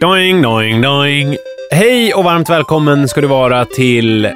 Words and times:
Doing, 0.00 0.42
doing, 0.42 0.80
doing. 0.82 1.36
Hej 1.70 2.14
och 2.14 2.24
varmt 2.24 2.50
välkommen 2.50 3.08
ska 3.08 3.20
du 3.20 3.26
vara 3.26 3.64
till 3.64 4.28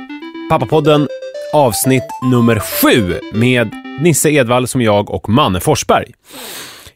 Pappapodden 0.50 1.08
avsnitt 1.54 2.02
nummer 2.32 2.58
sju 2.58 3.20
med 3.32 3.70
Nisse 4.00 4.30
Edvall 4.30 4.68
som 4.68 4.80
jag 4.82 5.10
och 5.10 5.28
Manne 5.28 5.60
Forsberg. 5.60 6.12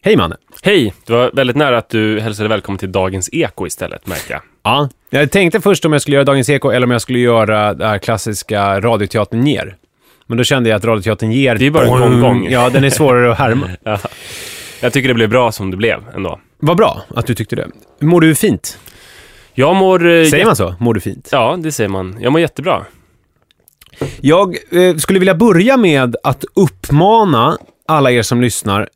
Hej 0.01 0.17
Manne! 0.17 0.35
Hej! 0.63 0.93
Det 1.05 1.13
var 1.13 1.31
väldigt 1.33 1.55
nära 1.55 1.77
att 1.77 1.89
du 1.89 2.19
hälsade 2.19 2.49
välkommen 2.49 2.79
till 2.79 2.91
Dagens 2.91 3.29
Eko 3.33 3.67
istället, 3.67 4.07
märker 4.07 4.33
jag. 4.33 4.41
Ja, 4.63 4.89
jag 5.09 5.31
tänkte 5.31 5.61
först 5.61 5.85
om 5.85 5.93
jag 5.93 6.01
skulle 6.01 6.15
göra 6.15 6.25
Dagens 6.25 6.49
Eko 6.49 6.69
eller 6.69 6.87
om 6.87 6.91
jag 6.91 7.01
skulle 7.01 7.19
göra 7.19 7.73
det 7.73 7.87
här 7.87 7.97
klassiska 7.97 8.79
Radioteatern 8.81 9.47
ger. 9.47 9.75
Men 10.27 10.37
då 10.37 10.43
kände 10.43 10.69
jag 10.69 10.77
att 10.77 10.85
Radioteatern 10.85 11.31
ger... 11.31 11.55
Det 11.55 11.65
är 11.65 11.71
bara 11.71 11.85
en 11.85 11.99
gonggong. 11.99 12.47
Ja, 12.49 12.69
den 12.69 12.83
är 12.83 12.89
svårare 12.89 13.31
att 13.31 13.37
härma. 13.37 13.69
Ja. 13.83 13.97
Jag 14.79 14.93
tycker 14.93 15.07
det 15.07 15.13
blev 15.13 15.29
bra 15.29 15.51
som 15.51 15.71
det 15.71 15.77
blev 15.77 15.99
ändå. 16.15 16.39
Vad 16.59 16.77
bra 16.77 17.01
att 17.15 17.25
du 17.27 17.35
tyckte 17.35 17.55
det. 17.55 17.67
Mår 17.99 18.21
du 18.21 18.35
fint? 18.35 18.79
Jag 19.53 19.75
mår... 19.75 20.07
eh, 20.09 20.25
Säger 20.25 20.45
man 20.45 20.55
så? 20.55 20.75
Mår 20.79 20.93
du 20.93 20.99
fint? 20.99 21.29
Ja, 21.31 21.57
det 21.59 21.71
säger 21.71 21.89
man. 21.89 22.17
Jag 22.21 22.31
mår 22.31 22.41
jättebra. 22.41 22.85
Jag 24.21 24.55
eh, 24.71 24.95
skulle 24.95 25.19
vilja 25.19 25.35
börja 25.35 25.77
med 25.77 26.15
att 26.23 26.45
uppmana 26.55 27.57
alla 27.87 28.11
er 28.11 28.21
som 28.21 28.41
lyssnar 28.41 28.89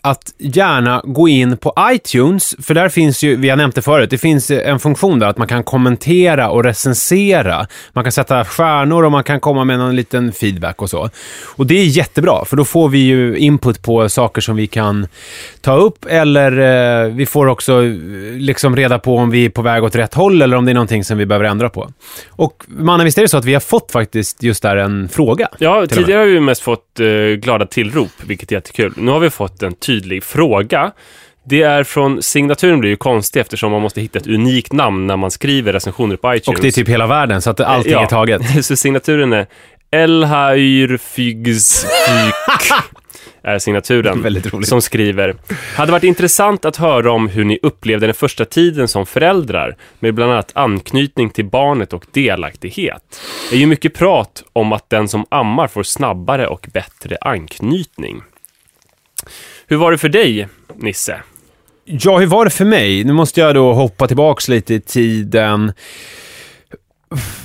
att 0.00 0.32
gärna 0.38 1.02
gå 1.04 1.28
in 1.28 1.56
på 1.56 1.74
iTunes, 1.80 2.54
för 2.62 2.74
där 2.74 2.88
finns 2.88 3.22
ju, 3.22 3.36
vi 3.36 3.48
har 3.48 3.56
nämnt 3.56 3.74
det 3.74 3.82
förut, 3.82 4.10
det 4.10 4.18
finns 4.18 4.50
eh, 4.50 4.70
en 4.70 4.78
funktion 4.78 5.18
där 5.18 5.26
att 5.26 5.38
man 5.38 5.48
kan 5.48 5.64
kommentera 5.64 6.50
och 6.50 6.64
recensera. 6.64 7.66
Man 7.92 8.04
kan 8.04 8.12
sätta 8.12 8.44
stjärnor 8.44 9.04
och 9.04 9.12
man 9.12 9.24
kan 9.24 9.40
komma 9.40 9.64
med 9.64 9.78
någon 9.78 9.96
liten 9.96 10.32
feedback 10.32 10.82
och 10.82 10.90
så. 10.90 11.10
Och 11.56 11.66
det 11.66 11.74
är 11.74 11.84
jättebra, 11.84 12.44
för 12.44 12.56
då 12.56 12.64
får 12.64 12.88
vi 12.88 12.98
ju 12.98 13.36
input 13.38 13.82
på 13.82 14.08
saker 14.08 14.40
som 14.40 14.56
vi 14.56 14.66
kan 14.66 15.06
ta 15.60 15.76
upp 15.76 16.04
eller 16.08 16.52
eh, 17.04 17.12
vi 17.12 17.26
får 17.26 17.46
också 17.46 17.84
eh, 17.84 17.92
liksom 18.32 18.76
reda 18.76 18.98
på 18.98 19.16
om 19.16 19.30
vi 19.30 19.44
är 19.44 19.50
på 19.50 19.62
väg 19.62 19.84
åt 19.84 19.96
rätt 19.96 20.14
håll 20.14 20.42
eller 20.42 20.56
om 20.56 20.64
det 20.64 20.72
är 20.72 20.74
någonting 20.74 21.04
som 21.04 21.18
vi 21.18 21.26
behöver 21.26 21.46
ändra 21.46 21.68
på. 21.68 21.92
Och 22.28 22.64
mannen, 22.68 23.04
visst 23.04 23.18
är 23.18 23.22
det 23.22 23.28
så 23.28 23.36
att 23.36 23.44
vi 23.44 23.52
har 23.52 23.60
fått 23.60 23.92
faktiskt 23.92 24.42
just 24.42 24.62
där 24.62 24.76
en 24.76 25.08
fråga? 25.08 25.48
Ja, 25.58 25.86
tidigare 25.86 26.18
har 26.18 26.26
vi 26.26 26.40
mest 26.40 26.62
fått 26.62 27.00
eh, 27.00 27.06
glada 27.36 27.66
tillrop, 27.66 28.10
vilket 28.26 28.52
är 28.52 28.56
jättekul. 28.56 28.92
Nu 28.96 29.10
har 29.10 29.20
vi 29.20 29.30
fått 29.30 29.51
en 29.62 29.74
tydlig 29.74 30.24
fråga. 30.24 30.92
Det 31.46 31.62
är 31.62 31.84
från 31.84 32.22
signaturen 32.22 32.80
blir 32.80 32.90
ju 32.90 32.96
konstig 32.96 33.40
eftersom 33.40 33.72
man 33.72 33.82
måste 33.82 34.00
hitta 34.00 34.18
ett 34.18 34.26
unikt 34.26 34.72
namn 34.72 35.06
när 35.06 35.16
man 35.16 35.30
skriver 35.30 35.72
recensioner 35.72 36.16
på 36.16 36.34
iTunes. 36.34 36.58
Och 36.58 36.62
det 36.62 36.68
är 36.68 36.72
typ 36.72 36.88
hela 36.88 37.06
världen, 37.06 37.42
så 37.42 37.50
att 37.50 37.60
allting 37.60 37.92
Ja. 37.92 38.02
är 38.02 38.06
taget. 38.06 38.42
Så 38.64 38.76
signaturen 38.76 39.32
är 39.32 39.46
Elhayrfygsfyk 39.90 42.72
är 43.42 43.58
signaturen. 43.58 44.22
Roligt. 44.52 44.68
Som 44.68 44.82
skriver 44.82 45.34
Hade 45.76 45.92
varit 45.92 46.04
intressant 46.04 46.64
att 46.64 46.76
höra 46.76 47.12
om 47.12 47.28
hur 47.28 47.44
ni 47.44 47.58
upplevde 47.62 48.06
den 48.06 48.14
första 48.14 48.44
tiden 48.44 48.88
som 48.88 49.06
föräldrar 49.06 49.76
med 49.98 50.14
bland 50.14 50.32
annat 50.32 50.50
anknytning 50.54 51.30
till 51.30 51.44
barnet 51.44 51.92
och 51.92 52.04
delaktighet. 52.12 53.20
Det 53.50 53.56
är 53.56 53.60
ju 53.60 53.66
mycket 53.66 53.94
prat 53.94 54.42
om 54.52 54.72
att 54.72 54.90
den 54.90 55.08
som 55.08 55.26
ammar 55.28 55.68
får 55.68 55.82
snabbare 55.82 56.46
och 56.46 56.66
bättre 56.72 57.16
anknytning. 57.20 58.22
Hur 59.66 59.76
var 59.76 59.92
det 59.92 59.98
för 59.98 60.08
dig, 60.08 60.48
Nisse? 60.76 61.16
Ja, 61.84 62.18
hur 62.18 62.26
var 62.26 62.44
det 62.44 62.50
för 62.50 62.64
mig? 62.64 63.04
Nu 63.04 63.12
måste 63.12 63.40
jag 63.40 63.54
då 63.54 63.72
hoppa 63.72 64.06
tillbaks 64.06 64.48
lite 64.48 64.74
i 64.74 64.80
tiden. 64.80 65.72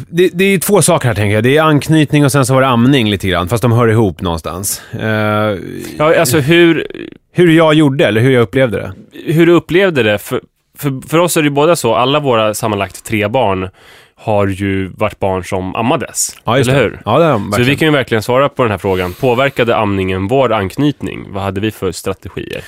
Det, 0.09 0.29
det 0.33 0.43
är 0.43 0.59
två 0.59 0.81
saker 0.81 1.07
här 1.07 1.15
tänker 1.15 1.35
jag. 1.35 1.43
Det 1.43 1.57
är 1.57 1.61
anknytning 1.63 2.25
och 2.25 2.31
sen 2.31 2.45
så 2.45 2.53
var 2.53 2.61
det 2.61 2.67
amning 2.67 3.09
lite 3.09 3.27
grann, 3.27 3.49
fast 3.49 3.61
de 3.61 3.71
hör 3.71 3.87
ihop 3.87 4.21
någonstans. 4.21 4.81
Eh, 4.93 5.57
Ja, 5.97 6.19
alltså 6.19 6.39
hur, 6.39 6.87
hur 7.31 7.47
jag 7.51 7.73
gjorde, 7.73 8.05
eller 8.05 8.21
hur 8.21 8.31
jag 8.31 8.41
upplevde 8.41 8.77
det. 8.77 8.93
hur 9.33 9.45
du 9.45 9.51
upplevde 9.51 10.03
det? 10.03 10.17
För, 10.17 10.41
för, 10.77 11.07
för 11.09 11.17
oss 11.17 11.37
är 11.37 11.41
det 11.41 11.45
ju 11.47 11.53
båda 11.53 11.75
så, 11.75 11.95
alla 11.95 12.19
våra 12.19 12.53
sammanlagt 12.53 13.05
tre 13.05 13.27
barn 13.27 13.69
har 14.19 14.47
ju 14.47 14.87
varit 14.87 15.19
barn 15.19 15.43
som 15.43 15.75
ammades. 15.75 16.35
Ja, 16.43 16.57
eller 16.57 16.75
hur? 16.75 17.01
Ja, 17.05 17.19
det 17.19 17.25
de 17.25 17.53
Så 17.53 17.61
vi 17.61 17.75
kan 17.75 17.87
ju 17.87 17.91
verkligen 17.91 18.23
svara 18.23 18.49
på 18.49 18.63
den 18.63 18.71
här 18.71 18.77
frågan. 18.77 19.13
Påverkade 19.13 19.75
amningen 19.75 20.27
vår 20.27 20.53
anknytning? 20.53 21.33
Vad 21.33 21.43
hade 21.43 21.61
vi 21.61 21.71
för 21.71 21.91
strategier? 21.91 22.63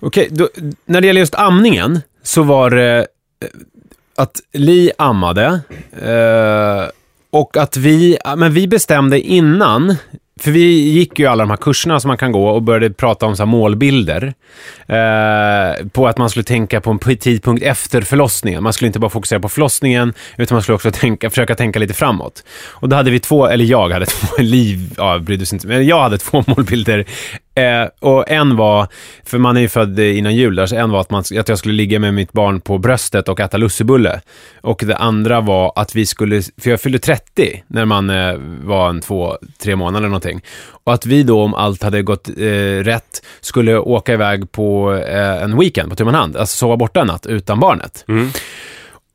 Okej, 0.00 0.28
då, 0.30 0.48
när 0.84 1.00
det 1.00 1.06
gäller 1.06 1.20
just 1.20 1.34
amningen 1.34 2.00
så 2.22 2.42
var 2.42 2.70
det 2.70 3.06
att 4.16 4.40
Li 4.52 4.90
ammade 4.98 5.60
eh, 6.02 6.90
och 7.30 7.56
att 7.56 7.76
vi, 7.76 8.18
men 8.36 8.52
vi 8.52 8.68
bestämde 8.68 9.20
innan, 9.20 9.96
för 10.40 10.50
vi 10.50 10.90
gick 10.90 11.18
ju 11.18 11.26
alla 11.26 11.42
de 11.42 11.50
här 11.50 11.56
kurserna 11.56 12.00
som 12.00 12.08
man 12.08 12.16
kan 12.16 12.32
gå 12.32 12.48
och 12.48 12.62
började 12.62 12.90
prata 12.90 13.26
om 13.26 13.36
så 13.36 13.42
här 13.42 13.46
målbilder. 13.46 14.34
Eh, 14.86 15.86
på 15.86 16.06
att 16.08 16.18
man 16.18 16.30
skulle 16.30 16.44
tänka 16.44 16.80
på 16.80 16.90
en 16.90 16.98
tidpunkt 16.98 17.62
efter 17.62 18.02
förlossningen. 18.02 18.62
Man 18.62 18.72
skulle 18.72 18.86
inte 18.86 18.98
bara 18.98 19.10
fokusera 19.10 19.40
på 19.40 19.48
förlossningen, 19.48 20.14
utan 20.36 20.54
man 20.54 20.62
skulle 20.62 20.74
också 20.74 20.90
tänka, 20.90 21.30
försöka 21.30 21.54
tänka 21.54 21.78
lite 21.78 21.94
framåt. 21.94 22.44
Och 22.68 22.88
då 22.88 22.96
hade 22.96 23.10
vi 23.10 23.20
två, 23.20 23.46
eller 23.46 23.64
jag 23.64 23.90
hade 23.90 24.06
två, 24.06 24.26
Liv 24.38 24.94
ja, 24.96 25.18
brydde 25.18 25.46
sig 25.46 25.56
inte, 25.56 25.66
men 25.66 25.86
jag 25.86 26.02
hade 26.02 26.18
två 26.18 26.44
målbilder. 26.46 27.04
Eh, 27.56 27.88
och 28.00 28.30
en 28.30 28.56
var, 28.56 28.88
för 29.24 29.38
man 29.38 29.56
är 29.56 29.60
ju 29.60 29.68
född 29.68 29.98
innan 29.98 30.36
jul 30.36 30.56
där, 30.56 30.66
så 30.66 30.76
en 30.76 30.90
var 30.90 31.00
att, 31.00 31.10
man, 31.10 31.24
att 31.38 31.48
jag 31.48 31.58
skulle 31.58 31.74
ligga 31.74 31.98
med 31.98 32.14
mitt 32.14 32.32
barn 32.32 32.60
på 32.60 32.78
bröstet 32.78 33.28
och 33.28 33.40
äta 33.40 33.56
lussebulle. 33.56 34.20
Och 34.60 34.82
det 34.86 34.96
andra 34.96 35.40
var 35.40 35.72
att 35.76 35.94
vi 35.94 36.06
skulle, 36.06 36.42
för 36.42 36.70
jag 36.70 36.80
fyllde 36.80 36.98
30 36.98 37.62
när 37.66 37.84
man 37.84 38.10
eh, 38.10 38.34
var 38.64 38.88
en 38.88 39.00
två, 39.00 39.36
tre 39.58 39.76
månader 39.76 39.98
eller 39.98 40.08
någonting. 40.08 40.40
Och 40.84 40.94
att 40.94 41.06
vi 41.06 41.22
då, 41.22 41.42
om 41.42 41.54
allt 41.54 41.82
hade 41.82 42.02
gått 42.02 42.28
eh, 42.28 42.84
rätt, 42.84 43.22
skulle 43.40 43.78
åka 43.78 44.12
iväg 44.12 44.52
på 44.52 44.94
eh, 44.94 45.42
en 45.42 45.58
weekend 45.58 45.90
på 45.90 45.96
tu 45.96 46.04
hand, 46.04 46.36
alltså 46.36 46.56
sova 46.56 46.76
borta 46.76 47.00
en 47.00 47.06
natt 47.06 47.26
utan 47.26 47.60
barnet. 47.60 48.04
Mm. 48.08 48.30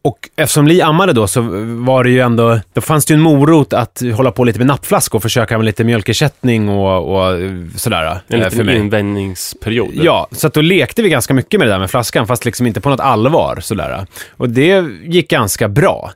Och 0.03 0.29
eftersom 0.35 0.67
Li 0.67 0.81
ammade 0.81 1.13
då 1.13 1.27
så 1.27 1.41
var 1.65 2.03
det 2.03 2.09
ju 2.09 2.19
ändå, 2.19 2.59
då 2.73 2.81
fanns 2.81 3.05
det 3.05 3.13
ju 3.13 3.15
en 3.15 3.21
morot 3.21 3.73
att 3.73 4.01
hålla 4.15 4.31
på 4.31 4.43
lite 4.43 4.59
med 4.59 4.67
nappflaska 4.67 5.17
och 5.17 5.23
försöka 5.23 5.57
med 5.57 5.65
lite 5.65 5.83
mjölkersättning 5.83 6.69
och, 6.69 7.15
och 7.15 7.39
sådär. 7.75 8.19
En 8.27 8.41
eh, 8.41 8.43
för 8.43 8.49
liten 8.49 8.65
mig. 8.65 8.77
invändningsperiod. 8.77 9.91
Ja, 9.93 10.27
så 10.31 10.47
att 10.47 10.53
då 10.53 10.61
lekte 10.61 11.01
vi 11.01 11.09
ganska 11.09 11.33
mycket 11.33 11.59
med 11.59 11.67
det 11.67 11.71
där 11.71 11.79
med 11.79 11.89
flaskan, 11.89 12.27
fast 12.27 12.45
liksom 12.45 12.67
inte 12.67 12.81
på 12.81 12.89
något 12.89 12.99
allvar. 12.99 13.59
Sådär. 13.61 14.05
Och 14.37 14.49
det 14.49 14.85
gick 15.03 15.29
ganska 15.29 15.67
bra. 15.67 16.11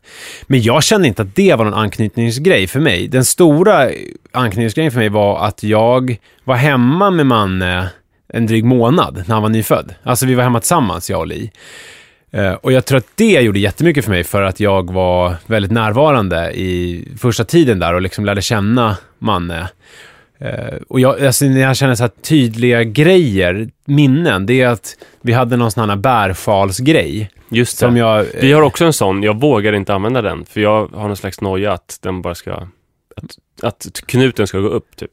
Men 0.48 0.62
jag 0.62 0.84
kände 0.84 1.08
inte 1.08 1.22
att 1.22 1.36
det 1.36 1.56
var 1.56 1.66
någon 1.66 1.74
anknytningsgrej 1.74 2.68
för 2.68 2.80
mig. 2.80 3.08
Den 3.08 3.26
stora 3.26 3.90
anknytningsgrejen 4.32 4.92
för 4.92 5.00
mig 5.00 5.10
var 5.10 5.46
att 5.46 5.64
jag 5.64 6.18
var 6.44 6.56
hemma 6.56 7.12
med 7.12 7.26
Manne 7.26 7.90
en 8.28 8.46
dryg 8.46 8.66
månad 8.66 9.24
när 9.28 9.34
han 9.34 9.44
var 9.44 9.50
nyfödd. 9.50 9.96
Alltså 10.04 10.26
vi 10.26 10.36
var 10.36 10.44
hemma 10.44 10.60
tillsammans, 10.60 11.10
jag 11.10 11.20
och 11.20 11.28
Li. 11.28 11.52
Eh, 12.32 12.54
Och 12.54 12.72
jag 12.72 12.86
tror 12.86 12.98
att 12.98 13.08
det 13.16 13.42
gjorde 13.42 13.60
jättemycket 13.60 14.06
för 14.06 14.12
mig 14.12 14.24
för 14.24 14.42
att 14.42 14.60
jag 14.60 14.92
var 14.94 15.36
väldigt 15.46 15.72
närvarande 15.72 16.52
i 16.52 17.08
första 17.20 17.44
tiden 17.44 17.80
där 17.80 17.94
och 17.94 18.02
liksom 18.02 18.26
lärde 18.26 18.42
känna 18.42 18.98
Manne. 19.20 19.70
Eh, 20.40 20.76
Och 20.88 21.00
jag, 21.00 21.26
alltså 21.26 21.46
när 21.46 21.62
jag 21.62 21.78
känner 21.78 21.96
så 21.96 22.04
här 22.04 22.12
tydliga 22.22 22.84
grejer, 22.84 23.70
minnen, 23.86 24.46
det 24.46 24.62
är 24.62 24.68
att 24.68 24.98
vi 25.22 25.34
hade 25.34 25.58
någon 25.58 25.72
sån 25.72 25.90
här 25.90 25.98
bärfalsgrej. 25.98 27.30
Just 27.50 27.80
det. 27.80 27.86
Som 27.86 27.98
jag... 27.98 28.26
Vi 28.42 28.52
har 28.54 28.62
också 28.62 28.86
en 28.86 28.94
sån, 28.94 29.24
jag 29.24 29.40
vågar 29.42 29.74
inte 29.74 29.94
använda 29.94 30.22
den, 30.22 30.46
för 30.46 30.62
jag 30.62 30.88
har 30.88 31.08
någon 31.08 31.18
slags 31.18 31.42
noja 31.42 31.74
att 31.74 31.98
den 32.02 32.22
bara 32.22 32.36
ska... 32.36 32.52
Att, 33.16 33.38
att 33.62 34.02
knuten 34.06 34.48
ska 34.48 34.60
gå 34.60 34.68
upp, 34.68 34.96
typ. 34.96 35.12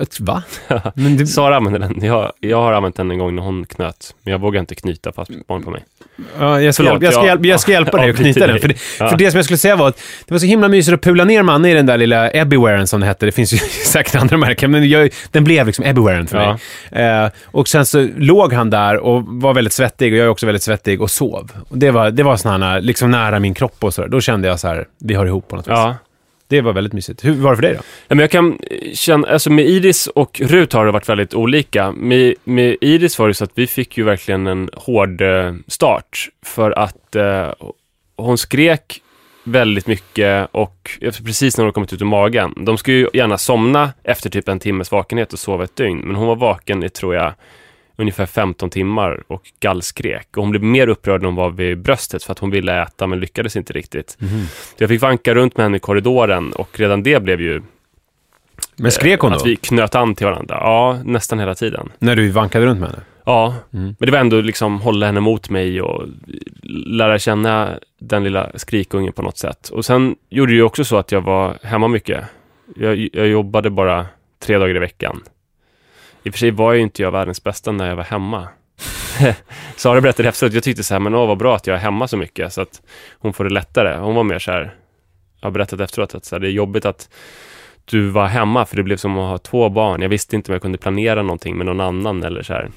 Ett- 0.00 0.20
Va? 0.20 0.42
Men 0.94 1.16
det, 1.16 1.26
Sara 1.26 1.56
använder 1.56 1.80
den. 1.80 2.04
Jag, 2.04 2.32
jag 2.40 2.62
har 2.62 2.72
använt 2.72 2.96
den 2.96 3.10
en 3.10 3.18
gång 3.18 3.34
när 3.36 3.42
hon 3.42 3.66
knöt, 3.66 4.14
men 4.22 4.32
jag 4.32 4.38
vågar 4.38 4.60
inte 4.60 4.74
knyta 4.74 5.12
fast 5.12 5.30
barn 5.46 5.62
på 5.62 5.70
mig. 5.70 5.84
ja, 6.38 6.60
jag, 6.60 6.74
ska, 6.74 6.82
Förlåt, 6.84 7.02
jag, 7.02 7.12
ska 7.12 7.26
hjälpa, 7.26 7.46
jag 7.46 7.60
ska 7.60 7.72
hjälpa 7.72 7.96
dig 7.96 8.10
att 8.10 8.16
knyta 8.22 8.46
den. 8.46 8.58
För 8.60 8.68
det, 8.68 8.74
Ja. 8.98 9.08
för 9.08 9.16
det 9.16 9.30
som 9.30 9.38
jag 9.38 9.44
skulle 9.44 9.58
säga 9.58 9.76
var 9.76 9.88
att 9.88 9.96
det 10.26 10.34
var 10.34 10.38
så 10.38 10.46
himla 10.46 10.68
mysigt 10.68 10.94
att 10.94 11.00
pula 11.02 11.24
ner 11.24 11.42
Manne 11.42 11.70
i 11.70 11.74
den 11.74 11.86
där 11.86 11.98
lilla 11.98 12.30
Ebbywaren 12.36 12.86
som 12.86 13.00
det 13.00 13.06
hette. 13.06 13.26
Det 13.26 13.32
finns 13.32 13.52
ju 13.52 13.56
säkert 13.86 14.14
andra 14.14 14.36
märken, 14.36 14.70
men 14.70 14.88
jag, 14.88 15.10
den 15.30 15.44
blev 15.44 15.66
liksom 15.66 15.84
Ebbywaren 15.84 16.26
för 16.26 16.38
Ja. 16.42 16.58
mig. 16.90 17.04
Eh, 17.24 17.30
och 17.44 17.68
sen 17.68 17.86
så 17.86 18.08
låg 18.16 18.52
han 18.52 18.70
där 18.70 18.96
och 18.98 19.22
var 19.26 19.54
väldigt 19.54 19.72
svettig 19.72 20.12
och 20.12 20.18
jag 20.18 20.24
är 20.24 20.30
också 20.30 20.46
väldigt 20.46 20.62
svettig 20.62 21.02
och 21.02 21.10
sov. 21.10 21.50
Och 21.68 21.78
det 21.78 21.90
var, 21.90 22.10
det 22.10 22.22
var 22.22 22.60
här, 22.60 22.80
liksom 22.80 23.10
nära 23.10 23.38
min 23.40 23.54
kropp 23.54 23.84
och 23.84 23.94
sådär. 23.94 24.08
Då 24.08 24.20
kände 24.20 24.48
jag 24.48 24.60
så 24.60 24.68
här, 24.68 24.86
vi 25.00 25.14
hör 25.14 25.26
ihop 25.26 25.48
på 25.48 25.56
något 25.56 25.66
vis. 25.66 25.72
Ja. 25.72 25.96
Det 26.52 26.60
var 26.60 26.72
väldigt 26.72 26.92
mysigt. 26.92 27.24
Hur 27.24 27.34
var 27.34 27.50
det 27.50 27.56
för 27.56 27.62
dig 27.62 27.74
då? 27.74 27.80
Ja, 28.08 28.14
men 28.14 28.18
jag 28.18 28.30
kan 28.30 28.58
eh, 28.70 28.92
känna, 28.94 29.28
alltså 29.28 29.50
med 29.50 29.66
Iris 29.66 30.06
och 30.06 30.40
Rut 30.40 30.72
har 30.72 30.86
det 30.86 30.92
varit 30.92 31.08
väldigt 31.08 31.34
olika. 31.34 31.92
Med, 31.92 32.34
med 32.44 32.76
Iris 32.80 33.18
var 33.18 33.28
det 33.28 33.34
så 33.34 33.44
att 33.44 33.50
vi 33.54 33.66
fick 33.66 33.98
ju 33.98 34.04
verkligen 34.04 34.46
en 34.46 34.70
hård 34.72 35.20
eh, 35.20 35.54
start 35.66 36.28
för 36.46 36.70
att 36.70 37.16
eh, 37.16 37.52
hon 38.16 38.38
skrek 38.38 39.02
väldigt 39.44 39.86
mycket 39.86 40.48
och 40.52 40.90
precis 41.00 41.56
när 41.56 41.64
hon 41.64 41.72
kommit 41.72 41.92
ut 41.92 42.02
ur 42.02 42.06
magen. 42.06 42.54
De 42.56 42.78
skulle 42.78 42.96
ju 42.96 43.08
gärna 43.12 43.38
somna 43.38 43.92
efter 44.04 44.30
typ 44.30 44.48
en 44.48 44.58
timmes 44.58 44.92
vakenhet 44.92 45.32
och 45.32 45.38
sova 45.38 45.64
ett 45.64 45.76
dygn, 45.76 45.98
men 45.98 46.16
hon 46.16 46.26
var 46.26 46.36
vaken 46.36 46.82
i, 46.82 46.88
tror 46.88 47.14
jag, 47.14 47.32
ungefär 47.96 48.26
15 48.26 48.70
timmar 48.70 49.22
och 49.26 49.42
gallskrek. 49.60 50.28
Och 50.36 50.42
hon 50.42 50.50
blev 50.50 50.62
mer 50.62 50.88
upprörd 50.88 51.20
när 51.20 51.26
hon 51.26 51.34
var 51.36 51.50
vid 51.50 51.78
bröstet 51.78 52.22
för 52.24 52.32
att 52.32 52.38
hon 52.38 52.50
ville 52.50 52.82
äta 52.82 53.06
men 53.06 53.20
lyckades 53.20 53.56
inte 53.56 53.72
riktigt. 53.72 54.16
Så 54.76 54.82
jag 54.82 54.88
fick 54.88 55.02
vanka 55.02 55.34
runt 55.34 55.56
med 55.56 55.64
henne 55.64 55.76
i 55.76 55.80
korridoren 55.80 56.52
och 56.52 56.78
redan 56.78 57.02
det 57.02 57.22
blev 57.22 57.40
ju 57.40 57.62
Men 58.76 58.92
skrek 58.92 59.20
hon 59.20 59.30
då? 59.30 59.36
att 59.36 59.46
vi 59.46 59.56
knöt 59.56 59.94
an 59.94 60.14
till 60.14 60.26
varandra. 60.26 60.54
Ja, 60.60 60.98
nästan 61.04 61.38
hela 61.38 61.54
tiden. 61.54 61.92
När 61.98 62.16
du 62.16 62.28
vankade 62.30 62.66
runt 62.66 62.80
med 62.80 62.88
henne? 62.88 63.02
Ja, 63.24 63.54
Mm. 63.72 63.84
men 63.98 64.06
det 64.06 64.12
var 64.12 64.18
ändå 64.18 64.40
liksom 64.40 64.80
hålla 64.80 65.06
henne 65.06 65.20
mot 65.20 65.50
mig 65.50 65.82
och 65.82 66.08
lära 66.86 67.18
känna 67.18 67.70
den 68.00 68.24
lilla 68.24 68.50
skrikungen 68.54 69.12
på 69.12 69.22
något 69.22 69.38
sätt. 69.38 69.68
Och 69.68 69.84
sen 69.84 70.16
gjorde 70.30 70.52
det 70.52 70.56
ju 70.56 70.62
också 70.62 70.84
så 70.84 70.96
att 70.96 71.12
jag 71.12 71.20
var 71.20 71.58
hemma 71.62 71.88
mycket. 71.88 72.24
Jag, 72.76 73.08
jag 73.12 73.26
jobbade 73.28 73.70
bara 73.70 74.06
tre 74.46 74.58
dagar 74.58 74.76
i 74.76 74.78
veckan. 74.78 75.20
I 76.22 76.28
och 76.28 76.34
för 76.34 76.38
sig 76.38 76.50
var 76.50 76.72
ju 76.72 76.80
inte 76.80 77.02
jag 77.02 77.10
världens 77.10 77.44
bästa 77.44 77.72
när 77.72 77.88
jag 77.88 77.96
var 77.96 78.04
hemma. 78.04 78.48
Sara 79.76 80.00
berättade 80.00 80.28
efteråt, 80.28 80.52
jag 80.52 80.62
tyckte 80.62 80.84
så 80.84 80.94
här, 80.94 81.00
men 81.00 81.14
åh 81.14 81.26
vad 81.28 81.38
bra 81.38 81.56
att 81.56 81.66
jag 81.66 81.76
är 81.76 81.80
hemma 81.80 82.08
så 82.08 82.16
mycket 82.16 82.52
så 82.52 82.60
att 82.60 82.82
hon 83.18 83.32
får 83.32 83.44
det 83.44 83.50
lättare. 83.50 83.96
Hon 83.96 84.14
var 84.14 84.24
mer 84.24 84.38
så 84.38 84.50
här, 84.52 84.74
jag 85.40 85.46
har 85.46 85.50
berättat 85.50 85.80
efteråt 85.80 86.14
att 86.14 86.24
så 86.24 86.34
här, 86.34 86.40
det 86.40 86.48
är 86.48 86.52
jobbigt 86.52 86.84
att 86.84 87.08
du 87.84 88.08
var 88.08 88.26
hemma 88.26 88.66
för 88.66 88.76
det 88.76 88.82
blev 88.82 88.96
som 88.96 89.18
att 89.18 89.30
ha 89.30 89.38
två 89.38 89.68
barn. 89.68 90.02
Jag 90.02 90.08
visste 90.08 90.36
inte 90.36 90.50
om 90.50 90.52
jag 90.52 90.62
kunde 90.62 90.78
planera 90.78 91.22
någonting 91.22 91.56
med 91.56 91.66
någon 91.66 91.80
annan 91.80 92.22
eller 92.22 92.42
så 92.42 92.52
här. 92.52 92.70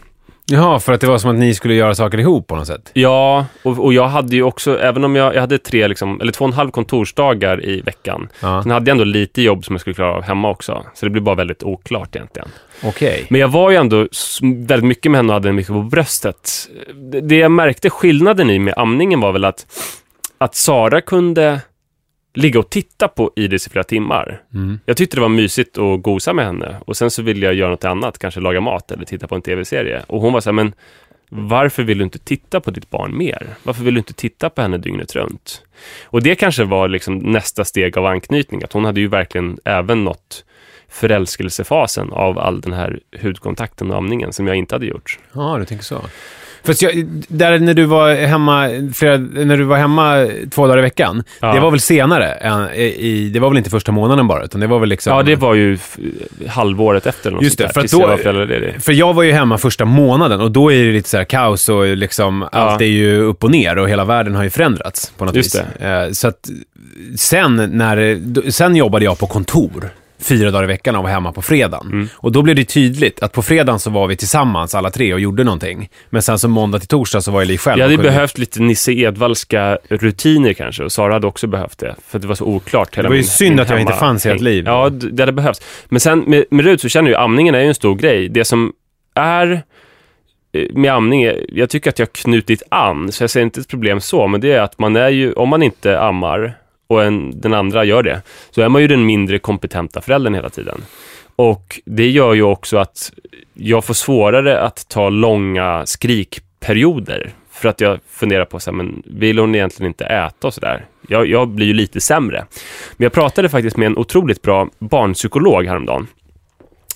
Jaha, 0.48 0.80
för 0.80 0.94
att 0.94 1.02
det 1.02 1.08
var 1.08 1.18
som 1.18 1.30
att 1.30 1.36
ni 1.36 1.54
skulle 1.54 1.74
göra 1.74 1.96
saker 1.96 2.20
ihop 2.20 2.48
på 2.48 2.56
något 2.56 2.68
sätt? 2.68 2.90
Ja, 2.94 3.46
och, 3.64 3.80
och 3.86 3.94
jag 3.94 4.08
hade 4.08 4.36
ju 4.36 4.44
också, 4.44 4.80
även 4.80 5.04
om 5.04 5.16
jag, 5.16 5.36
jag 5.36 5.42
hade 5.42 5.58
tre, 5.58 5.88
liksom, 5.88 6.22
eller 6.22 6.32
två 6.32 6.46
och 6.46 6.50
en 6.50 6.54
halv 6.56 6.72
kontorsdagar 6.72 7.66
i 7.66 7.82
veckan, 7.82 8.28
Ja, 8.40 8.64
sen 8.64 8.72
hade 8.72 8.90
jag 8.90 8.94
ändå 8.94 9.04
lite 9.04 9.42
jobb 9.42 9.66
som 9.66 9.74
jag 9.74 9.82
skulle 9.82 9.94
klara 9.94 10.14
av 10.16 10.22
hemma 10.24 10.50
också. 10.50 10.86
Så 10.94 11.06
det 11.06 11.10
blev 11.10 11.24
bara 11.24 11.36
väldigt 11.36 11.64
oklart 11.64 12.16
egentligen. 12.16 12.48
okej. 12.84 13.26
Men 13.30 13.42
jag 13.42 13.48
var 13.48 13.70
ju 13.72 13.76
ändå 13.78 14.08
väldigt 14.68 14.88
mycket 14.88 15.12
med 15.12 15.20
henne 15.20 15.30
och 15.30 15.34
hade 15.34 15.54
mycket 15.54 15.74
på 15.74 15.82
bröstet. 15.82 16.50
Det, 16.96 17.22
det 17.22 17.36
jag 17.38 17.52
märkte 17.52 17.90
skillnaden 17.90 18.50
i 18.50 18.60
med 18.60 18.74
amningen 18.78 19.20
var 19.20 19.32
väl 19.32 19.46
att, 19.46 19.66
att 20.38 20.56
Sara 20.56 21.02
kunde 21.02 21.62
ligga 22.36 22.60
och 22.60 22.70
titta 22.70 23.08
på 23.08 23.32
Iris 23.36 23.68
i 23.68 23.70
flera 23.70 23.84
timmar. 23.84 24.42
Mm. 24.54 24.80
Jag 24.86 24.98
tyckte 24.98 25.18
det 25.18 25.22
var 25.22 25.30
mysigt 25.30 25.78
att 25.78 26.02
gosa 26.02 26.34
med 26.34 26.46
henne 26.46 26.76
och 26.86 26.98
sen 26.98 27.12
så 27.12 27.22
ville 27.22 27.46
jag 27.46 27.56
göra 27.56 27.70
något 27.70 27.84
annat, 27.84 28.20
kanske 28.20 28.40
laga 28.40 28.62
mat 28.62 28.92
eller 28.92 29.06
titta 29.06 29.28
på 29.28 29.36
en 29.36 29.42
tv-serie. 29.42 30.04
Och 30.08 30.22
hon 30.22 30.34
var 30.34 30.42
så 30.42 30.50
här, 30.50 30.54
men 30.54 30.74
varför 31.30 31.84
vill 31.84 31.98
du 31.98 32.04
inte 32.04 32.20
titta 32.20 32.60
på 32.60 32.72
ditt 32.72 32.90
barn 32.90 33.18
mer? 33.18 33.48
Varför 33.64 33.84
vill 33.84 33.94
du 33.94 33.98
inte 33.98 34.14
titta 34.14 34.50
på 34.50 34.62
henne 34.62 34.78
dygnet 34.78 35.16
runt? 35.16 35.62
Och 36.04 36.24
det 36.24 36.36
kanske 36.36 36.64
var 36.64 36.88
liksom 36.88 37.18
nästa 37.18 37.66
steg 37.66 37.98
av 37.98 38.06
anknytning, 38.06 38.64
att 38.64 38.74
hon 38.74 38.86
hade 38.86 39.00
ju 39.00 39.08
verkligen 39.08 39.58
även 39.66 40.04
nått 40.04 40.46
förälskelsefasen 40.90 42.12
av 42.12 42.40
all 42.40 42.62
den 42.62 42.74
här 42.74 43.00
hudkontakten 43.22 43.92
och 43.92 43.98
amningen 43.98 44.34
som 44.34 44.48
jag 44.48 44.56
inte 44.56 44.76
hade 44.76 44.86
gjort. 44.86 45.20
Ja, 45.34 45.58
du 45.60 45.66
tänker 45.66 45.86
så. 45.86 46.02
Fast 46.66 46.82
jag, 46.82 47.06
där 47.28 47.60
när 47.60 47.74
du 47.74 47.86
var 47.86 48.14
hemma, 48.16 48.70
flera, 48.94 49.18
när 49.18 49.58
du 49.58 49.64
var 49.64 49.78
hemma 49.78 50.28
två 50.52 50.68
dagar 50.68 50.78
i 50.80 50.82
veckan, 50.82 51.24
Ja. 51.40 51.54
det 51.54 51.60
var 51.60 51.72
väl 51.72 51.80
senare? 51.80 52.26
Än, 52.32 52.70
i, 52.74 53.30
det 53.34 53.40
var 53.40 53.50
väl 53.50 53.58
inte 53.58 53.70
första 53.70 53.92
månaden 53.92 54.28
bara, 54.28 54.44
utan 54.44 54.62
det 54.62 54.68
var 54.68 54.80
väl 54.80 54.90
liksom... 54.90 55.14
Ja, 55.18 55.24
det 55.24 55.36
var 55.36 55.54
ju 55.54 55.78
halvåret 56.48 57.06
efter. 57.08 57.30
eller 57.32 57.42
Just 57.42 57.58
det, 57.58 57.70
för 57.74 57.82
då- 57.98 58.20
jag. 58.74 58.84
För 58.84 58.94
jag 58.94 59.14
var 59.14 59.24
ju 59.24 59.32
hemma 59.32 59.58
första 59.58 59.86
månaden 59.86 60.42
och 60.42 60.52
då 60.52 60.72
är 60.72 60.86
det 60.86 60.92
lite 60.92 61.10
så 61.10 61.18
här 61.18 61.24
kaos 61.24 61.70
och 61.70 61.86
liksom 61.98 62.48
allt 62.52 62.82
är 62.82 62.86
ju 62.86 63.18
upp 63.22 63.44
och 63.44 63.52
ner 63.52 63.78
och 63.78 63.90
hela 63.90 64.06
världen 64.06 64.36
har 64.36 64.44
ju 64.44 64.50
förändrats 64.50 65.12
på 65.18 65.26
något 65.26 65.36
Just 65.36 65.56
vis. 65.56 65.62
Eh, 65.82 66.10
Så 66.12 66.28
att 66.28 66.50
sen 67.16 67.56
när, 67.74 68.20
sen 68.52 68.76
jobbade 68.76 69.06
jag 69.06 69.20
på 69.20 69.28
kontor 69.28 69.90
fyra 70.26 70.52
dagar 70.52 70.64
i 70.64 70.68
veckan 70.68 70.96
och 70.96 71.04
var 71.04 71.10
hemma 71.10 71.32
på 71.32 71.42
fredagen. 71.42 71.88
Mm. 71.92 72.08
Och 72.16 72.32
då 72.32 72.42
blev 72.42 72.56
det 72.56 72.64
tydligt 72.66 73.24
att 73.24 73.32
på 73.34 73.42
fredagen 73.42 73.80
så 73.80 73.90
var 73.90 74.08
vi 74.08 74.16
tillsammans 74.16 74.76
alla 74.76 74.90
tre 74.90 75.14
och 75.14 75.20
gjorde 75.20 75.44
någonting. 75.44 75.90
Men 76.10 76.22
sen 76.22 76.40
så 76.40 76.48
måndag 76.48 76.80
till 76.80 76.88
torsdag 76.88 77.22
så 77.22 77.32
var 77.32 77.42
jag 77.42 77.48
Li 77.48 77.58
själv. 77.58 77.80
Jag 77.80 77.86
hade 77.86 77.96
kunde- 77.96 78.10
behövt 78.10 78.38
lite 78.38 78.62
Nisse 78.62 78.92
Edvallska 78.92 79.78
rutiner 79.90 80.54
kanske 80.54 80.84
och 80.84 80.92
Sara 80.92 81.14
hade 81.14 81.28
också 81.28 81.48
behövt 81.48 81.78
det. 81.80 81.96
För 82.08 82.20
det 82.20 82.28
var 82.28 82.36
så 82.36 82.46
oklart. 82.46 82.96
Hela 82.98 83.04
Det 83.04 83.10
var 83.10 83.16
ju 83.16 83.22
min- 83.22 83.28
synd 83.28 83.50
min 83.52 83.60
att 83.60 83.70
jag 83.70 83.82
inte 83.82 83.94
fanns 83.94 84.26
i 84.26 84.30
ert 84.30 84.42
liv. 84.42 84.64
Ja, 84.68 84.90
det 84.90 85.22
hade 85.24 85.32
behövts. 85.32 85.62
Men 85.86 86.00
sen 86.00 86.20
med, 86.28 86.46
med 86.52 86.66
Rut 86.66 86.82
så 86.82 86.90
känner 86.90 87.12
jag 87.12 87.22
amningen 87.22 87.56
är 87.56 87.60
ju 87.60 87.68
en 87.68 87.76
stor 87.76 87.96
grej. 87.96 88.30
Det 88.30 88.46
som 88.46 88.74
är 89.16 89.64
eh, 90.54 90.64
med 90.74 90.94
amning, 90.94 91.32
jag 91.50 91.70
tycker 91.70 91.90
att 91.90 92.00
jag 92.00 92.06
har 92.06 92.12
knutit 92.14 92.64
an, 92.70 93.12
så 93.12 93.24
jag 93.24 93.30
ser 93.30 93.42
inte 93.42 93.60
ett 93.60 93.68
problem 93.68 94.02
så, 94.02 94.28
men 94.28 94.42
det 94.42 94.52
är 94.52 94.62
att 94.62 94.80
man 94.80 94.96
är 94.96 95.10
ju, 95.10 95.34
om 95.34 95.50
man 95.50 95.64
inte 95.64 96.00
ammar 96.00 96.58
och 96.88 97.04
en, 97.04 97.42
den 97.42 97.54
andra 97.54 97.84
gör 97.84 98.04
det, 98.04 98.22
så 98.52 98.62
är 98.62 98.70
man 98.70 98.82
ju 98.82 98.88
den 98.88 99.06
mindre 99.06 99.40
kompetenta 99.40 100.02
föräldern 100.02 100.34
hela 100.34 100.50
tiden. 100.50 100.82
Och 101.36 101.80
det 101.86 102.10
gör 102.10 102.34
ju 102.34 102.44
också 102.44 102.78
att 102.78 103.14
jag 103.54 103.86
får 103.86 103.94
svårare 103.94 104.62
att 104.62 104.90
ta 104.90 105.10
långa 105.10 105.86
skrikperioder. 105.86 107.34
för 107.52 107.70
att 107.70 107.82
jag 107.82 108.00
funderar 108.10 108.46
på, 108.46 108.60
så 108.60 108.72
här, 108.72 108.76
men 108.76 109.04
vill 109.06 109.40
hon 109.40 109.56
egentligen 109.56 109.88
inte 109.88 110.06
äta 110.06 110.48
och 110.48 110.54
sådär? 110.54 110.86
Jag, 111.08 111.28
jag 111.28 111.48
blir 111.48 111.68
ju 111.68 111.74
lite 111.74 112.02
sämre. 112.02 112.46
Men 112.98 113.06
jag 113.06 113.14
pratade 113.14 113.50
faktiskt 113.50 113.78
med 113.78 113.86
en 113.86 113.98
otroligt 113.98 114.42
bra 114.42 114.70
barnpsykolog 114.80 115.66
häromdagen, 115.66 116.08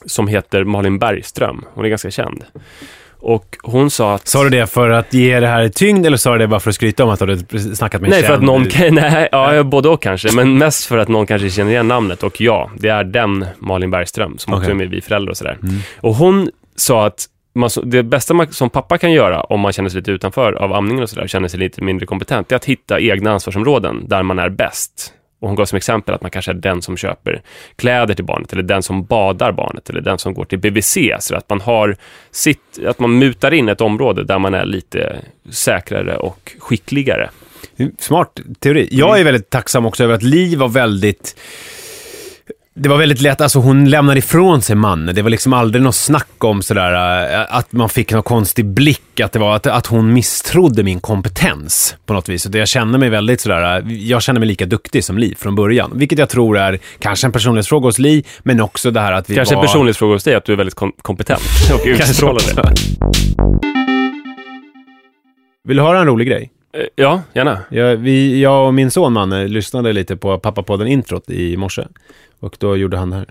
som 0.05 0.27
heter 0.27 0.63
Malin 0.63 0.99
Bergström. 0.99 1.65
Hon 1.73 1.85
är 1.85 1.89
ganska 1.89 2.11
känd. 2.11 2.43
Och 3.21 3.57
hon 3.63 3.91
sa 3.91 4.13
att... 4.13 4.27
Sa 4.27 4.43
du 4.43 4.49
det 4.49 4.67
för 4.67 4.89
att 4.89 5.13
ge 5.13 5.39
det 5.39 5.47
här 5.47 5.69
tyngd 5.69 6.05
eller 6.05 6.17
sa 6.17 6.31
du 6.31 6.37
det 6.37 6.47
bara 6.47 6.59
för 6.59 6.69
att 6.69 6.75
skryta 6.75 7.03
om 7.03 7.09
att 7.09 7.19
du 7.19 7.25
hade 7.25 7.75
snackat 7.75 8.01
med 8.01 8.07
en 8.07 8.11
Nej, 8.11 8.23
för 8.23 8.33
att 8.33 8.41
någon 8.41 8.67
nej, 8.91 9.29
ja, 9.31 9.63
både 9.63 9.89
och 9.89 10.01
kanske, 10.01 10.35
men 10.35 10.57
mest 10.57 10.85
för 10.85 10.97
att 10.97 11.07
någon 11.07 11.25
kanske 11.25 11.49
känner 11.49 11.71
igen 11.71 11.87
namnet. 11.87 12.23
Och 12.23 12.41
ja, 12.41 12.71
det 12.77 12.89
är 12.89 13.03
den 13.03 13.45
Malin 13.57 13.91
Bergström 13.91 14.37
som 14.37 14.53
också 14.53 14.63
Okej. 14.63 14.71
är 14.71 14.75
med 14.75 14.89
Vi 14.89 15.01
föräldrar 15.01 15.31
och 15.31 15.37
sådär. 15.37 15.57
Och 16.01 16.15
hon 16.15 16.49
sa 16.75 17.05
att 17.05 17.25
man, 17.53 17.69
det 17.83 18.03
bästa 18.03 18.33
man 18.33 18.53
som 18.53 18.69
pappa 18.69 18.97
kan 18.97 19.11
göra 19.11 19.41
om 19.41 19.59
man 19.59 19.73
känner 19.73 19.89
sig 19.89 19.99
lite 19.99 20.11
utanför 20.11 20.53
av 20.53 20.73
amningen 20.73 21.03
och 21.03 21.09
sådär, 21.09 21.27
känner 21.27 21.47
sig 21.47 21.59
lite 21.59 21.83
mindre 21.83 22.05
kompetent, 22.05 22.49
det 22.49 22.53
är 22.53 22.57
att 22.57 22.65
hitta 22.65 22.99
egna 22.99 23.31
ansvarsområden 23.31 24.07
där 24.07 24.23
man 24.23 24.39
är 24.39 24.49
bäst. 24.49 25.13
Och 25.39 25.47
hon 25.47 25.55
gav 25.55 25.65
som 25.65 25.77
exempel 25.77 26.15
att 26.15 26.21
man 26.21 26.31
kanske 26.31 26.51
är 26.51 26.55
den 26.55 26.81
som 26.81 26.97
köper 26.97 27.41
kläder 27.75 28.13
till 28.13 28.25
barnet, 28.25 28.53
eller 28.53 28.63
den 28.63 28.83
som 28.83 29.05
badar 29.05 29.51
barnet, 29.51 29.89
eller 29.89 30.01
den 30.01 30.17
som 30.17 30.33
går 30.33 30.45
till 30.45 30.59
BVC. 30.59 30.97
Så 31.19 31.35
att 31.35 31.49
man 31.49 31.61
har 31.61 31.95
sitt, 32.31 32.79
att 32.85 32.99
man 32.99 33.19
mutar 33.19 33.53
in 33.53 33.69
ett 33.69 33.81
område 33.81 34.23
där 34.23 34.39
man 34.39 34.53
är 34.53 34.65
lite 34.65 35.15
säkrare 35.49 36.17
och 36.17 36.51
skickligare. 36.59 37.29
Smart 37.99 38.39
teori. 38.59 38.87
Jag 38.91 39.09
Mm. 39.09 39.19
är 39.21 39.23
väldigt 39.23 39.49
tacksam 39.49 39.85
också 39.85 40.03
över 40.03 40.13
att 40.13 40.23
Liv 40.23 40.59
var 40.59 40.67
väldigt... 40.67 41.39
Det 42.81 42.89
var 42.89 42.97
väldigt 42.97 43.21
lätt, 43.21 43.41
alltså 43.41 43.59
hon 43.59 43.89
lämnade 43.89 44.19
ifrån 44.19 44.61
sig 44.61 44.75
mannen. 44.75 45.15
Det 45.15 45.21
var 45.21 45.29
liksom 45.29 45.53
aldrig 45.53 45.81
något 45.81 45.95
snack 45.95 46.43
om 46.43 46.61
sådär 46.61 46.93
äh, 47.33 47.55
att 47.55 47.71
man 47.71 47.89
fick 47.89 48.11
någon 48.11 48.23
konstig 48.23 48.65
blick, 48.65 49.19
att 49.19 49.31
det 49.31 49.39
var 49.39 49.55
att, 49.55 49.67
att 49.67 49.87
hon 49.87 50.13
misstrodde 50.13 50.83
min 50.83 50.99
kompetens 50.99 51.95
på 52.05 52.13
något 52.13 52.29
vis. 52.29 52.45
Och 52.45 52.55
jag 52.55 52.67
kände 52.67 52.97
mig 52.97 53.09
väldigt 53.09 53.41
sådär, 53.41 53.79
äh, 53.79 53.93
jag 53.93 54.21
kände 54.21 54.39
mig 54.39 54.47
lika 54.47 54.65
duktig 54.65 55.03
som 55.03 55.17
Liv 55.17 55.35
från 55.39 55.55
början. 55.55 55.91
Vilket 55.95 56.19
jag 56.19 56.29
tror 56.29 56.57
är 56.57 56.79
kanske 56.99 57.27
en 57.27 57.31
personlighetsfråga 57.31 57.87
hos 57.87 57.99
Li, 57.99 58.23
men 58.43 58.61
också 58.61 58.91
det 58.91 58.99
här 58.99 59.11
att 59.11 59.29
vi 59.29 59.35
Kanske 59.35 59.55
var... 59.55 59.61
en 59.61 59.67
personlighetsfråga 59.67 60.13
hos 60.13 60.23
dig, 60.23 60.35
att 60.35 60.45
du 60.45 60.53
är 60.53 60.57
väldigt 60.57 60.75
kom- 60.75 60.93
kompetent 61.01 61.41
och 61.73 61.83
Kanske 61.83 62.03
utstrålar 62.03 62.41
det. 62.55 62.73
Vill 65.67 65.77
du 65.77 65.83
höra 65.83 65.99
en 65.99 66.07
rolig 66.07 66.27
grej? 66.27 66.51
Eh, 66.73 66.85
Ja, 66.95 67.21
gärna. 67.33 67.59
Jag, 67.69 67.97
vi, 67.97 68.41
jag 68.41 68.67
och 68.67 68.73
min 68.73 68.91
son 68.91 69.13
Manne 69.13 69.47
lyssnade 69.47 69.93
lite 69.93 70.17
på 70.17 70.39
Pappapodden-introt 70.39 71.29
i 71.29 71.57
morse. 71.57 71.87
Och 72.39 72.55
då 72.59 72.77
gjorde 72.77 72.97
han 72.97 73.09
det 73.09 73.15
här. 73.15 73.25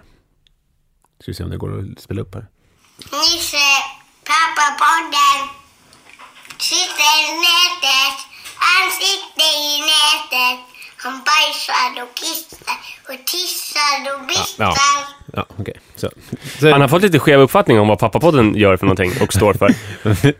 Ska 1.20 1.30
vi 1.30 1.34
se 1.34 1.44
om 1.44 1.50
det 1.50 1.56
går 1.56 1.78
att 1.92 2.00
spela 2.00 2.20
upp 2.20 2.34
här. 2.34 2.46
Nisse, 3.12 3.66
pappapodden. 4.24 5.48
Sitter 6.58 7.12
i 7.24 7.32
nätet. 7.48 8.16
Han 8.56 8.90
sitter 9.00 9.50
i 9.68 9.80
nätet. 9.80 10.64
Han 10.96 11.12
bajsar 11.28 12.02
och 12.02 12.14
kissar 12.14 12.76
och 13.08 13.26
tissar 13.26 14.14
och 14.14 14.20
Ja, 14.20 14.26
viftar. 14.28 14.74
ja 15.32 15.46
okej. 15.58 15.80
Så. 15.98 16.10
Så, 16.60 16.70
Han 16.70 16.80
har 16.80 16.88
fått 16.88 17.02
lite 17.02 17.18
skev 17.18 17.40
uppfattning 17.40 17.80
om 17.80 17.88
vad 17.88 17.98
Pappapodden 17.98 18.54
gör 18.56 18.76
för 18.76 18.86
någonting 18.86 19.12
och 19.22 19.32
står 19.32 19.54
för. 19.54 19.74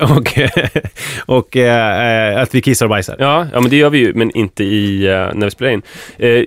och 0.00 0.38
och 1.26 1.56
eh, 1.56 2.42
att 2.42 2.54
vi 2.54 2.62
kissar 2.62 2.86
och 2.86 2.90
bajsar. 2.90 3.16
Ja, 3.18 3.46
ja, 3.52 3.60
men 3.60 3.70
det 3.70 3.76
gör 3.76 3.90
vi 3.90 3.98
ju, 3.98 4.14
men 4.14 4.30
inte 4.30 4.64
i, 4.64 5.06
eh, 5.06 5.12
när 5.34 5.44
vi 5.44 5.50
spelar 5.50 5.70
in. 5.72 5.82
Eh, 6.18 6.44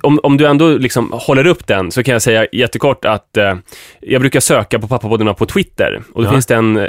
om, 0.00 0.20
om 0.22 0.36
du 0.36 0.46
ändå 0.46 0.68
liksom 0.68 1.12
håller 1.12 1.46
upp 1.46 1.66
den 1.66 1.90
så 1.90 2.02
kan 2.02 2.12
jag 2.12 2.22
säga 2.22 2.46
jättekort 2.52 3.04
att 3.04 3.36
eh, 3.36 3.54
jag 4.00 4.20
brukar 4.20 4.40
söka 4.40 4.78
på 4.78 4.88
Pappapodden 4.88 5.34
på 5.34 5.46
Twitter. 5.46 6.02
Och 6.12 6.22
då 6.22 6.28
Ja. 6.28 6.32
finns 6.32 6.46
det 6.46 6.54
en 6.54 6.76
eh, 6.76 6.88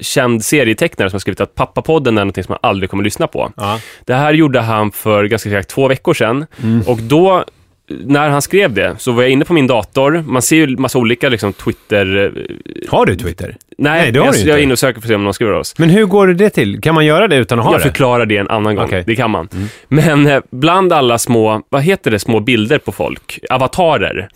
känd 0.00 0.44
serietecknare 0.44 1.10
som 1.10 1.14
har 1.14 1.20
skrivit 1.20 1.40
att 1.40 1.54
Pappapodden 1.54 2.18
är 2.18 2.22
någonting 2.22 2.44
som 2.44 2.52
man 2.52 2.70
aldrig 2.70 2.90
kommer 2.90 3.04
lyssna 3.04 3.26
på. 3.26 3.52
Ja. 3.56 3.80
Det 4.04 4.14
här 4.14 4.32
gjorde 4.32 4.60
han 4.60 4.92
för 4.92 5.24
ganska 5.24 5.48
exakt 5.48 5.68
två 5.70 5.88
veckor 5.88 6.14
sedan. 6.14 6.46
Mm. 6.62 6.82
Och 6.86 6.98
då, 6.98 7.44
när 7.88 8.28
han 8.28 8.42
skrev 8.42 8.72
det, 8.72 8.94
så 8.98 9.12
var 9.12 9.22
jag 9.22 9.30
inne 9.32 9.44
på 9.44 9.52
min 9.52 9.66
dator. 9.66 10.24
Man 10.26 10.42
ser 10.42 10.56
ju 10.56 10.76
massa 10.76 10.98
olika 10.98 11.28
liksom, 11.28 11.52
Twitter... 11.52 12.32
eh, 12.36 12.88
Har 12.90 13.06
du 13.06 13.16
Twitter? 13.16 13.56
Nej, 13.78 14.00
Nej, 14.02 14.12
det 14.12 14.18
har 14.18 14.26
jag, 14.26 14.34
du 14.34 14.38
jag 14.38 14.46
inte. 14.48 14.60
är 14.60 14.62
inne 14.62 14.72
och 14.72 14.78
söker 14.78 15.00
för 15.00 15.06
att 15.06 15.08
se 15.08 15.14
om 15.14 15.24
någon 15.24 15.34
skriver 15.34 15.52
oss. 15.52 15.74
Men 15.78 15.90
hur 15.90 16.04
går 16.06 16.26
det 16.26 16.50
till? 16.50 16.80
Kan 16.80 16.94
man 16.94 17.06
göra 17.06 17.28
det 17.28 17.36
utan 17.36 17.58
att 17.58 17.64
ha 17.64 17.72
Jag 17.72 17.80
det? 17.80 17.82
förklarar 17.84 18.26
det 18.26 18.36
en 18.36 18.48
annan 18.50 18.74
gång. 18.76 18.88
Mm. 18.88 19.04
Det 19.06 19.16
kan 19.16 19.30
man. 19.30 19.48
Men 19.88 20.26
eh, 20.26 20.40
bland 20.50 20.92
alla 20.92 21.18
små, 21.18 21.62
vad 21.68 21.82
heter 21.82 22.10
det, 22.10 22.18
små 22.18 22.40
bilder 22.40 22.78
på 22.78 22.92
folk, 22.92 23.38
avatarer, 23.50 24.28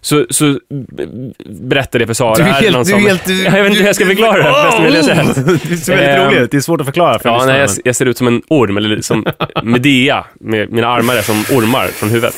så, 0.00 0.26
så 0.30 0.58
b- 0.96 1.04
berättade 1.50 2.02
jag 2.02 2.08
för 2.08 2.14
Sara. 2.14 2.34
Du 2.34 2.42
är 2.42 2.46
här 2.46 2.60
helt- 2.60 2.72
någon 2.76 2.84
du 2.84 2.94
är 2.94 2.98
helt- 2.98 3.24
du- 3.26 3.42
jag 3.44 3.50
vet 3.52 3.66
inte 3.66 3.78
hur 3.80 3.86
jag 3.86 3.94
ska 3.96 4.06
förklara 4.06 4.42
det. 4.42 4.88
jag 4.94 5.04
säga. 5.04 5.24
det 5.68 5.76
ser 5.76 5.96
väldigt 5.96 6.38
roligt 6.38 6.50
Det 6.50 6.56
är 6.56 6.60
svårt 6.60 6.80
att 6.80 6.86
förklara 6.86 7.18
för 7.18 7.28
Ja, 7.28 7.44
nej, 7.46 7.60
jag, 7.60 7.70
jag 7.84 7.96
ser 7.96 8.06
ut 8.06 8.16
som 8.18 8.26
en 8.26 8.42
orm, 8.48 8.76
eller 8.76 9.00
som 9.00 9.26
Medea, 9.62 10.24
med 10.40 10.72
mina 10.72 10.88
armar 10.88 11.14
är 11.16 11.22
som 11.22 11.56
ormar 11.56 11.86
från 11.86 12.08
huvudet. 12.08 12.34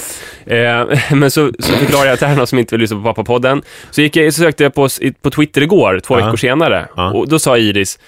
Eh, 0.51 0.99
men 1.17 1.31
så, 1.31 1.51
så 1.59 1.73
förklarar 1.73 2.07
jag 2.07 2.19
till 2.19 2.29
henne 2.29 2.47
som 2.47 2.59
inte 2.59 2.75
vill 2.75 2.81
lyssna 2.81 2.97
på 2.97 3.03
Pappapodden. 3.03 3.63
Så, 3.91 4.01
gick 4.03 4.17
jag, 4.17 4.35
så 4.35 4.41
sökte 4.43 4.63
jag 4.63 4.75
på, 4.75 4.89
på 5.23 5.31
Twitter 5.31 5.63
igår, 5.63 6.01
två 6.01 6.19
Ja. 6.19 6.25
veckor 6.25 6.37
senare, 6.37 6.87
Ja. 6.97 7.13
och 7.13 7.29
då 7.29 7.39
sa 7.39 7.59
Iris, 7.59 7.99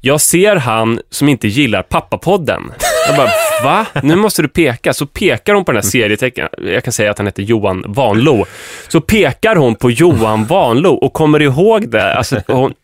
jag 0.00 0.20
ser 0.20 0.56
han 0.56 1.00
som 1.10 1.28
inte 1.28 1.48
gillar 1.48 1.82
Pappapodden. 1.82 2.72
Jag 3.08 3.16
bara, 3.16 3.30
va? 3.64 3.86
Nu 4.02 4.16
måste 4.16 4.42
du 4.42 4.48
peka. 4.48 4.92
Så 4.92 5.06
pekar 5.06 5.54
hon 5.54 5.64
på 5.64 5.72
den 5.72 5.82
här 5.82 5.88
serietecknaren, 5.90 6.50
jag 6.74 6.84
kan 6.84 6.92
säga 6.92 7.10
att 7.10 7.18
han 7.18 7.26
heter 7.26 7.42
Johan 7.42 7.84
Vanlo. 7.86 8.46
Så 8.88 9.00
pekar 9.00 9.56
hon 9.56 9.74
på 9.74 9.90
Johan 9.90 10.44
Vanlo 10.44 10.90
och 10.94 11.12
kommer 11.12 11.42
ihåg 11.42 11.88
det. 11.90 12.14
Alltså, 12.14 12.40
hon, 12.46 12.74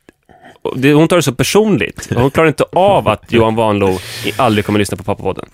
det, 0.75 0.93
hon 0.93 1.09
tar 1.09 1.17
det 1.17 1.23
så 1.23 1.33
personligt. 1.35 2.09
Hon 2.15 2.31
klarar 2.31 2.49
inte 2.49 2.65
av 2.73 3.09
att 3.09 3.23
Johan 3.33 3.55
Vanlo 3.55 3.99
aldrig 4.37 4.65
kommer 4.65 4.79
lyssna 4.79 4.97
på 4.97 5.03
Pappapodden. 5.05 5.47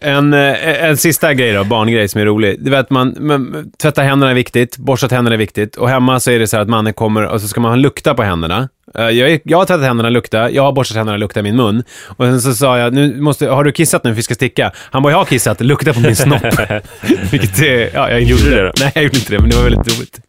En, 0.00 0.34
eh, 0.34 0.84
en 0.84 0.96
sista 0.96 1.34
grej 1.34 1.52
då, 1.52 1.64
barngrej 1.64 2.08
som 2.08 2.20
är 2.20 2.24
rolig. 2.24 2.56
Det 2.64 2.70
är 2.76 2.80
att 2.80 2.90
man, 2.90 3.16
man 3.20 3.70
tvätta 3.82 4.02
händerna 4.02 4.30
är 4.30 4.34
viktigt, 4.34 4.76
borsta 4.78 5.08
tänderna 5.08 5.34
är 5.34 5.38
viktigt. 5.38 5.76
Och 5.76 5.88
hemma 5.88 6.20
så 6.20 6.30
är 6.30 6.38
det 6.38 6.46
så 6.46 6.56
här 6.56 6.62
att 6.62 6.68
mannen 6.68 6.92
kommer 6.92 7.26
och 7.26 7.40
så 7.40 7.48
ska 7.48 7.60
man 7.60 7.82
lukta 7.82 8.14
på 8.14 8.22
händerna. 8.22 8.68
Eh, 8.94 9.08
Jag, 9.08 9.40
jag 9.44 9.58
har 9.58 9.64
tvättat 9.64 9.84
händerna, 9.84 10.10
lukta. 10.10 10.50
Jag 10.50 10.62
har 10.62 10.72
borstat 10.72 10.96
händerna, 10.96 11.16
lukta 11.18 11.40
i 11.40 11.42
min 11.42 11.56
mun. 11.56 11.82
Och 12.06 12.24
sen 12.24 12.40
så 12.40 12.54
sa 12.54 12.78
jag, 12.78 12.92
nu 12.94 13.20
måste, 13.20 13.46
har 13.48 13.64
du 13.64 13.72
kissat 13.72 14.04
nu 14.04 14.10
för 14.10 14.16
vi 14.16 14.22
ska 14.22 14.34
sticka? 14.34 14.72
Han 14.76 15.02
bara, 15.02 15.12
jag 15.12 15.18
har 15.18 15.24
kissat, 15.24 15.60
lukta 15.60 15.92
på 15.92 16.00
min 16.00 16.16
snopp. 16.16 16.42
Vilket 17.32 17.58
ja, 17.94 18.10
jag 18.10 18.22
Gjorde 18.22 18.50
det. 18.50 18.62
det? 18.62 18.72
Nej, 18.80 18.92
jag 18.94 19.04
gjorde 19.04 19.16
inte 19.18 19.32
det, 19.32 19.38
men 19.40 19.50
det 19.50 19.56
var 19.56 19.62
väldigt 19.64 19.98
roligt. 19.98 20.20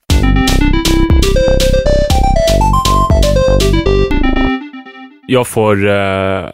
Jag 5.28 5.48
får 5.48 5.90
eh, 5.90 6.50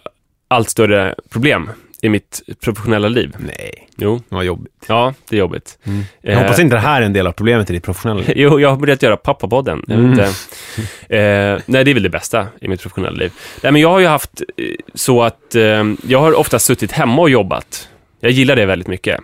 allt 0.47 0.69
större 0.69 1.15
problem 1.31 1.69
i 2.05 2.09
mitt 2.09 2.41
professionella 2.63 3.07
liv. 3.07 3.35
Nej, 3.39 3.87
Jo, 3.95 4.21
var 4.29 4.43
jobbigt. 4.43 4.73
ja, 4.87 5.13
det 5.29 5.35
är 5.35 5.39
jobbigt. 5.39 5.77
Jag 6.21 6.39
hoppas 6.39 6.59
inte 6.59 6.75
det 6.75 6.79
här 6.81 7.01
är 7.01 7.05
en 7.05 7.13
del 7.13 7.27
av 7.27 7.31
problemet 7.31 7.69
i 7.69 7.73
ditt 7.73 7.83
professionella 7.83 8.19
liv. 8.21 8.33
Jo, 8.35 8.59
jag 8.59 8.69
har 8.69 8.77
börjat 8.77 9.03
göra 9.03 9.17
Pappapodden. 9.17 9.83
Inte. 9.87 10.23
Eh, 11.09 11.59
nej, 11.65 11.83
det 11.83 11.91
är 11.91 11.93
väl 11.93 12.03
det 12.03 12.09
bästa 12.09 12.47
i 12.61 12.67
mitt 12.67 12.81
professionella 12.81 13.15
liv. 13.17 13.31
Nej, 13.63 13.71
men 13.71 13.81
jag 13.81 13.89
har 13.89 13.99
ju 13.99 14.05
haft 14.07 14.41
eh, 14.57 14.65
så 14.93 15.23
att 15.23 15.55
eh, 15.55 15.83
jag 16.07 16.19
har 16.19 16.33
ofta 16.33 16.59
suttit 16.59 16.91
hemma 16.91 17.21
och 17.21 17.29
jobbat. 17.29 17.89
Jag 18.19 18.31
gillar 18.31 18.55
det 18.55 18.65
väldigt 18.65 18.87
mycket. 18.87 19.19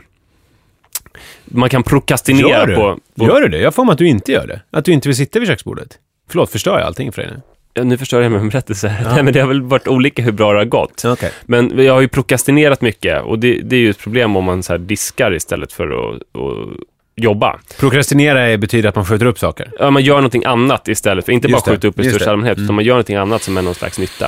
Man 1.46 1.70
kan 1.70 1.84
prokrastinera 1.84 2.50
Gör 2.50 2.68
du? 2.68 2.76
på... 2.76 3.00
på 3.18 3.26
Gör 3.26 3.42
du 3.42 3.48
det? 3.48 3.58
Jag 3.60 3.76
får 3.76 3.86
mig 3.86 3.92
att 3.94 3.98
du 3.98 4.08
inte 4.08 4.32
gör 4.32 4.48
det. 4.48 4.62
Att 4.72 4.86
du 4.86 4.92
inte 4.92 5.08
vill 5.10 5.16
sitta 5.16 5.40
vid 5.40 5.48
köksbordet. 5.48 6.00
Förlåt, 6.30 6.52
förstör 6.52 6.78
jag 6.80 6.88
allting 6.88 7.12
för 7.12 7.22
dig 7.22 7.32
nu? 7.32 7.42
Ja, 7.74 7.84
nu 7.84 7.98
förstör 7.98 8.22
jag 8.22 8.32
med 8.32 8.42
en 8.42 8.50
berättelse. 8.50 8.96
Nej, 9.14 9.24
men 9.24 9.34
det 9.34 9.40
har 9.40 9.48
väl 9.48 9.62
varit 9.62 9.88
olika 9.88 10.22
hur 10.22 10.32
bra 10.32 10.54
det 10.54 10.60
har 10.60 10.66
gått. 10.66 11.06
Okej. 11.06 11.32
Men 11.46 11.84
jag 11.84 11.94
har 11.94 12.02
ju 12.02 12.08
prokrastinerat 12.08 12.82
mycket 12.82 13.24
och 13.24 13.40
det, 13.40 13.62
det 13.64 13.76
är 13.76 13.80
ju 13.80 13.90
ett 13.90 14.00
problem 14.00 14.36
om 14.36 14.46
man 14.46 14.64
så 14.64 14.78
diskar 14.78 15.34
istället 15.34 15.74
för 15.74 16.16
att, 16.16 16.22
jobba. 17.16 17.60
Prokrastinera 17.80 18.58
betyder 18.58 18.90
att 18.90 18.96
man 18.96 19.06
skjuter 19.06 19.26
upp 19.26 19.40
saker. 19.40 19.72
Ja, 19.80 19.92
man 19.92 20.04
gör 20.04 20.16
någonting 20.16 20.46
annat 20.46 20.88
istället 20.88 21.26
för 21.26 21.32
inte 21.32 21.48
Just 21.48 21.66
bara 21.66 21.74
skjuta 21.74 21.88
upp 21.88 22.00
i 22.00 22.04
största 22.04 22.18
det. 22.18 22.24
Mm. 22.24 22.34
allmänhet, 22.34 22.60
utan 22.60 22.76
man 22.76 22.86
gör 22.86 22.94
någonting 22.94 23.16
annat 23.16 23.42
som 23.44 23.58
är 23.58 23.62
någon 23.62 23.76
slags 23.76 24.00
nytta. 24.00 24.26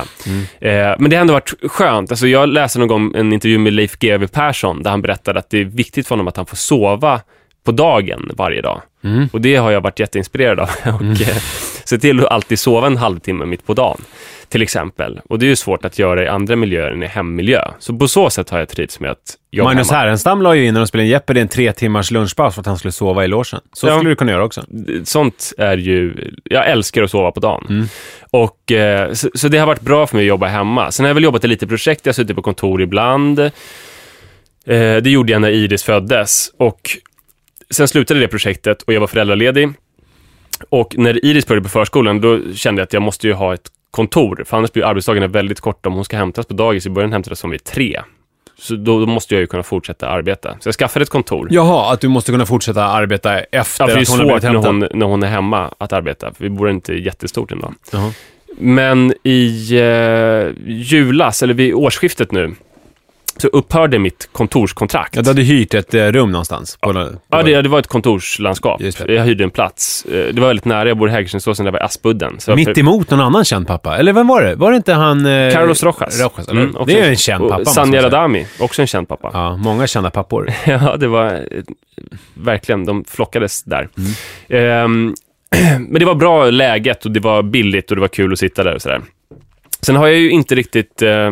Eh, 0.60 0.94
men 0.98 1.10
det 1.10 1.16
har 1.16 1.20
ändå 1.20 1.32
varit 1.32 1.54
skönt. 1.62 2.10
Alltså, 2.10 2.26
jag 2.26 2.48
läste 2.48 2.78
någon 2.78 2.88
gång 2.88 3.14
en 3.16 3.32
intervju 3.32 3.58
med 3.58 3.72
Leif 3.72 3.98
GW 3.98 4.26
Persson 4.26 4.82
där 4.82 4.90
han 4.90 5.02
berättade 5.02 5.38
att 5.38 5.50
det 5.50 5.60
är 5.60 5.64
viktigt 5.64 6.06
för 6.08 6.14
honom 6.14 6.28
att 6.28 6.36
han 6.36 6.46
får 6.46 6.56
sova 6.56 7.20
på 7.64 7.72
dagen 7.72 8.30
varje 8.34 8.62
dag. 8.62 8.82
Mm. 9.04 9.28
Och 9.32 9.40
det 9.40 9.56
har 9.56 9.70
jag 9.70 9.80
varit 9.80 10.00
jätteinspirerad 10.00 10.60
av. 10.60 10.70
och 10.94 11.02
eh, 11.02 11.36
se 11.84 11.98
till 11.98 12.20
att 12.20 12.30
alltid 12.32 12.58
sova 12.58 12.86
en 12.86 12.96
halvtimme 12.96 13.44
mitt 13.44 13.66
på 13.66 13.74
dagen, 13.74 14.00
till 14.48 14.62
exempel. 14.62 15.20
Och 15.28 15.38
det 15.38 15.46
är 15.46 15.48
ju 15.48 15.56
svårt 15.56 15.84
att 15.84 15.98
göra 15.98 16.24
i 16.24 16.28
andra 16.28 16.56
miljöer 16.56 16.90
än 16.90 17.02
i 17.02 17.06
hemmiljö. 17.06 17.68
Så 17.78 17.94
på 17.98 18.08
så 18.08 18.30
sätt 18.30 18.50
har 18.50 18.58
jag 18.58 18.68
trivts 18.68 19.00
med 19.00 19.10
att 19.10 19.18
jobba 19.50 19.68
Magnus 19.70 19.90
hemma. 19.90 20.00
Härenstam 20.00 20.42
la 20.42 20.54
ju 20.54 20.66
in 20.66 20.74
när 20.74 20.80
de 20.80 20.86
spelade 20.86 21.04
in 21.06 21.10
Jeopardy 21.10 21.40
en 21.40 21.48
tre 21.48 21.72
timmars 21.72 22.10
lunchpaus 22.10 22.54
för 22.54 22.60
att 22.60 22.66
han 22.66 22.78
skulle 22.78 22.92
sova 22.92 23.24
i 23.24 23.28
logen. 23.28 23.60
Så 23.72 23.86
Ja. 23.86 23.96
skulle 23.96 24.10
du 24.10 24.16
kunna 24.16 24.32
göra 24.32 24.44
också. 24.44 24.64
sånt 25.04 25.52
är 25.58 25.76
ju, 25.76 26.14
jag 26.44 26.68
älskar 26.70 27.02
att 27.02 27.10
sova 27.10 27.30
på 27.32 27.40
dagen. 27.40 27.66
Mm. 27.68 27.86
Och, 28.30 28.72
eh, 28.72 29.12
så, 29.12 29.28
så 29.34 29.48
det 29.48 29.58
har 29.58 29.66
varit 29.66 29.80
bra 29.80 30.06
för 30.06 30.16
mig 30.16 30.24
att 30.24 30.28
jobba 30.28 30.46
hemma. 30.46 30.90
Sen 30.90 31.04
har 31.04 31.08
jag 31.08 31.14
väl 31.14 31.24
jobbat 31.24 31.44
i 31.44 31.48
lite 31.48 31.66
projekt, 31.66 32.06
jag 32.06 32.10
har 32.10 32.14
suttit 32.14 32.36
på 32.36 32.42
kontor 32.42 32.82
ibland. 32.82 33.38
Eh, 33.38 33.50
det 34.96 35.10
gjorde 35.10 35.32
jag 35.32 35.40
när 35.42 35.50
Iris 35.50 35.82
föddes. 35.82 36.50
Och 36.56 36.80
sen 37.70 37.88
slutade 37.88 38.20
det 38.20 38.28
projektet 38.28 38.82
och 38.82 38.92
jag 38.92 39.00
var 39.00 39.06
föräldraledig. 39.06 39.72
Och 40.68 40.94
när 40.98 41.24
Iris 41.24 41.46
började 41.46 41.62
på 41.64 41.68
förskolan, 41.70 42.20
då 42.20 42.40
kände 42.54 42.80
jag 42.80 42.86
att 42.86 42.92
jag 42.92 43.02
måste 43.02 43.26
ju 43.26 43.32
ha 43.32 43.54
ett 43.54 43.68
kontor, 43.90 44.44
för 44.46 44.56
annars 44.56 44.72
blir 44.72 44.84
arbetsdagarna 44.84 45.26
väldigt 45.26 45.60
korta. 45.60 45.88
Om 45.88 45.94
hon 45.94 46.04
ska 46.04 46.16
hämtas 46.16 46.46
på 46.46 46.54
dagis, 46.54 46.86
i 46.86 46.90
början 46.90 47.12
hämtades 47.12 47.42
hon 47.42 47.50
vid 47.50 47.64
tre. 47.64 48.00
Så 48.58 48.76
då, 48.76 49.00
då 49.00 49.06
måste 49.06 49.34
jag 49.34 49.40
ju 49.40 49.46
kunna 49.46 49.62
fortsätta 49.62 50.08
arbeta. 50.08 50.56
Så 50.60 50.68
jag 50.68 50.74
skaffade 50.74 51.02
ett 51.02 51.10
kontor. 51.10 51.48
Jaha, 51.50 51.92
att 51.92 52.00
du 52.00 52.08
måste 52.08 52.32
kunna 52.32 52.46
fortsätta 52.46 52.84
arbeta 52.84 53.38
efter 53.40 53.56
Ja, 53.56 53.64
för 53.64 53.86
det 53.86 53.92
är 53.92 54.02
att 54.02 54.08
hon 54.08 54.18
har 54.18 54.24
blivit 54.24 54.42
svårt 54.42 54.42
när 54.42 54.50
hämtad. 54.50 54.90
hon, 54.90 54.98
när 54.98 55.06
hon 55.06 55.22
är 55.22 55.26
hemma 55.26 55.70
att 55.78 55.92
arbeta, 55.92 56.34
för 56.34 56.44
vi 56.44 56.50
bor 56.50 56.70
inte 56.70 56.94
jättestort 56.94 57.52
ändå. 57.52 57.72
Jaha. 57.92 58.12
Men 58.58 59.14
i 59.22 59.70
eh, 59.72 60.64
julas, 60.66 61.42
eller 61.42 61.54
vid 61.54 61.74
årsskiftet 61.74 62.32
nu, 62.32 62.54
så 63.40 63.48
upphörde 63.48 63.98
mitt 63.98 64.28
kontorskontrakt. 64.32 65.16
Ja, 65.16 65.22
du 65.22 65.30
hade 65.30 65.42
hyrt 65.42 65.74
ett 65.74 65.94
eh, 65.94 66.04
rum 66.06 66.32
någonstans. 66.32 66.76
På, 66.80 66.92
på 66.92 67.08
Ja, 67.30 67.42
det, 67.42 67.62
det 67.62 67.68
var 67.68 67.78
ett 67.78 67.86
kontorslandskap. 67.86 68.80
Jag 69.08 69.24
hyrde 69.24 69.44
en 69.44 69.50
plats. 69.50 70.04
Eh, 70.04 70.34
Det 70.34 70.40
var 70.40 70.46
väldigt 70.48 70.64
nära. 70.64 70.88
Jag 70.88 70.98
bor 70.98 71.08
i 71.08 71.12
Hägerstensåsen, 71.12 71.64
där 71.64 71.72
var 71.72 71.80
Aspudden. 71.80 72.34
Så 72.38 72.54
Mitt 72.56 72.78
emot 72.78 73.10
någon 73.10 73.20
annan 73.20 73.44
känd 73.44 73.66
pappa. 73.66 73.96
Eller 73.96 74.12
vem 74.12 74.26
var 74.26 74.42
det? 74.42 74.54
Var 74.54 74.70
det 74.70 74.76
inte 74.76 74.92
han... 74.92 75.26
Eh, 75.26 75.52
Carlos 75.52 75.82
Rojas. 75.82 76.20
Rojas? 76.20 76.48
Mm, 76.48 76.74
det 76.86 77.00
är 77.00 77.08
en 77.08 77.16
känd 77.16 77.48
pappa. 77.48 77.64
Sanja. 77.64 78.02
Radami, 78.02 78.46
också 78.60 78.82
en 78.82 78.86
känd 78.86 79.08
pappa. 79.08 79.30
Ja, 79.32 79.56
många 79.56 79.86
kända 79.86 80.10
pappor. 80.10 80.50
Ja, 80.66 80.96
det 80.96 81.08
var 81.08 81.48
verkligen, 82.34 82.84
de 82.84 83.04
flockades 83.04 83.62
där. 83.62 83.88
Mm. 84.48 84.84
Ehm, 84.84 85.14
men 85.88 86.00
det 86.00 86.04
var 86.04 86.14
bra 86.14 86.50
läget 86.50 87.04
och 87.04 87.10
det 87.10 87.20
var 87.20 87.42
billigt 87.42 87.90
och 87.90 87.96
det 87.96 88.00
var 88.00 88.08
kul 88.08 88.32
att 88.32 88.38
sitta 88.38 88.64
där 88.64 88.74
och 88.74 88.82
sådär. 88.82 89.00
Sen 89.84 89.96
har 89.96 90.06
jag 90.06 90.16
ju 90.18 90.30
inte 90.30 90.54
riktigt 90.54 91.02
eh, 91.02 91.30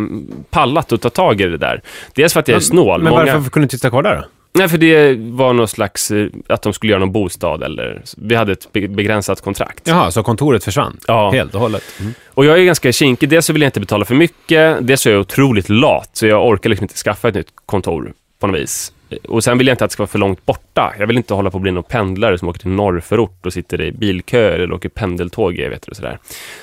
pallat 0.50 0.92
att 0.92 1.00
ta 1.00 1.10
tag 1.10 1.40
i 1.40 1.44
det 1.46 1.56
där. 1.58 1.82
Dels 2.14 2.32
för 2.32 2.40
att 2.40 2.48
jag 2.48 2.56
är 2.56 2.60
snål. 2.60 3.02
Men 3.02 3.10
Många- 3.10 3.34
varför 3.34 3.50
kunde 3.50 3.62
du 3.62 3.64
inte 3.64 3.76
sitta 3.76 3.90
kvar 3.90 4.02
där 4.02 4.16
då? 4.16 4.24
Nej, 4.54 4.68
för 4.68 4.78
det 4.78 5.14
var 5.18 5.52
någon 5.52 5.68
slags, 5.68 6.10
eh, 6.10 6.26
att 6.48 6.62
de 6.62 6.72
skulle 6.72 6.92
göra 6.92 7.00
någon 7.00 7.12
bostad 7.12 7.62
eller, 7.62 8.02
vi 8.16 8.34
hade 8.34 8.52
ett 8.52 8.72
be- 8.72 8.88
begränsat 8.88 9.40
kontrakt. 9.40 9.80
Jaha, 9.84 10.10
så 10.10 10.22
kontoret 10.22 10.64
försvann? 10.64 10.98
Ja. 11.06 11.30
Helt 11.30 11.54
och 11.54 11.60
hållet? 11.60 11.82
Mm. 12.00 12.14
Och 12.28 12.44
jag 12.44 12.58
är 12.60 12.64
ganska 12.64 12.92
kinkig. 12.92 13.28
Dels 13.28 13.46
så 13.46 13.52
vill 13.52 13.62
jag 13.62 13.68
inte 13.68 13.80
betala 13.80 14.04
för 14.04 14.14
mycket. 14.14 14.86
Dels 14.86 15.00
så 15.00 15.08
är 15.08 15.12
jag 15.12 15.20
otroligt 15.20 15.68
lat, 15.68 16.10
så 16.12 16.26
jag 16.26 16.46
orkar 16.46 16.70
liksom 16.70 16.84
inte 16.84 16.94
skaffa 16.96 17.28
ett 17.28 17.34
nytt 17.34 17.52
kontor 17.66 18.12
på 18.40 18.46
något 18.46 18.60
vis. 18.60 18.92
Och 19.28 19.44
sen 19.44 19.58
vill 19.58 19.66
jag 19.66 19.74
inte 19.74 19.84
att 19.84 19.90
det 19.90 19.92
ska 19.92 20.02
vara 20.02 20.08
för 20.08 20.18
långt 20.18 20.46
borta. 20.46 20.94
Jag 20.98 21.06
vill 21.06 21.16
inte 21.16 21.34
hålla 21.34 21.50
på 21.50 21.56
att 21.56 21.62
bli 21.62 21.72
någon 21.72 21.82
pendlare 21.82 22.38
som 22.38 22.48
åker 22.48 22.60
till 22.60 22.70
norrförort 22.70 23.46
och 23.46 23.52
sitter 23.52 23.80
i 23.80 23.92
bilköer 23.92 24.58
eller 24.58 24.74
åker 24.74 24.88
pendeltåg 24.88 25.54
i 25.54 25.62
evigheter 25.62 25.90
och 25.90 25.96
sådär. 25.96 26.18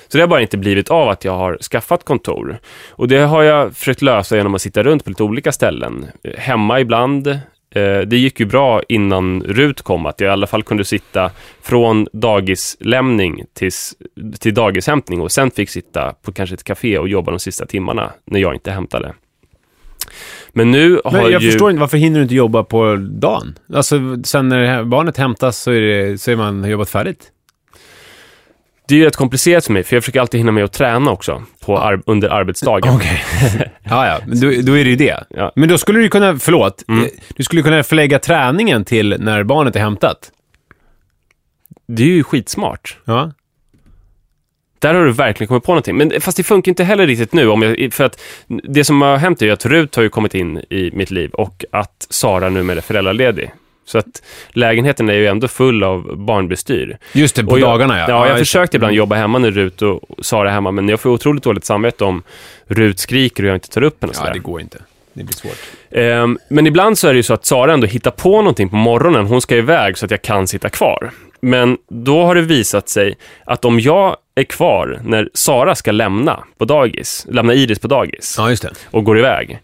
Så 0.07 0.17
det 0.17 0.23
har 0.23 0.27
bara 0.27 0.41
inte 0.41 0.57
blivit 0.57 0.89
av 0.89 1.09
att 1.09 1.25
jag 1.25 1.37
har 1.37 1.57
skaffat 1.57 2.03
kontor. 2.03 2.57
Och 2.89 3.07
det 3.07 3.19
har 3.19 3.43
jag 3.43 3.75
försökt 3.75 4.01
lösa 4.01 4.37
genom 4.37 4.55
att 4.55 4.61
sitta 4.61 4.83
runt 4.83 5.03
på 5.03 5.09
lite 5.09 5.23
olika 5.23 5.51
ställen. 5.51 6.05
Hemma 6.37 6.79
ibland. 6.79 7.39
Eh, 7.75 7.99
det 7.99 8.17
gick 8.17 8.39
ju 8.39 8.45
bra 8.45 8.81
innan 8.89 9.43
RUT 9.43 9.81
kom, 9.81 10.05
att 10.05 10.21
jag 10.21 10.27
i 10.27 10.31
alla 10.31 10.47
fall 10.47 10.63
kunde 10.63 10.85
sitta 10.85 11.31
från 11.61 12.07
dagislämning 12.13 13.43
tills, 13.53 13.95
till 14.39 14.53
dagishämtning 14.53 15.21
och 15.21 15.31
sen 15.31 15.51
fick 15.51 15.69
sitta 15.69 16.13
på 16.21 16.31
kanske 16.31 16.53
ett 16.53 16.63
café 16.63 16.97
och 16.97 17.09
jobba 17.09 17.31
de 17.31 17.39
sista 17.39 17.65
timmarna 17.65 18.11
när 18.25 18.39
jag 18.39 18.53
inte 18.55 18.71
hämtade. 18.71 19.13
Men 20.53 20.71
nu 20.71 21.01
har 21.05 21.11
Men 21.11 21.31
jag 21.31 21.41
ju... 21.41 21.51
förstår 21.51 21.69
inte, 21.71 21.79
varför 21.79 21.97
hinner 21.97 22.19
du 22.19 22.23
inte 22.23 22.35
jobba 22.35 22.63
på 22.63 22.95
dagen? 22.95 23.55
Alltså, 23.73 23.99
sen 24.23 24.49
när 24.49 24.83
barnet 24.83 25.17
hämtas 25.17 25.57
så 25.57 25.71
är, 25.71 25.81
det, 25.81 26.17
så 26.21 26.31
är 26.31 26.35
man 26.35 26.69
jobbat 26.69 26.89
färdigt. 26.89 27.31
Det 28.87 28.95
är 28.95 28.99
ju 28.99 29.05
rätt 29.05 29.15
komplicerat 29.15 29.65
för 29.65 29.73
mig, 29.73 29.83
för 29.83 29.95
jag 29.95 30.03
försöker 30.03 30.19
alltid 30.21 30.39
hinna 30.39 30.51
med 30.51 30.63
att 30.63 30.73
träna 30.73 31.11
också 31.11 31.43
på 31.65 31.79
ar- 31.79 32.01
under 32.05 32.29
arbetsdagen. 32.29 32.95
Okej. 32.95 33.23
ja, 33.83 34.07
ja, 34.07 34.19
men 34.27 34.39
då, 34.39 34.47
då 34.63 34.77
är 34.77 34.83
det 34.83 34.89
ju 34.89 34.95
det. 34.95 35.23
Ja. 35.29 35.51
Men 35.55 35.69
då 35.69 35.77
skulle 35.77 35.99
du 35.99 36.09
kunna, 36.09 36.39
förlåt, 36.39 36.83
Mm. 36.87 37.03
eh, 37.03 37.09
du 37.35 37.43
skulle 37.43 37.61
kunna 37.61 37.83
förlägga 37.83 38.19
träningen 38.19 38.85
till 38.85 39.15
när 39.19 39.43
barnet 39.43 39.75
är 39.75 39.79
hämtat. 39.79 40.31
Det 41.87 42.03
är 42.03 42.07
ju 42.07 42.23
skitsmart. 42.23 42.97
Ja. 43.05 43.31
Där 44.79 44.93
har 44.93 45.05
du 45.05 45.11
verkligen 45.11 45.47
kommit 45.47 45.63
på 45.63 45.71
någonting. 45.71 45.97
Men 45.97 46.21
fast 46.21 46.37
det 46.37 46.43
funkar 46.43 46.69
inte 46.69 46.83
heller 46.83 47.07
riktigt 47.07 47.33
nu. 47.33 47.47
Om 47.49 47.61
jag, 47.61 47.93
för 47.93 48.03
att 48.03 48.21
det 48.47 48.83
som 48.83 49.01
har 49.01 49.17
hänt 49.17 49.41
är 49.41 49.45
ju 49.45 49.51
att 49.51 49.65
Rut 49.65 49.95
har 49.95 50.03
ju 50.03 50.09
kommit 50.09 50.35
in 50.35 50.57
i 50.57 50.91
mitt 50.93 51.11
liv 51.11 51.29
och 51.31 51.65
att 51.71 52.07
Sara 52.09 52.49
numera 52.49 52.77
är 52.77 52.81
föräldraledig. 52.81 53.51
Så 53.85 53.97
att 53.97 54.23
lägenheten 54.49 55.09
är 55.09 55.13
ju 55.13 55.27
ändå 55.27 55.47
full 55.47 55.83
av 55.83 56.17
barnbestyr. 56.17 56.97
Just 57.13 57.35
det, 57.35 57.43
på 57.43 57.59
jag, 57.59 57.69
dagarna 57.69 57.99
ja. 57.99 58.05
Ja, 58.09 58.27
jag 58.27 58.35
det. 58.35 58.39
försökte 58.39 58.77
ibland 58.77 58.93
jobba 58.95 59.15
hemma 59.15 59.37
när 59.39 59.51
Rut 59.51 59.81
och 59.81 60.01
Sara 60.21 60.49
är 60.49 60.53
hemma, 60.53 60.71
men 60.71 60.89
jag 60.89 60.99
får 60.99 61.09
otroligt 61.09 61.43
dåligt 61.43 61.65
samvete 61.65 62.03
om 62.03 62.23
Rut 62.67 62.99
skriker 62.99 63.43
och 63.43 63.49
jag 63.49 63.55
inte 63.55 63.69
tar 63.69 63.83
upp 63.83 64.01
henne. 64.01 64.09
och 64.11 64.15
Ja, 64.15 64.19
sådär. 64.19 64.33
det 64.33 64.39
går 64.39 64.61
inte. 64.61 64.77
Det 65.13 65.23
blir 65.23 65.35
svårt. 65.35 65.57
Ehm, 65.91 66.37
men 66.49 66.67
ibland 66.67 66.97
så 66.97 67.07
är 67.07 67.13
det 67.13 67.17
ju 67.17 67.23
så 67.23 67.33
att 67.33 67.45
Sara 67.45 67.73
ändå 67.73 67.87
hittar 67.87 68.11
på 68.11 68.37
någonting 68.41 68.69
på 68.69 68.75
morgonen. 68.75 69.25
Hon 69.25 69.41
ska 69.41 69.55
iväg 69.55 69.97
så 69.97 70.05
att 70.05 70.11
jag 70.11 70.21
kan 70.21 70.47
sitta 70.47 70.69
kvar. 70.69 71.11
Men 71.41 71.77
då 71.89 72.23
har 72.23 72.35
det 72.35 72.41
visat 72.41 72.89
sig 72.89 73.17
att 73.45 73.65
om 73.65 73.79
jag 73.79 74.15
är 74.39 74.43
kvar 74.43 74.99
när 75.03 75.29
Sara 75.33 75.75
ska 75.75 75.91
lämna 75.91 76.43
på 76.57 76.65
dagis, 76.65 77.25
lämna 77.29 77.53
Iris 77.53 77.79
på 77.79 77.87
dagis 77.87 78.35
Ja, 78.37 78.49
just 78.49 78.61
det. 78.63 78.69
och 78.91 79.03
går 79.03 79.19
iväg, 79.19 79.59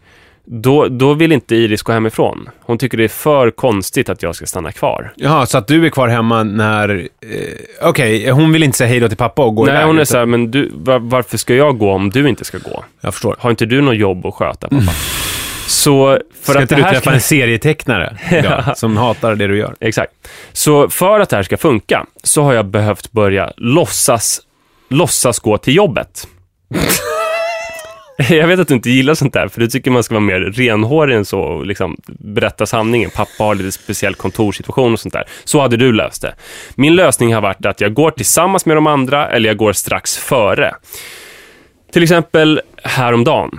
då, 0.47 0.87
då 0.87 1.13
vill 1.13 1.31
inte 1.31 1.55
Iris 1.55 1.81
gå 1.81 1.91
hemifrån. 1.91 2.49
Hon 2.61 2.77
tycker 2.77 2.97
det 2.97 3.03
är 3.03 3.07
för 3.07 3.51
konstigt 3.51 4.09
att 4.09 4.23
jag 4.23 4.35
ska 4.35 4.45
stanna 4.45 4.71
kvar. 4.71 5.13
Jaha, 5.15 5.45
så 5.45 5.57
att 5.57 5.67
du 5.67 5.85
är 5.85 5.89
kvar 5.89 6.07
hemma 6.07 6.43
när... 6.43 6.89
Eh, 7.21 7.87
Okej, 7.89 8.29
hon 8.29 8.53
vill 8.53 8.63
inte 8.63 8.77
säga 8.77 8.87
hej 8.87 8.99
då 8.99 9.07
till 9.07 9.17
pappa 9.17 9.43
och 9.45 9.55
gå 9.55 9.65
Nej, 9.65 9.73
iväg. 9.73 9.85
hon 9.85 9.95
är 9.97 10.01
utan- 10.01 10.05
så 10.05 10.17
här, 10.17 10.25
men 10.25 10.51
du, 10.51 10.71
var, 10.73 10.99
varför 10.99 11.37
ska 11.37 11.53
jag 11.55 11.77
gå 11.77 11.91
om 11.91 12.09
du 12.09 12.29
inte 12.29 12.45
ska 12.45 12.57
gå? 12.57 12.83
Jag 13.01 13.13
förstår. 13.13 13.35
Har 13.39 13.49
inte 13.49 13.65
du 13.65 13.81
något 13.81 13.97
jobb 13.97 14.25
att 14.25 14.33
sköta, 14.33 14.67
pappa? 14.67 14.91
Så 15.67 16.19
för 16.41 16.51
Ska 16.53 16.59
att 16.59 16.61
inte 16.61 16.75
det 16.75 16.79
du 16.81 16.83
här 16.83 16.91
träffa 16.91 17.01
ska... 17.01 17.11
en 17.13 17.21
serietecknare 17.21 18.17
idag, 18.39 18.77
som 18.77 18.97
hatar 18.97 19.35
det 19.35 19.47
du 19.47 19.57
gör? 19.57 19.75
Exakt. 19.79 20.11
Så 20.53 20.89
för 20.89 21.19
att 21.19 21.29
det 21.29 21.35
här 21.35 21.43
ska 21.43 21.57
funka 21.57 22.05
så 22.23 22.43
har 22.43 22.53
jag 22.53 22.65
behövt 22.65 23.11
börja 23.11 23.51
låtsas, 23.57 24.41
låtsas 24.89 25.39
gå 25.39 25.57
till 25.57 25.75
jobbet. 25.75 26.27
Jag 28.29 28.47
vet 28.47 28.59
att 28.59 28.67
du 28.67 28.73
inte 28.73 28.89
gillar 28.89 29.13
sånt 29.13 29.33
där, 29.33 29.47
för 29.47 29.59
du 29.59 29.67
tycker 29.67 29.91
man 29.91 30.03
ska 30.03 30.13
vara 30.15 30.25
mer 30.25 30.39
renhårig 30.39 31.15
än 31.15 31.25
så 31.25 31.39
och 31.39 31.65
liksom 31.65 31.97
berätta 32.07 32.65
sanningen. 32.65 33.09
Pappa 33.09 33.43
har 33.43 33.55
lite 33.55 33.71
speciell 33.71 34.15
kontorssituation 34.15 34.93
och 34.93 34.99
sånt 34.99 35.13
där. 35.13 35.23
Så 35.43 35.61
hade 35.61 35.77
du 35.77 35.91
löst 35.91 36.21
det. 36.21 36.35
Min 36.75 36.95
lösning 36.95 37.33
har 37.33 37.41
varit 37.41 37.65
att 37.65 37.81
jag 37.81 37.93
går 37.93 38.11
tillsammans 38.11 38.65
med 38.65 38.77
de 38.77 38.87
andra 38.87 39.29
eller 39.29 39.49
jag 39.49 39.57
går 39.57 39.73
strax 39.73 40.17
före. 40.17 40.75
Till 41.93 42.03
exempel 42.03 42.61
häromdagen 42.83 43.51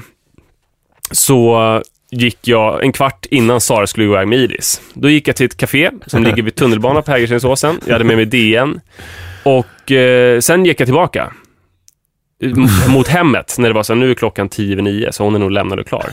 så 1.11 1.83
gick 2.11 2.49
jag 2.49 2.85
en 2.85 2.93
kvart 2.93 3.27
innan 3.31 3.61
Sara 3.61 3.87
skulle 3.87 4.07
gå 4.07 4.13
iväg 4.13 4.29
med 4.29 4.39
Iris. 4.39 4.81
Då 4.95 5.09
gick 5.09 5.29
jag 5.29 5.37
till 5.37 5.47
ett 5.47 5.57
café 5.57 5.91
som 6.07 6.25
ligger 6.25 6.43
vid 6.43 6.55
tunnelbanan 6.55 7.03
på 7.03 7.11
Hägerstensåsen. 7.11 7.81
Jag 7.87 7.93
hade 7.93 8.05
med 8.05 8.17
mig 8.17 8.27
DN. 8.27 8.81
Och 9.47 9.93
eh, 9.93 10.41
sen 10.41 10.65
gick 10.65 10.81
jag 10.81 10.87
tillbaka. 10.87 11.33
Mot 12.89 13.09
hemmet, 13.09 13.57
när 13.59 13.69
det 13.69 13.75
var 13.75 13.83
så 13.83 13.93
här, 13.93 14.01
nu 14.01 14.11
är 14.11 14.15
klockan 14.15 14.49
tio 14.49 14.73
över 14.73 14.83
nio, 14.83 15.13
så 15.13 15.25
hon 15.25 15.35
är 15.35 15.39
nog 15.39 15.51
lämnad 15.51 15.79
och 15.81 15.87
klar. 15.87 16.11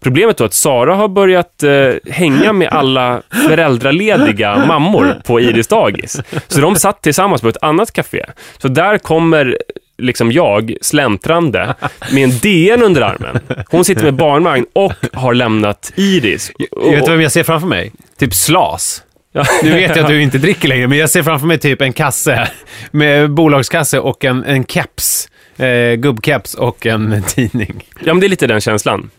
Problemet 0.00 0.36
då 0.36 0.44
är 0.44 0.46
att 0.46 0.54
Sara 0.54 0.94
har 0.94 1.08
börjat 1.08 1.62
eh, 1.62 1.92
hänga 2.12 2.52
med 2.52 2.68
alla 2.68 3.22
föräldralediga 3.48 4.66
mammor 4.66 5.14
på 5.26 5.40
Iris 5.40 5.66
dagis. 5.68 6.20
Så 6.48 6.60
de 6.60 6.76
satt 6.76 7.02
tillsammans 7.02 7.42
på 7.42 7.48
ett 7.48 7.62
annat 7.62 7.92
café. 7.92 8.26
Så 8.58 8.68
där 8.68 8.98
kommer 8.98 9.58
liksom 9.98 10.32
jag 10.32 10.74
släntrande 10.80 11.74
med 12.12 12.24
en 12.24 12.38
DN 12.38 12.82
under 12.82 13.02
armen. 13.02 13.38
Hon 13.70 13.84
sitter 13.84 14.04
med 14.04 14.14
barnvagn 14.14 14.66
och 14.72 14.92
har 15.12 15.34
lämnat 15.34 15.92
Iris. 15.96 16.52
Och- 16.70 16.92
Vet 16.92 17.04
du 17.04 17.10
vem 17.10 17.20
jag 17.20 17.32
ser 17.32 17.42
framför 17.42 17.68
mig? 17.68 17.92
Typ 18.18 18.34
Slas. 18.34 19.02
Nu 19.62 19.70
vet 19.70 19.96
jag 19.96 20.04
att 20.04 20.10
du 20.10 20.22
inte 20.22 20.38
dricker 20.38 20.68
längre, 20.68 20.86
men 20.88 20.98
jag 20.98 21.10
ser 21.10 21.22
framför 21.22 21.46
mig 21.46 21.58
typ 21.58 21.80
en 21.82 21.92
kasse 21.92 22.48
med 22.90 23.30
bolagskasse 23.30 23.98
och 23.98 24.24
en, 24.24 24.44
en 24.44 24.64
keps. 24.66 25.28
Eh, 25.56 25.92
gubbkeps 25.94 26.54
och 26.54 26.86
en 26.86 27.22
tidning. 27.28 27.84
Ja, 28.04 28.14
men 28.14 28.20
det 28.20 28.26
är 28.26 28.28
lite 28.28 28.46
den 28.46 28.60
känslan. 28.60 29.10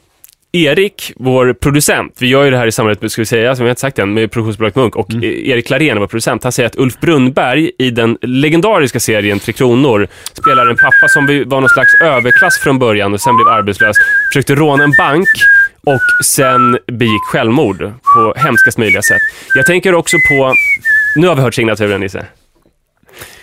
Erik, 0.51 1.13
vår 1.15 1.53
producent, 1.53 2.15
vi 2.19 2.27
gör 2.27 2.43
ju 2.43 2.51
det 2.51 2.57
här 2.57 2.67
i 2.67 2.71
samarbete, 2.71 3.09
ska 3.09 3.21
vi 3.21 3.25
säga, 3.25 3.55
som 3.55 3.63
har 3.65 3.69
inte 3.69 3.81
sagt 3.81 3.99
än, 3.99 4.13
med 4.13 4.31
produktionsbolaget 4.31 4.75
Munk 4.75 4.95
och 4.95 5.13
Mm. 5.13 5.23
eh, 5.23 5.49
Erik 5.49 5.67
Klarén, 5.67 5.99
vår 5.99 6.07
producent, 6.07 6.43
han 6.43 6.51
säger 6.51 6.67
att 6.67 6.75
Ulf 6.77 6.99
Brunnberg 6.99 7.71
i 7.79 7.89
den 7.89 8.17
legendariska 8.21 8.99
serien 8.99 9.39
Tre 9.39 9.53
Kronor 9.53 10.07
spelar 10.33 10.67
en 10.67 10.75
pappa 10.75 11.07
som 11.07 11.25
var 11.45 11.61
någon 11.61 11.69
slags 11.69 12.01
överklass 12.01 12.59
från 12.59 12.79
början 12.79 13.13
och 13.13 13.21
sen 13.21 13.35
blev 13.37 13.47
arbetslös, 13.47 13.97
försökte 14.31 14.55
råna 14.55 14.83
en 14.83 14.93
bank 14.97 15.27
och 15.87 16.25
sen 16.25 16.77
begick 16.87 17.23
självmord 17.23 17.91
på 18.13 18.33
hemskast 18.37 18.77
möjliga 18.77 19.01
sätt. 19.01 19.21
Jag 19.55 19.65
tänker 19.65 19.95
också 19.95 20.17
på, 20.29 20.53
nu 21.15 21.27
har 21.27 21.35
vi 21.35 21.41
hört 21.41 21.53
signaturen 21.53 22.01
Nisse. 22.01 22.25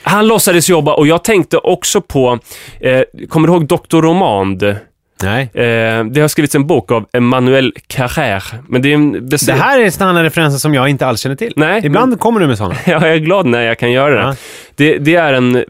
Han 0.02 0.26
låtsades 0.26 0.68
jobba 0.68 0.94
och 0.94 1.07
jag 1.07 1.24
tänkte 1.24 1.59
också 1.59 2.00
på, 2.00 2.38
eh, 2.80 3.02
kommer 3.28 3.48
du 3.48 3.54
ihåg 3.54 3.66
Dr. 3.66 3.96
Romand? 3.96 4.76
Nej. 5.22 5.42
Eh, 5.54 6.04
det 6.04 6.20
har 6.20 6.28
skrivits 6.28 6.54
en 6.54 6.66
bok 6.66 6.92
av 6.92 7.07
Emmanuel 7.12 7.72
Carrère, 7.88 8.59
men 8.68 8.83
det 8.83 8.88
är 8.88 8.94
en... 8.94 9.28
Det 9.28 9.52
här 9.52 9.80
är 9.80 9.90
sådana 9.90 10.24
referenser 10.24 10.59
som 10.59 10.74
jag 10.74 10.88
inte 10.88 11.07
alls 11.07 11.20
känner 11.20 11.37
till. 11.37 11.52
Nej, 11.57 11.87
Ibland 11.87 12.20
kommer 12.20 12.40
du 12.40 12.46
med 12.46 12.59
sådana. 12.59 12.74
Ja, 12.87 12.92
jag 12.92 13.12
är 13.12 13.18
glad 13.18 13.46
när 13.46 13.62
jag 13.62 13.78
kan 13.78 13.92
göra 13.92 14.14
det. 14.14 14.22
Ja. 14.22 14.37
det. 14.74 14.98
Det 14.98 15.14
är 15.14 15.33
en 15.33 15.64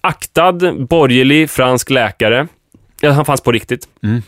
aktad, 0.00 0.72
borgerlig, 0.78 1.50
fransk 1.50 1.90
läkare. 1.90 2.46
Ja, 3.00 3.10
han 3.10 3.24
fanns 3.24 3.40
på 3.40 3.52
riktigt. 3.52 3.88
Mm. 4.02 4.22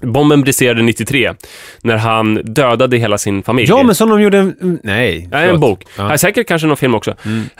Bomben 0.00 0.42
briserade 0.42 0.82
93 0.82 1.34
när 1.82 1.96
han 1.96 2.34
dödade 2.34 2.96
hela 2.96 3.18
sin 3.18 3.42
familj. 3.42 3.68
Ja, 3.68 3.82
men 3.82 3.94
som 3.94 4.08
de 4.08 4.22
gjorde... 4.22 4.38
en- 4.38 4.80
Nej. 4.82 5.28
Nej, 5.30 5.42
en 5.42 5.46
förlåt. 5.48 5.60
bok. 5.60 5.84
Ja. 5.96 6.10
Ja. 6.10 6.18
Säkert 6.18 6.48
kanske 6.48 6.68
någon 6.68 6.76
film 6.76 6.94
också. 6.94 7.14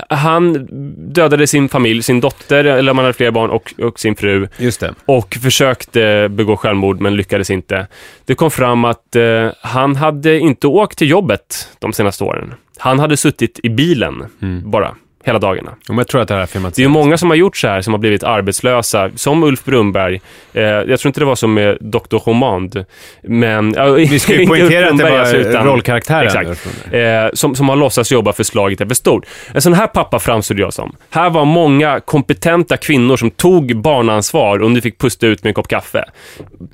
Han 0.09 0.69
dödade 1.13 1.47
sin 1.47 1.69
familj, 1.69 2.03
sin 2.03 2.21
dotter, 2.21 2.65
eller 2.65 2.91
om 2.91 2.99
han 2.99 3.05
hade 3.05 3.15
flera 3.15 3.33
barn, 3.33 3.51
och, 3.51 3.75
och 3.83 4.01
sin 4.01 4.17
fru. 4.17 4.49
Just 4.59 4.81
det. 4.81 4.95
Och 5.07 5.35
försökte 5.43 6.29
begå 6.31 6.57
självmord, 6.57 7.01
men 7.01 7.17
lyckades 7.17 7.51
inte. 7.51 7.87
Det 8.25 8.35
kom 8.35 8.51
fram 8.51 8.85
att 8.85 9.17
eh, 9.17 9.49
han 9.61 9.97
hade 9.97 10.39
inte 10.39 10.67
åkt 10.67 10.99
till 10.99 11.11
jobbet 11.11 11.69
de 11.79 11.93
senaste 11.93 12.25
åren. 12.25 12.55
Han 12.79 12.99
hade 12.99 13.17
suttit 13.17 13.61
i 13.63 13.69
bilen 13.71 14.25
bara, 14.65 14.95
hela 15.25 15.39
dagarna. 15.39 15.75
Om 15.89 15.99
jag 15.99 16.09
tror 16.09 16.21
att 16.21 16.29
det 16.29 16.35
här 16.35 16.47
filmat. 16.47 16.75
Det 16.75 16.85
är 16.85 16.89
många 16.89 17.17
som 17.19 17.31
har 17.31 17.37
gjort 17.37 17.57
så 17.57 17.69
här, 17.69 17.81
som 17.83 17.93
har 17.95 17.99
blivit 17.99 18.23
arbetslösa, 18.23 19.11
som 19.15 19.43
Ulf 19.45 19.65
Brunberg. 19.65 20.21
Eh, 20.53 20.63
jag 20.63 21.01
tror 21.01 21.07
inte 21.11 21.21
det 21.21 21.25
var 21.25 21.35
som 21.35 21.55
med 21.55 21.79
Dr. 21.81 22.17
Romand, 22.27 22.85
men... 23.23 23.75
ja, 23.77 23.91
Vi 23.93 24.19
ska 24.19 24.35
ju 24.41 24.47
poängtera 24.49 24.89
att 24.91 24.99
det 24.99 25.05
var 25.11 25.19
alltså, 25.19 25.37
utan- 25.37 25.67
rollkaraktären. 25.67 26.27
Exakt. 26.27 26.69
Eh, 26.93 27.01
som, 27.33 27.55
som 27.55 27.69
har 27.69 27.77
låtsats 27.77 28.13
jobba 28.13 28.33
för 28.33 28.43
slaget 28.45 28.81
är 28.81 28.87
för 28.87 28.95
stort. 28.95 29.27
En 29.55 29.63
sån 29.63 29.73
här 29.73 29.87
pappa 29.87 30.19
framstod 30.19 30.59
jag 30.59 30.73
som. 30.73 30.97
Här 31.11 31.31
var 31.31 31.45
många 31.45 32.01
kompetenta 32.01 32.77
kvinnor 32.77 33.17
som 33.17 33.31
tog 33.31 33.77
barnansvar 33.77 34.59
och 34.59 34.71
nu 34.71 34.81
fick 34.81 34.99
pusta 34.99 35.27
ut 35.27 35.43
med 35.45 35.51
en 35.51 35.55
kopp 35.55 35.69
kaffe. 35.69 36.05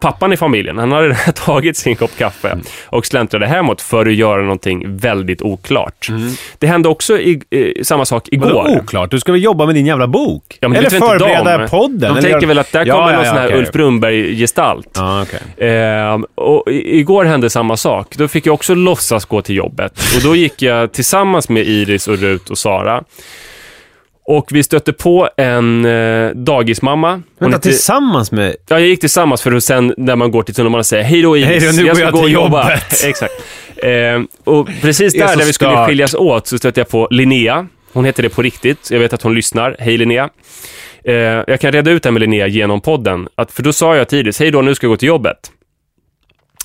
Pappan 0.00 0.32
i 0.32 0.36
familjen, 0.36 0.78
han 0.78 0.92
hade 0.92 1.14
tagit 1.34 1.76
sin 1.76 1.96
kopp 1.96 2.18
kaffe 2.18 2.58
och 2.86 3.06
släntrade 3.06 3.46
hemåt 3.46 3.82
för 3.82 4.06
att 4.06 4.14
göra 4.14 4.42
någonting 4.42 4.96
väldigt 4.96 5.42
oklart. 5.42 6.08
Det 6.58 6.66
hände 6.66 6.88
också 6.88 7.18
i, 7.18 7.42
eh, 7.50 7.82
samma 7.82 8.04
sak 8.04 8.28
igår. 8.34 8.46
Vadå 8.52 8.76
oklart? 8.80 9.10
Du 9.10 9.20
ska 9.20 9.32
väl 9.32 9.42
jobba 9.42 9.66
med 9.66 9.74
din 9.74 9.86
jävla 9.86 10.06
bok? 10.06 10.58
Ja, 10.60 10.68
men 10.68 10.78
Eller 10.78 10.90
förbereda 10.90 11.58
de. 11.58 11.68
podden? 11.68 12.00
De 12.00 12.06
eller 12.18 12.30
tänker 12.30 12.46
väl 12.46 12.58
att 12.58 12.72
där 12.72 12.86
Ja, 12.86 12.94
kommer 12.94 13.10
ja, 13.10 13.16
någon 13.16 13.24
ja, 13.24 13.30
sån 13.30 13.38
här 13.38 13.46
okej. 13.48 13.58
Ulf 13.58 13.72
Brunberg-gestalt. 13.72 14.88
Ja, 14.94 15.22
okej. 15.22 15.68
Ehm, 15.70 16.24
och 16.34 16.64
igår 16.72 17.24
hände 17.24 17.50
samma 17.50 17.76
sak. 17.76 18.14
Då 18.16 18.28
fick 18.28 18.46
jag 18.46 18.54
också 18.54 18.74
låtsas 18.74 19.24
gå 19.24 19.42
till 19.42 19.56
jobbet. 19.56 19.92
Och 20.16 20.22
då 20.22 20.36
gick 20.36 20.62
jag 20.62 20.92
tillsammans 20.92 21.48
med 21.48 21.66
Iris 21.66 22.08
och 22.08 22.18
Rut 22.18 22.50
och 22.50 22.58
Sara. 22.58 23.02
Och 24.26 24.46
vi 24.50 24.62
stötte 24.62 24.92
på 24.92 25.28
en 25.36 25.84
eh, 25.84 26.30
dagismamma. 26.30 27.10
Hon 27.10 27.22
Vänta, 27.38 27.56
hette- 27.56 27.68
tillsammans 27.68 28.32
med... 28.32 28.56
Ja, 28.68 28.78
jag 28.78 28.88
gick 28.88 29.00
tillsammans 29.00 29.42
för 29.42 29.52
att 29.52 29.64
sen 29.64 29.94
när 29.96 30.16
man 30.16 30.30
går 30.30 30.42
till 30.42 30.54
tunnelbanan 30.54 30.84
säga 30.84 31.02
hej 31.02 31.22
då 31.22 31.36
Iris, 31.36 31.46
Hej 31.48 31.60
då, 31.60 31.76
nu 31.82 31.86
jag 31.86 31.96
ska 31.96 32.04
jag 32.04 32.12
gå 32.12 32.20
och 32.20 32.28
jobba. 32.30 32.62
jobbet. 32.62 33.04
Exakt. 33.04 33.32
Ehm, 33.82 34.28
och 34.44 34.68
precis 34.82 35.12
där, 35.12 35.36
där 35.36 35.44
vi 35.44 35.52
skulle 35.52 35.86
skiljas 35.86 36.14
åt, 36.14 36.46
så 36.46 36.58
stötte 36.58 36.80
jag 36.80 36.88
på 36.88 37.08
Linnea. 37.10 37.66
Hon 37.94 38.04
heter 38.04 38.22
det 38.22 38.28
på 38.28 38.42
riktigt. 38.42 38.90
Jag 38.90 38.98
vet 38.98 39.12
att 39.12 39.22
hon 39.22 39.34
lyssnar. 39.34 39.76
Hej 39.78 39.98
Linnea. 39.98 40.30
Eh, 41.04 41.14
jag 41.14 41.60
kan 41.60 41.72
reda 41.72 41.90
ut 41.90 42.02
det 42.02 42.08
här 42.08 42.12
med 42.12 42.20
Linnea 42.20 42.46
genom 42.46 42.80
podden. 42.80 43.28
Att, 43.34 43.52
för 43.52 43.62
då 43.62 43.72
sa 43.72 43.96
jag 43.96 44.08
tidigt, 44.08 44.38
hej 44.38 44.50
då, 44.50 44.62
nu 44.62 44.74
ska 44.74 44.86
jag 44.86 44.92
gå 44.92 44.96
till 44.96 45.08
jobbet. 45.08 45.36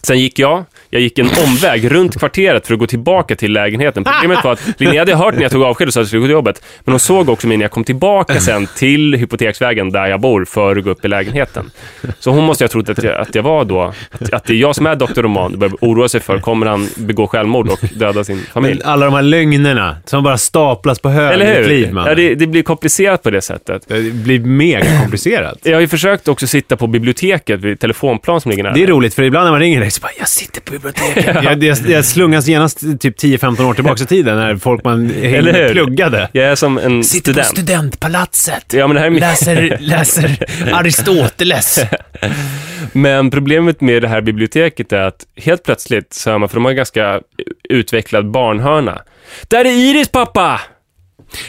Sen 0.04 0.20
gick 0.20 0.40
jag, 0.40 0.66
jag 0.90 1.02
gick 1.02 1.20
en 1.20 1.30
omväg 1.48 1.92
runt 1.92 2.20
kvarteret 2.20 2.68
för 2.68 2.74
att 2.74 2.80
gå 2.80 2.88
tillbaka 2.88 3.36
till 3.36 3.54
lägenheten. 3.54 4.04
Problemet 4.04 4.44
var 4.44 4.52
att 4.52 4.62
Linnea 4.78 5.02
hade 5.02 5.16
hört 5.16 5.36
när 5.36 5.42
jag 5.42 5.52
tog 5.52 5.64
avsked 5.64 5.88
och 5.88 5.94
sa 5.94 6.00
att 6.00 6.04
jag 6.04 6.08
skulle 6.08 6.20
gå 6.22 6.26
till 6.26 6.34
jobbet. 6.34 6.64
Men 6.84 6.94
hon 6.94 7.00
såg 7.00 7.30
också 7.30 7.48
mig 7.48 7.58
när 7.58 7.64
jag 7.64 7.72
kom 7.72 7.84
tillbaka 7.84 8.40
sen 8.40 8.68
till 8.76 9.14
Hypoteksvägen 9.16 9.92
där 9.92 10.08
jag 10.08 10.20
bor 10.20 10.46
för 10.46 10.76
att 10.76 10.84
gå 10.84 10.90
upp 10.90 11.06
i 11.06 11.08
lägenheten. 11.08 11.72
Så 12.20 12.32
hon 12.32 12.44
måste 12.44 12.64
ha 12.64 12.70
trott 12.70 12.90
att 12.90 13.04
jag, 13.04 13.16
att 13.20 13.36
jag 13.36 13.44
var 13.44 13.66
då, 13.66 13.94
att, 14.12 14.34
att 14.34 14.46
det 14.46 14.54
är 14.54 14.58
jag 14.58 14.76
som 14.76 14.86
är 14.86 14.96
Dr. 14.96 15.22
Roman. 15.22 15.54
och 15.54 15.60
börjar 15.60 15.76
oroa 15.82 16.10
sig 16.10 16.22
för, 16.22 16.40
kommer 16.40 16.66
han 16.66 16.88
begå 16.98 17.28
självmord 17.28 17.70
och 17.70 17.80
döda 17.96 18.24
sin 18.24 18.46
familj? 18.54 18.78
Men 18.84 18.92
alla 18.92 19.06
de 19.06 19.14
här 19.14 19.22
lögnerna 19.22 19.98
som 20.06 20.24
bara 20.24 20.38
staplas 20.38 21.00
på 21.00 21.10
hög 21.10 21.34
Eller 21.34 21.62
hur? 21.62 21.70
liv, 21.70 21.94
man. 21.94 22.08
Ja, 22.08 22.16
det, 22.16 22.36
det 22.36 22.48
blir 22.48 22.64
komplicerat 22.64 23.24
på 23.24 23.30
det 23.30 23.42
sättet. 23.42 23.84
Det 23.88 24.14
blir 24.14 24.40
mega 24.40 25.00
komplicerat. 25.02 25.58
Jag 25.64 25.74
har 25.74 25.82
ju 25.82 25.88
försökt 25.88 26.28
också 26.28 26.48
sitta 26.48 26.78
på 26.78 26.88
biblioteket 26.88 27.60
vid 27.62 27.80
telefonplan 27.80 28.42
som 28.42 28.52
ligger 28.52 28.64
nära. 28.64 28.74
Det 28.74 28.84
är 28.84 28.88
roligt, 28.88 29.14
för 29.14 29.24
ibland 29.24 29.46
när 29.46 29.52
man 29.52 29.60
ringer 29.60 29.89
så 29.92 30.02
bara 30.02 30.12
“jag 30.20 30.30
sitter 30.30 30.62
på 30.62 30.72
biblioteket”. 30.72 31.36
jag, 31.44 31.64
jag, 31.64 31.78
jag 31.88 32.06
slungas 32.06 32.48
genast 32.48 32.80
typ 33.00 33.18
10-15 33.20 33.64
år 33.70 33.74
tillbaka 33.74 34.04
i 34.04 34.06
tiden 34.08 34.38
när 34.38 34.56
folk 34.58 34.84
man 34.84 35.12
Eller 35.12 35.72
pluggade. 35.72 36.30
Jag 36.32 36.46
är 36.46 36.56
som 36.56 36.78
en 36.78 37.04
Sitter 37.04 37.34
på 37.34 37.44
student. 37.44 37.68
studentpalatset. 37.68 38.74
Ja, 38.74 38.88
men 38.88 38.94
det 38.96 39.00
här 39.00 39.08
är 39.08 39.12
min- 39.12 39.20
läser, 39.20 39.78
läser 39.80 40.38
Aristoteles. 40.74 41.80
Men 42.92 43.32
problemet 43.32 43.82
med 43.82 44.02
det 44.02 44.08
här 44.08 44.22
biblioteket 44.22 44.94
är 44.94 44.98
att 45.02 45.26
helt 45.36 45.64
plötsligt 45.64 46.14
så 46.14 46.30
hör 46.32 46.38
man, 46.38 46.50
för 46.50 46.56
de 46.56 46.66
har 46.66 46.72
en 46.72 46.78
ganska 46.78 47.22
utvecklad 47.70 48.32
barnhörna. 48.32 49.02
Där 49.48 49.66
är 49.66 49.70
Iris 49.72 50.08
pappa! 50.10 50.62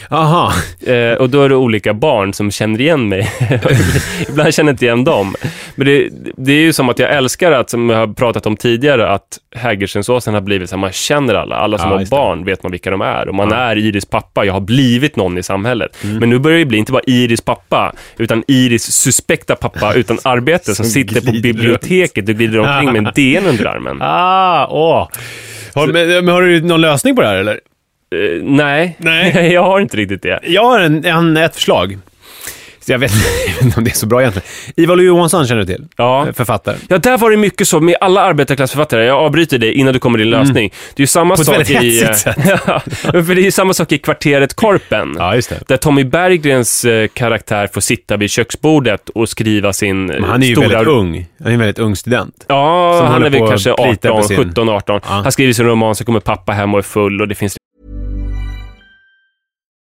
Aha. 0.09 0.53
Eh, 0.85 1.13
och 1.13 1.29
då 1.29 1.41
är 1.43 1.49
det 1.49 1.55
olika 1.55 1.93
barn 1.93 2.33
som 2.33 2.51
känner 2.51 2.81
igen 2.81 3.09
mig. 3.09 3.31
Ibland 4.29 4.53
känner 4.53 4.69
jag 4.69 4.73
inte 4.73 4.85
igen 4.85 5.03
dem. 5.03 5.35
Men 5.75 5.87
det, 5.87 6.09
det 6.37 6.51
är 6.53 6.61
ju 6.61 6.73
som 6.73 6.89
att 6.89 6.99
jag 6.99 7.11
älskar 7.15 7.51
att, 7.51 7.69
som 7.69 7.89
jag 7.89 7.97
har 7.97 8.07
pratat 8.07 8.45
om 8.45 8.57
tidigare, 8.57 9.09
att 9.09 9.37
Hägerstensåsen 9.55 10.33
har 10.33 10.41
blivit 10.41 10.69
så 10.69 10.75
här, 10.75 10.79
man 10.81 10.91
känner 10.91 11.33
alla. 11.35 11.55
Alla 11.55 11.77
som 11.77 11.87
Ja, 11.87 11.93
har 11.93 11.99
just 11.99 12.11
det. 12.11 12.15
barn 12.17 12.45
vet 12.45 12.63
man 12.63 12.71
vilka 12.71 12.91
de 12.91 13.01
är. 13.01 13.27
Och 13.29 13.35
man 13.35 13.51
är 13.51 13.77
Iris 13.77 14.05
pappa, 14.05 14.45
jag 14.45 14.53
har 14.53 14.59
blivit 14.61 15.15
någon 15.15 15.37
i 15.37 15.43
samhället. 15.43 15.97
Men 16.19 16.29
nu 16.29 16.39
börjar 16.39 16.59
det 16.59 16.65
bli 16.65 16.77
inte 16.77 16.91
bara 16.91 17.03
Iris 17.07 17.41
pappa, 17.41 17.93
utan 18.17 18.43
Iris 18.47 18.83
suspekta 18.91 19.55
pappa 19.55 19.93
utan 19.95 20.17
arbete 20.23 20.65
som, 20.65 20.75
Som 20.75 20.85
sitter 20.85 21.21
på 21.21 21.31
biblioteket 21.31 22.29
och 22.29 22.35
glider 22.35 22.59
omkring 22.59 22.91
med 22.93 22.97
en 23.07 23.11
DN 23.15 23.45
under 23.45 23.65
armen. 23.65 23.97
Ah, 24.01 24.67
åh. 24.69 25.07
Har, 25.75 25.87
men, 25.87 26.07
men 26.25 26.27
har 26.27 26.41
du 26.41 26.61
någon 26.61 26.81
lösning 26.81 27.15
på 27.15 27.21
det 27.21 27.27
här 27.27 27.35
eller? 27.35 27.59
Eh, 28.15 28.43
nej, 28.43 28.95
Nej. 28.97 29.51
jag 29.53 29.63
har 29.63 29.79
inte 29.79 29.97
riktigt 29.97 30.21
det. 30.21 30.39
Jag 30.43 30.63
har 30.63 30.79
en, 30.79 31.05
en, 31.05 31.37
ett 31.37 31.55
förslag. 31.55 31.97
Så 32.85 32.91
jag, 32.91 32.99
vet, 32.99 33.11
jag 33.47 33.53
vet 33.53 33.61
inte 33.61 33.77
om 33.77 33.83
det 33.83 33.91
är 33.91 33.95
så 33.95 34.05
bra 34.05 34.21
egentligen. 34.21 34.47
Ivar 34.75 34.97
Johansson 34.97 35.47
känner 35.47 35.61
du 35.61 35.65
till? 35.75 35.85
Ja. 35.97 36.27
Författare. 36.33 36.75
Ja, 36.87 36.97
där 36.97 37.17
var 37.17 37.31
det 37.31 37.37
mycket 37.37 37.67
så 37.67 37.79
med 37.79 37.95
alla 38.01 38.21
arbetarklassförfattare. 38.21 39.05
Jag 39.05 39.17
avbryter 39.17 39.57
dig 39.57 39.73
innan 39.73 39.93
du 39.93 39.99
kommer 39.99 40.19
till 40.19 40.31
din 40.31 40.39
lösning. 40.39 40.69
Det 40.95 40.99
är 40.99 41.03
ju 41.03 41.07
samma 41.07 41.35
Mm. 41.35 41.35
På 41.35 41.41
ett 41.41 41.45
sak 41.47 41.55
väldigt 41.55 41.83
i... 41.83 41.99
hetsigt 42.05 42.17
sätt. 42.17 42.35
Ja, 42.67 42.79
för 43.23 43.35
det 43.35 43.41
är 43.41 43.43
ju 43.43 43.51
samma 43.51 43.73
sak 43.73 43.91
i 43.91 43.97
kvarteret 43.97 44.53
Korpen. 44.53 45.15
Ja, 45.17 45.35
just 45.35 45.49
det. 45.49 45.59
Där 45.67 45.77
Tommy 45.77 46.03
Berggrens 46.03 46.85
eh, 46.85 47.07
karaktär 47.07 47.69
får 47.73 47.81
sitta 47.81 48.17
vid 48.17 48.29
köksbordet 48.31 49.09
och 49.09 49.29
skriva 49.29 49.73
sin 49.73 50.09
eh, 50.09 50.19
Men 50.19 50.29
han 50.29 50.43
är 50.43 50.47
ju 50.47 50.55
stora... 50.55 50.67
väldigt 50.67 50.87
ung. 50.87 51.25
Han 51.39 51.47
är 51.47 51.51
en 51.53 51.59
väldigt 51.59 51.79
ung 51.79 51.95
student. 51.95 52.45
Ja, 52.47 53.05
han 53.05 53.23
är 53.23 53.29
väl 53.29 53.47
kanske 53.47 53.71
att 53.71 53.77
plita 53.83 54.09
på 54.09 54.13
18, 54.15 54.27
sin- 54.27 54.37
17, 54.37 54.69
18. 54.69 54.99
Ja. 55.03 55.09
Han 55.09 55.31
skriver 55.31 55.53
sin 55.53 55.65
roman, 55.65 55.95
så 55.95 56.05
kommer 56.05 56.19
pappa 56.19 56.51
hem 56.51 56.73
och 56.73 56.77
är 56.77 56.83
full 56.83 57.21
och 57.21 57.27
det 57.27 57.35
finns 57.35 57.57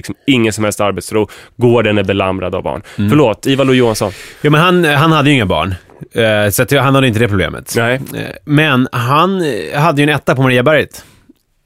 Liksom 0.00 0.14
ingen 0.26 0.52
som 0.52 0.64
helst 0.64 0.80
arbetsro. 0.80 1.28
Gården 1.56 1.98
är 1.98 2.02
belamrad 2.04 2.54
av 2.54 2.62
barn. 2.62 2.82
Mm. 2.98 3.10
Förlåt, 3.10 3.46
Ivar 3.46 3.64
Lo 3.64 3.72
Johansson. 3.72 4.12
Ja, 4.42 4.50
men 4.50 4.60
han, 4.60 4.84
han 4.84 5.12
hade 5.12 5.28
ju 5.30 5.34
inga 5.34 5.46
barn. 5.46 5.74
Eh, 6.14 6.50
Så 6.50 6.62
att 6.62 6.70
han 6.72 6.94
hade 6.94 7.06
inte 7.08 7.20
det 7.20 7.28
problemet. 7.28 7.74
Nej. 7.76 7.94
Eh, 8.14 8.20
Men 8.44 8.88
han 8.92 9.42
eh, 9.42 9.80
hade 9.80 10.02
ju 10.02 10.08
en 10.08 10.14
etta 10.16 10.36
på 10.36 10.42
Mariaberget. 10.42 11.04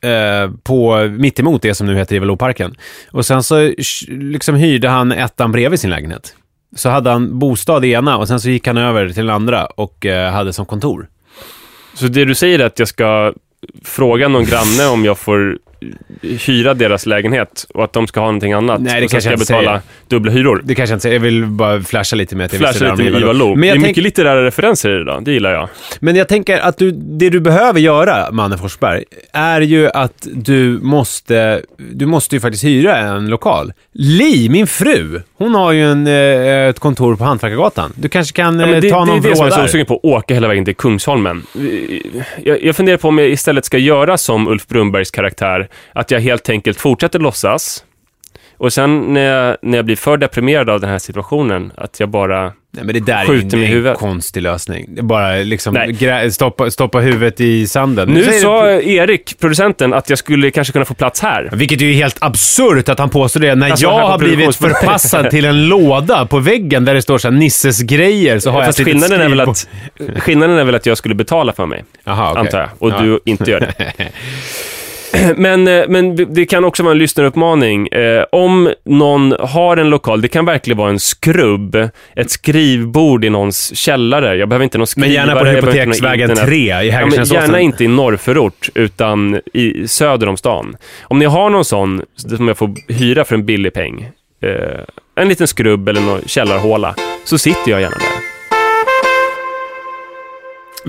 eh, 0.05 0.51
På, 0.63 1.09
mittemot 1.19 1.63
det 1.63 1.75
som 1.75 1.87
nu 1.87 1.97
heter 1.97 2.17
Iveloparken. 2.17 2.75
Och 3.11 3.27
sen 3.27 3.43
så 3.43 3.73
liksom 4.09 4.55
hyrde 4.55 4.89
han 4.89 5.13
ettan 5.13 5.53
bredvid 5.53 5.81
sin 5.81 5.91
lägenhet. 5.91 6.35
Så 6.77 6.89
hade 6.89 7.11
han 7.11 7.39
bostad 7.39 7.85
i 7.85 7.93
ena 7.93 8.17
och 8.19 8.29
sen 8.29 8.41
så 8.41 8.49
gick 8.51 8.67
han 8.67 8.77
över 8.77 9.07
till 9.09 9.27
den 9.27 9.35
andra 9.35 9.67
och 9.67 10.07
eh, 10.07 10.33
hade 10.33 10.53
som 10.53 10.67
kontor. 10.67 11.09
Så 11.95 12.07
det 12.07 12.25
du 12.25 12.35
säger 12.35 12.59
är 12.59 12.65
att 12.67 12.79
jag 12.79 12.89
ska 12.89 13.33
fråga 13.85 14.29
någon 14.29 14.45
granne 14.45 14.87
om 14.93 15.05
jag 15.05 15.19
får 15.19 15.59
hyra 16.23 16.75
deras 16.75 17.07
lägenhet 17.07 17.67
och 17.75 17.85
att 17.85 17.93
de 17.93 18.07
ska 18.07 18.21
ha 18.21 18.27
någonting 18.27 18.53
annat. 18.53 18.81
Nej, 18.81 19.01
det 19.01 19.05
och 19.05 19.11
sen 19.11 19.21
ska 19.21 19.31
jag 19.31 19.39
betala 19.39 19.81
dubbla 20.09 20.33
hyror. 20.33 20.61
Det 20.65 20.75
kanske 20.75 20.93
jag 20.93 20.97
inte 20.97 21.03
säger. 21.03 21.15
Jag 21.17 21.21
vill 21.21 21.47
bara 21.47 21.81
flasha 21.83 22.17
lite 22.17 22.37
med 22.37 22.47
att 22.47 22.53
jag 22.53 22.59
Flasha 22.61 22.85
det 22.85 22.91
lite 23.03 23.11
med 23.13 23.21
Ivar 23.23 23.35
Lo. 23.35 23.49
Men 23.55 23.61
Det 23.61 23.69
är 23.69 23.73
tänk, 23.73 23.83
mycket 23.87 24.03
litterära 24.05 24.45
referenser 24.45 24.91
det 24.91 25.01
idag. 25.01 25.25
Det 25.25 25.33
gillar 25.33 25.53
jag. 25.53 25.69
men 26.01 26.17
jag 26.17 26.29
tänker 26.29 26.59
att 26.59 26.79
du, 26.79 26.91
det 26.93 27.31
du 27.31 27.41
behöver 27.41 27.81
göra, 27.81 28.31
Manne 28.31 28.59
Forsberg, 28.59 29.05
är 29.33 29.61
ju 29.61 29.91
att 29.91 30.27
du 30.33 30.79
måste, 30.83 31.63
du 31.93 32.07
måste 32.07 32.37
ju 32.37 32.41
faktiskt 32.41 32.65
hyra 32.65 32.97
en 32.97 33.27
lokal. 33.29 33.73
Li, 33.93 34.49
min 34.49 34.67
fru, 34.67 35.21
hon 35.39 35.55
har 35.55 35.73
ju 35.73 35.85
en, 35.91 36.07
eh, 36.07 36.69
ett 36.69 36.79
kontor 36.79 37.17
på 37.17 37.25
Hantverkargatan. 37.25 37.93
Du 37.97 38.09
kanske 38.09 38.37
kan 38.37 38.61
Ja, 38.61 38.67
eh, 38.67 38.81
det, 38.81 38.91
ta 38.91 39.01
det 39.01 39.07
någon 39.07 39.19
är 39.19 39.23
det 39.29 39.37
som 39.37 39.47
vrå 39.47 39.47
jag 39.47 39.47
är 39.47 39.51
så 39.51 39.61
där. 39.61 39.67
sugen 39.69 39.87
på, 39.87 39.95
att 39.95 40.05
åka 40.05 40.35
hela 40.35 40.49
vägen 40.49 40.65
till 40.65 40.75
Kungsholmen. 40.77 41.43
Jag, 42.45 42.65
jag 42.65 42.77
funderar 42.77 42.97
på 42.97 43.09
om 43.09 43.19
jag 43.19 43.29
istället 43.29 43.65
ska 43.65 43.79
göra 43.79 44.19
som 44.19 44.49
Ulf 44.49 44.67
Brunnbergs 44.67 45.11
karaktär, 45.11 45.69
att 45.93 46.11
jag 46.11 46.21
helt 46.21 46.49
enkelt 46.51 46.81
fortsätter 46.81 47.19
låtsas. 47.19 47.85
Och 48.57 48.73
sen 48.73 49.15
när 49.15 49.21
jag, 49.21 49.57
när 49.63 49.79
jag 49.79 49.85
blir 49.85 49.97
för 49.97 50.17
deprimerad 50.17 50.71
av 50.71 50.81
den 50.81 50.91
här 50.91 50.99
situationen, 50.99 51.73
att 51.77 52.01
jag 52.01 52.09
bara 52.09 52.43
Nej, 52.43 52.85
men 52.85 52.95
det 52.95 53.01
där 53.01 53.23
är 53.23 53.27
skjuter 53.27 53.49
ju 53.51 53.57
mig 53.57 53.63
i 53.63 53.67
en 53.67 53.73
huvudet. 53.73 53.99
konstig 53.99 54.43
lösning. 54.43 54.87
Det 54.89 55.01
är 55.01 55.03
bara 55.03 55.33
liksom 55.37 55.75
grä, 55.89 56.31
stoppa, 56.31 56.71
stoppa 56.71 56.99
huvudet 57.01 57.41
i 57.41 57.67
sanden. 57.67 58.09
Nu 58.09 58.23
sa 58.33 58.67
du- 58.67 58.93
Erik, 58.95 59.39
producenten, 59.41 59.95
att 59.95 60.11
jag 60.11 60.19
skulle 60.19 60.51
kanske 60.51 60.73
kunna 60.73 60.85
få 60.85 60.95
plats 60.95 61.21
här. 61.21 61.49
Vilket 61.53 61.81
är 61.81 61.85
ju 61.85 61.93
helt 61.93 62.17
absurt 62.21 62.89
att 62.89 62.99
han 62.99 63.11
påstår 63.11 63.41
det. 63.41 63.55
När 63.55 63.71
Alltså, 63.71 63.87
jag 63.87 64.07
har 64.07 64.19
blivit 64.19 64.57
förpassad 64.57 65.31
till 65.31 65.45
en 65.45 65.69
låda 65.69 66.27
på 66.27 66.39
väggen 66.39 66.85
där 66.85 66.95
det 66.95 67.03
står 67.03 67.19
så 67.19 67.29
här 67.29 67.37
Nisses 67.37 67.81
grejer, 67.83 68.39
så 68.39 68.51
har 68.51 68.59
jag 68.59 68.67
Fast 68.67 68.81
ett 68.81 68.85
skillnaden 68.87 69.21
är, 69.21 69.29
väl 69.29 69.41
att, 69.41 69.69
skillnaden 70.19 70.57
är 70.59 70.65
väl 70.65 70.75
att 70.75 70.87
jag 70.87 70.99
skulle 70.99 71.15
betala 71.15 71.53
för 71.53 71.67
mig, 71.67 71.85
Jaha, 72.05 72.31
okej. 72.31 72.41
antar 72.41 72.59
jag. 72.61 72.69
Och 72.79 72.91
Ja. 72.91 72.99
du 73.03 73.21
inte 73.25 73.51
gör 73.51 73.61
det. 73.61 73.95
Men, 75.37 75.69
eh, 75.69 75.85
men 75.89 76.35
det 76.35 76.47
kan 76.47 76.65
också 76.65 76.83
vara 76.83 76.93
en 76.93 76.99
lyssnaruppmaning. 76.99 77.89
Eh, 77.89 78.25
om 78.33 78.73
någon 78.85 79.35
har 79.41 79.77
en 79.77 79.91
lokal, 79.91 80.21
det 80.21 80.29
kan 80.29 80.45
verkligen 80.45 80.79
vara 80.79 80.91
en 80.91 81.01
skrubb, 81.01 81.77
ett 82.17 82.31
skrivbord 82.31 83.25
i 83.25 83.31
någons 83.31 83.77
källare. 83.77 84.37
Jag 84.37 84.49
behöver 84.49 84.65
inte 84.65 84.79
någon 84.79 84.83
Men 84.83 84.87
skrivare. 84.87 85.13
gärna 85.13 85.37
på 85.41 85.45
Hypoteksvägen 85.47 86.31
internet. 86.31 86.49
3 86.51 86.57
i 86.59 86.69
Ja, 86.69 86.75
men 86.83 86.93
Hägerstensåsen. 86.93 87.43
gärna 87.43 87.61
inte 87.61 87.85
i 87.85 87.89
norrförort, 87.89 88.69
utan 88.75 89.41
i 89.55 89.89
söder 89.89 90.29
om 90.29 90.37
stan. 90.37 90.77
Om 91.03 91.19
ni 91.19 91.25
har 91.25 91.51
någon 91.51 91.65
sån 91.65 92.03
som 92.17 92.49
jag 92.49 92.59
får 92.59 92.93
hyra 92.93 93.25
för 93.25 93.35
en 93.35 93.47
billig 93.47 93.73
peng, 93.73 94.09
eh, 94.43 94.51
en 95.17 95.29
liten 95.29 95.47
skrubb 95.49 95.89
eller 95.89 96.01
någon 96.01 96.21
källarhåla, 96.27 96.95
så 97.25 97.39
sitter 97.39 97.71
jag 97.71 97.81
gärna 97.81 97.97
där. 97.97 98.25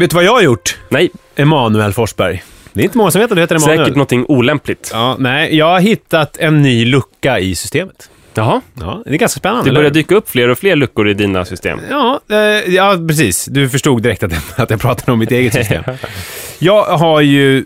Vet 0.02 0.10
du 0.10 0.16
vad 0.16 0.24
jag 0.24 0.32
har 0.34 0.42
gjort? 0.42 0.78
Nej, 0.90 1.10
Emanuel 1.36 1.94
Forsberg. 1.94 2.44
Det 2.76 2.82
är 2.82 2.84
inte 2.84 2.98
många 2.98 3.12
som 3.12 3.22
vet 3.22 3.32
att 3.32 3.36
du 3.38 3.42
heter 3.42 3.56
Emanuel. 3.56 3.78
säkert 3.80 3.96
någonting 3.96 4.26
olämpligt. 4.28 4.90
Ja, 4.94 5.16
nej, 5.20 5.56
jag 5.58 5.66
har 5.66 5.80
hittat 5.80 6.38
en 6.38 6.62
ny 6.62 6.86
lucka 6.86 7.40
i 7.40 7.56
systemet. 7.56 8.10
Jaha, 8.38 8.62
Ja, 8.80 9.02
det 9.06 9.14
är 9.14 9.18
ganska 9.18 9.40
spännande. 9.40 9.64
det 9.64 9.70
eller 9.70 9.80
börjar 9.80 9.90
hur? 9.90 9.94
dyka 9.94 10.16
upp 10.16 10.30
fler 10.30 10.50
och 10.50 10.58
fler 10.58 10.76
luckor 10.76 11.10
i 11.10 11.14
dina 11.14 11.46
system. 11.46 11.80
Ja, 11.90 12.20
eh, 12.30 12.38
ja, 12.76 12.98
precis. 13.08 13.46
Du 13.46 13.70
förstod 13.70 14.02
direkt 14.04 14.24
att, 14.24 14.32
att 14.60 14.70
jag 14.70 14.80
pratade 14.82 15.12
om 15.12 15.20
mitt 15.20 15.32
eget 15.32 15.54
system. 15.54 15.84
Jag 16.60 16.84
har 16.84 17.22
ju, 17.22 17.58
eh, 17.58 17.64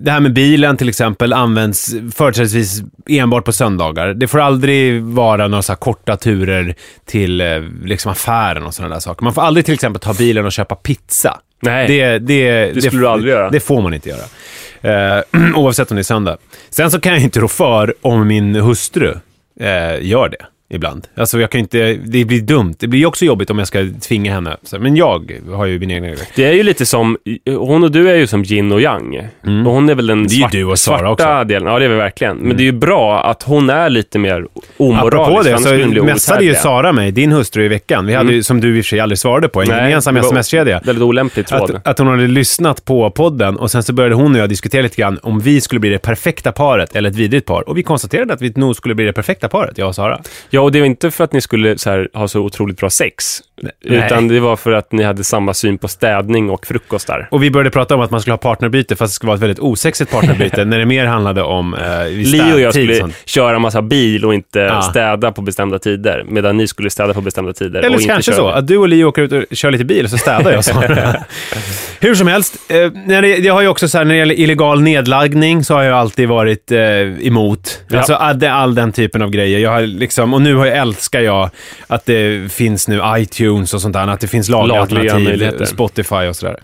det 0.00 0.10
här 0.10 0.20
med 0.20 0.32
bilen 0.32 0.76
till 0.76 0.88
exempel, 0.88 1.32
används 1.32 1.94
företrädesvis 2.14 2.82
enbart 3.08 3.44
på 3.44 3.52
söndagar. 3.52 4.14
Det 4.14 4.28
får 4.28 4.40
aldrig 4.40 5.02
vara 5.02 5.48
några 5.48 5.62
så 5.62 5.74
korta 5.76 6.16
turer 6.16 6.74
till 7.06 7.40
eh, 7.40 7.46
liksom 7.84 8.12
affären 8.12 8.62
och 8.66 8.74
sådana 8.74 8.94
där 8.94 9.00
saker. 9.00 9.24
Man 9.24 9.34
får 9.34 9.42
aldrig 9.42 9.64
till 9.64 9.74
exempel 9.74 10.00
ta 10.00 10.14
bilen 10.14 10.44
och 10.46 10.52
köpa 10.52 10.74
pizza. 10.74 11.40
Nej. 11.60 11.86
Det, 11.88 12.18
det, 12.18 12.72
Det 12.72 12.82
skulle 12.82 13.02
du 13.02 13.08
aldrig 13.08 13.32
göra. 13.32 13.50
Det 13.50 13.60
får 13.60 13.82
man 13.82 13.94
inte 13.94 14.08
göra. 14.08 15.16
Eh, 15.18 15.22
oavsett 15.54 15.90
om 15.90 15.96
det 15.96 16.00
är 16.00 16.04
söndag. 16.04 16.36
Sen 16.70 16.90
så 16.90 17.00
kan 17.00 17.12
jag 17.12 17.22
inte 17.22 17.40
rå 17.40 17.48
för 17.48 17.94
om 18.00 18.26
min 18.26 18.54
hustru 18.54 19.14
eh, 19.60 20.02
gör 20.02 20.28
det 20.28 20.46
ibland. 20.68 21.06
Alltså 21.16 21.40
jag 21.40 21.50
kan 21.50 21.60
inte, 21.60 21.92
det 21.92 22.24
blir 22.24 22.40
dumt. 22.40 22.74
Det 22.78 22.86
blir 22.86 23.06
också 23.06 23.24
jobbigt 23.24 23.50
om 23.50 23.58
jag 23.58 23.68
ska 23.68 23.86
tvinga 24.00 24.34
henne. 24.34 24.56
Men 24.78 24.96
jag 24.96 25.32
har 25.50 25.66
ju 25.66 25.78
min 25.78 25.90
egen 25.90 26.04
regler. 26.04 26.26
Det 26.34 26.44
är 26.44 26.52
ju 26.52 26.62
lite 26.62 26.86
som, 26.86 27.16
hon 27.46 27.84
och 27.84 27.90
du 27.90 28.10
är 28.10 28.14
ju 28.14 28.26
som 28.26 28.44
yin 28.44 28.72
och 28.72 28.80
yang. 28.80 29.28
Och 29.66 29.72
hon 29.72 29.88
är 29.88 29.94
väl 29.94 30.06
den 30.06 30.16
Mm. 30.16 30.28
Det 30.28 30.56
är 30.56 30.60
ju 30.60 30.64
du 30.64 30.70
och 30.70 30.78
Sara 30.78 30.98
svarta 30.98 31.12
också. 31.12 31.26
Mm. 31.26 31.48
delen. 31.48 31.72
Ja, 31.72 31.78
det 31.78 31.84
är 31.84 31.88
väl 31.88 31.98
verkligen. 31.98 32.36
Men 32.36 32.56
det 32.56 32.62
är 32.62 32.64
ju 32.64 32.72
bra 32.72 33.24
att 33.24 33.42
hon 33.42 33.70
är 33.70 33.90
lite 33.90 34.18
mer 34.18 34.46
omoralisk. 34.76 35.14
Apropå 35.14 35.42
det 35.42 35.58
så 35.58 36.04
messade 36.04 36.44
ju. 36.44 36.54
Sara 36.54 36.92
mig, 36.92 37.12
din 37.12 37.32
hustru 37.32 37.64
i 37.64 37.68
veckan. 37.68 38.06
Vi 38.06 38.14
hade 38.14 38.32
ju, 38.32 38.42
som 38.42 38.60
du 38.60 38.78
i 38.78 38.80
och 38.80 38.84
för 38.84 38.88
sig 38.88 39.00
aldrig 39.00 39.18
svarade 39.18 39.48
på, 39.48 39.62
en 39.62 39.68
Nej, 39.68 39.82
gemensam 39.82 40.16
sms-kedja. 40.16 40.80
Väldigt 40.84 41.02
olämplig 41.02 41.46
tråd. 41.46 41.70
Att, 41.70 41.86
att 41.86 41.98
hon 41.98 42.08
hade 42.08 42.26
lyssnat 42.26 42.84
på 42.84 43.10
podden 43.10 43.56
och 43.56 43.70
sen 43.70 43.82
så 43.82 43.92
började 43.92 44.14
hon 44.14 44.34
och 44.34 44.40
jag 44.40 44.48
diskutera 44.48 44.82
lite 44.82 44.96
grann 44.96 45.18
om 45.22 45.40
vi 45.40 45.60
skulle 45.60 45.80
bli 45.80 45.90
det 45.90 45.98
perfekta 45.98 46.52
paret 46.52 46.96
eller 46.96 47.10
ett 47.10 47.16
vidrigt 47.16 47.46
par. 47.46 47.68
Och 47.68 47.78
vi 47.78 47.82
konstaterade 47.82 48.34
att 48.34 48.42
vi 48.42 48.52
nog 48.56 48.76
skulle 48.76 48.94
bli 48.94 49.04
det 49.04 49.12
perfekta 49.12 49.48
paret, 49.48 49.78
jag 49.78 49.88
och 49.88 49.94
Sara. 49.94 50.20
Ja, 50.56 50.60
och 50.60 50.72
det 50.72 50.80
var 50.80 50.86
inte 50.86 51.10
för 51.10 51.24
att 51.24 51.32
ni 51.32 51.40
skulle 51.40 51.78
så 51.78 51.90
här, 51.90 52.08
ha 52.14 52.28
så 52.28 52.40
otroligt 52.40 52.76
bra 52.76 52.90
sex. 52.90 53.42
Utan 53.84 54.28
det 54.28 54.40
var 54.40 54.56
för 54.56 54.72
att 54.72 54.92
ni 54.92 55.02
hade 55.02 55.24
samma 55.24 55.54
syn 55.54 55.78
på 55.78 55.88
städning 55.88 56.50
och 56.50 56.66
frukostar. 56.66 57.28
Och 57.30 57.42
vi 57.42 57.50
började 57.50 57.70
prata 57.70 57.94
om 57.94 58.00
att 58.00 58.10
man 58.10 58.20
skulle 58.20 58.32
ha 58.32 58.38
partnerbyte 58.38 58.96
fast 58.96 59.12
det 59.12 59.14
skulle 59.14 59.28
vara 59.28 59.36
ett 59.36 59.42
väldigt 59.42 59.58
osexigt 59.58 60.10
partnerbyte 60.10 60.64
när 60.64 60.78
det 60.78 60.86
mer 60.86 61.06
handlade 61.06 61.42
om 61.42 61.74
eh, 61.74 62.08
Li 62.10 62.52
och 62.54 62.60
jag 62.60 62.74
skulle 62.74 62.94
sånt. 62.96 63.14
köra 63.24 63.58
massa 63.58 63.82
bil 63.82 64.24
och 64.24 64.34
inte 64.34 64.58
Ja. 64.58 64.82
städa 64.82 65.32
på 65.32 65.42
bestämda 65.42 65.78
tider. 65.78 66.24
Medan 66.28 66.56
ni 66.56 66.68
skulle 66.68 66.90
städa 66.90 67.14
på 67.14 67.20
bestämda 67.20 67.52
tider. 67.52 67.78
Eller 67.78 67.88
och 67.96 68.00
inte 68.00 68.14
kanske 68.14 68.32
köra 68.32 68.36
så, 68.36 68.48
att 68.48 68.66
du 68.66 68.76
och 68.78 68.88
Li 68.88 69.04
åker 69.04 69.22
ut 69.22 69.32
och 69.32 69.56
kör 69.56 69.70
lite 69.70 69.84
bil 69.84 70.04
och 70.04 70.10
så 70.10 70.18
städar 70.18 70.52
jag 70.52 70.64
Sara. 70.64 71.14
Hur 72.00 72.14
som 72.14 72.26
helst, 72.26 72.56
eh, 72.68 72.76
när 73.06 73.22
det, 73.22 73.36
jag 73.38 73.54
har 73.54 73.62
ju 73.62 73.68
också 73.68 73.88
så 73.88 73.98
här, 73.98 74.04
när 74.04 74.12
det 74.14 74.18
gäller 74.18 74.38
illegal 74.40 74.82
nedladdning 74.82 75.64
så 75.64 75.74
har 75.74 75.82
jag 75.82 75.98
alltid 75.98 76.28
varit 76.28 76.72
eh, 76.72 76.80
emot. 77.26 77.82
Ja. 77.88 77.98
Alltså 77.98 78.14
all, 78.14 78.44
all 78.44 78.74
den 78.74 78.92
typen 78.92 79.22
av 79.22 79.30
grejer. 79.30 79.58
Jag 79.58 79.70
har 79.70 79.80
liksom, 79.80 80.34
och 80.34 80.42
nu 80.46 80.54
har 80.54 80.66
jag, 80.66 80.76
älskar 80.76 81.20
jag 81.20 81.50
att 81.86 82.06
det 82.06 82.52
finns 82.52 82.88
nu 82.88 83.02
iTunes 83.16 83.74
och 83.74 83.80
sånt 83.80 83.92
där, 83.92 84.08
att 84.08 84.20
det 84.20 84.28
finns 84.28 84.48
lagliga 84.48 84.78
Lagliga 84.78 85.14
alternativ. 85.14 85.64
Spotify 85.64 86.14
och 86.14 86.36
sådär. 86.36 86.56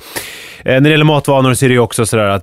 Eh, 0.65 0.73
när 0.73 0.81
det 0.81 0.89
gäller 0.91 1.05
matvanor 1.05 1.55
så 1.55 1.65
är 1.65 1.69
det 1.69 1.73
ju 1.75 1.79
också 1.79 2.07
sådär 2.07 2.25
att 2.25 2.43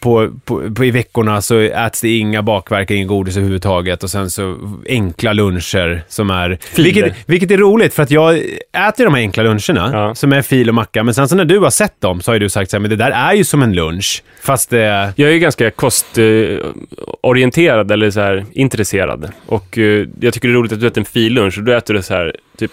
på, 0.00 0.30
på, 0.44 0.74
på, 0.74 0.84
i 0.84 0.90
veckorna 0.90 1.42
så 1.42 1.58
äts 1.60 2.00
det 2.00 2.18
inga 2.18 2.42
bakverk, 2.42 2.90
ingen 2.90 3.06
godis 3.06 3.36
överhuvudtaget 3.36 4.02
och 4.02 4.10
sen 4.10 4.30
så 4.30 4.56
enkla 4.88 5.32
luncher 5.32 6.02
som 6.08 6.30
är... 6.30 6.58
Filer. 6.62 6.84
Vilket, 6.92 7.14
vilket 7.26 7.50
är 7.50 7.58
roligt 7.58 7.94
för 7.94 8.02
att 8.02 8.10
jag 8.10 8.34
äter 8.88 9.04
de 9.04 9.14
här 9.14 9.20
enkla 9.20 9.42
luncherna 9.42 9.90
Ja. 9.92 10.14
som 10.14 10.32
är 10.32 10.42
fil 10.42 10.68
och 10.68 10.74
macka, 10.74 11.02
men 11.02 11.14
sen 11.14 11.28
så 11.28 11.36
när 11.36 11.44
du 11.44 11.58
har 11.58 11.70
sett 11.70 12.00
dem 12.00 12.20
så 12.20 12.30
har 12.30 12.34
ju 12.34 12.38
du 12.40 12.48
sagt 12.48 12.70
så 12.70 12.76
här, 12.76 12.80
men 12.80 12.90
det 12.90 12.96
där 12.96 13.10
är 13.10 13.32
ju 13.34 13.44
som 13.44 13.62
en 13.62 13.72
lunch. 13.72 14.22
Fast 14.42 14.70
det... 14.70 15.12
Jag 15.16 15.28
är 15.28 15.32
ju 15.32 15.38
ganska 15.38 15.70
kostorienterad 15.70 17.90
eller 17.90 18.10
så 18.10 18.20
här 18.20 18.44
intresserad. 18.52 19.30
Och 19.46 19.78
eh, 19.78 20.06
jag 20.20 20.34
tycker 20.34 20.48
det 20.48 20.54
är 20.54 20.58
roligt 20.58 20.72
att 20.72 20.80
du 20.80 20.86
äter 20.86 21.00
en 21.00 21.04
fillunch 21.04 21.58
och 21.58 21.64
då 21.64 21.72
äter 21.72 21.94
du 21.94 22.02
så 22.02 22.14
här 22.14 22.36
typ 22.58 22.70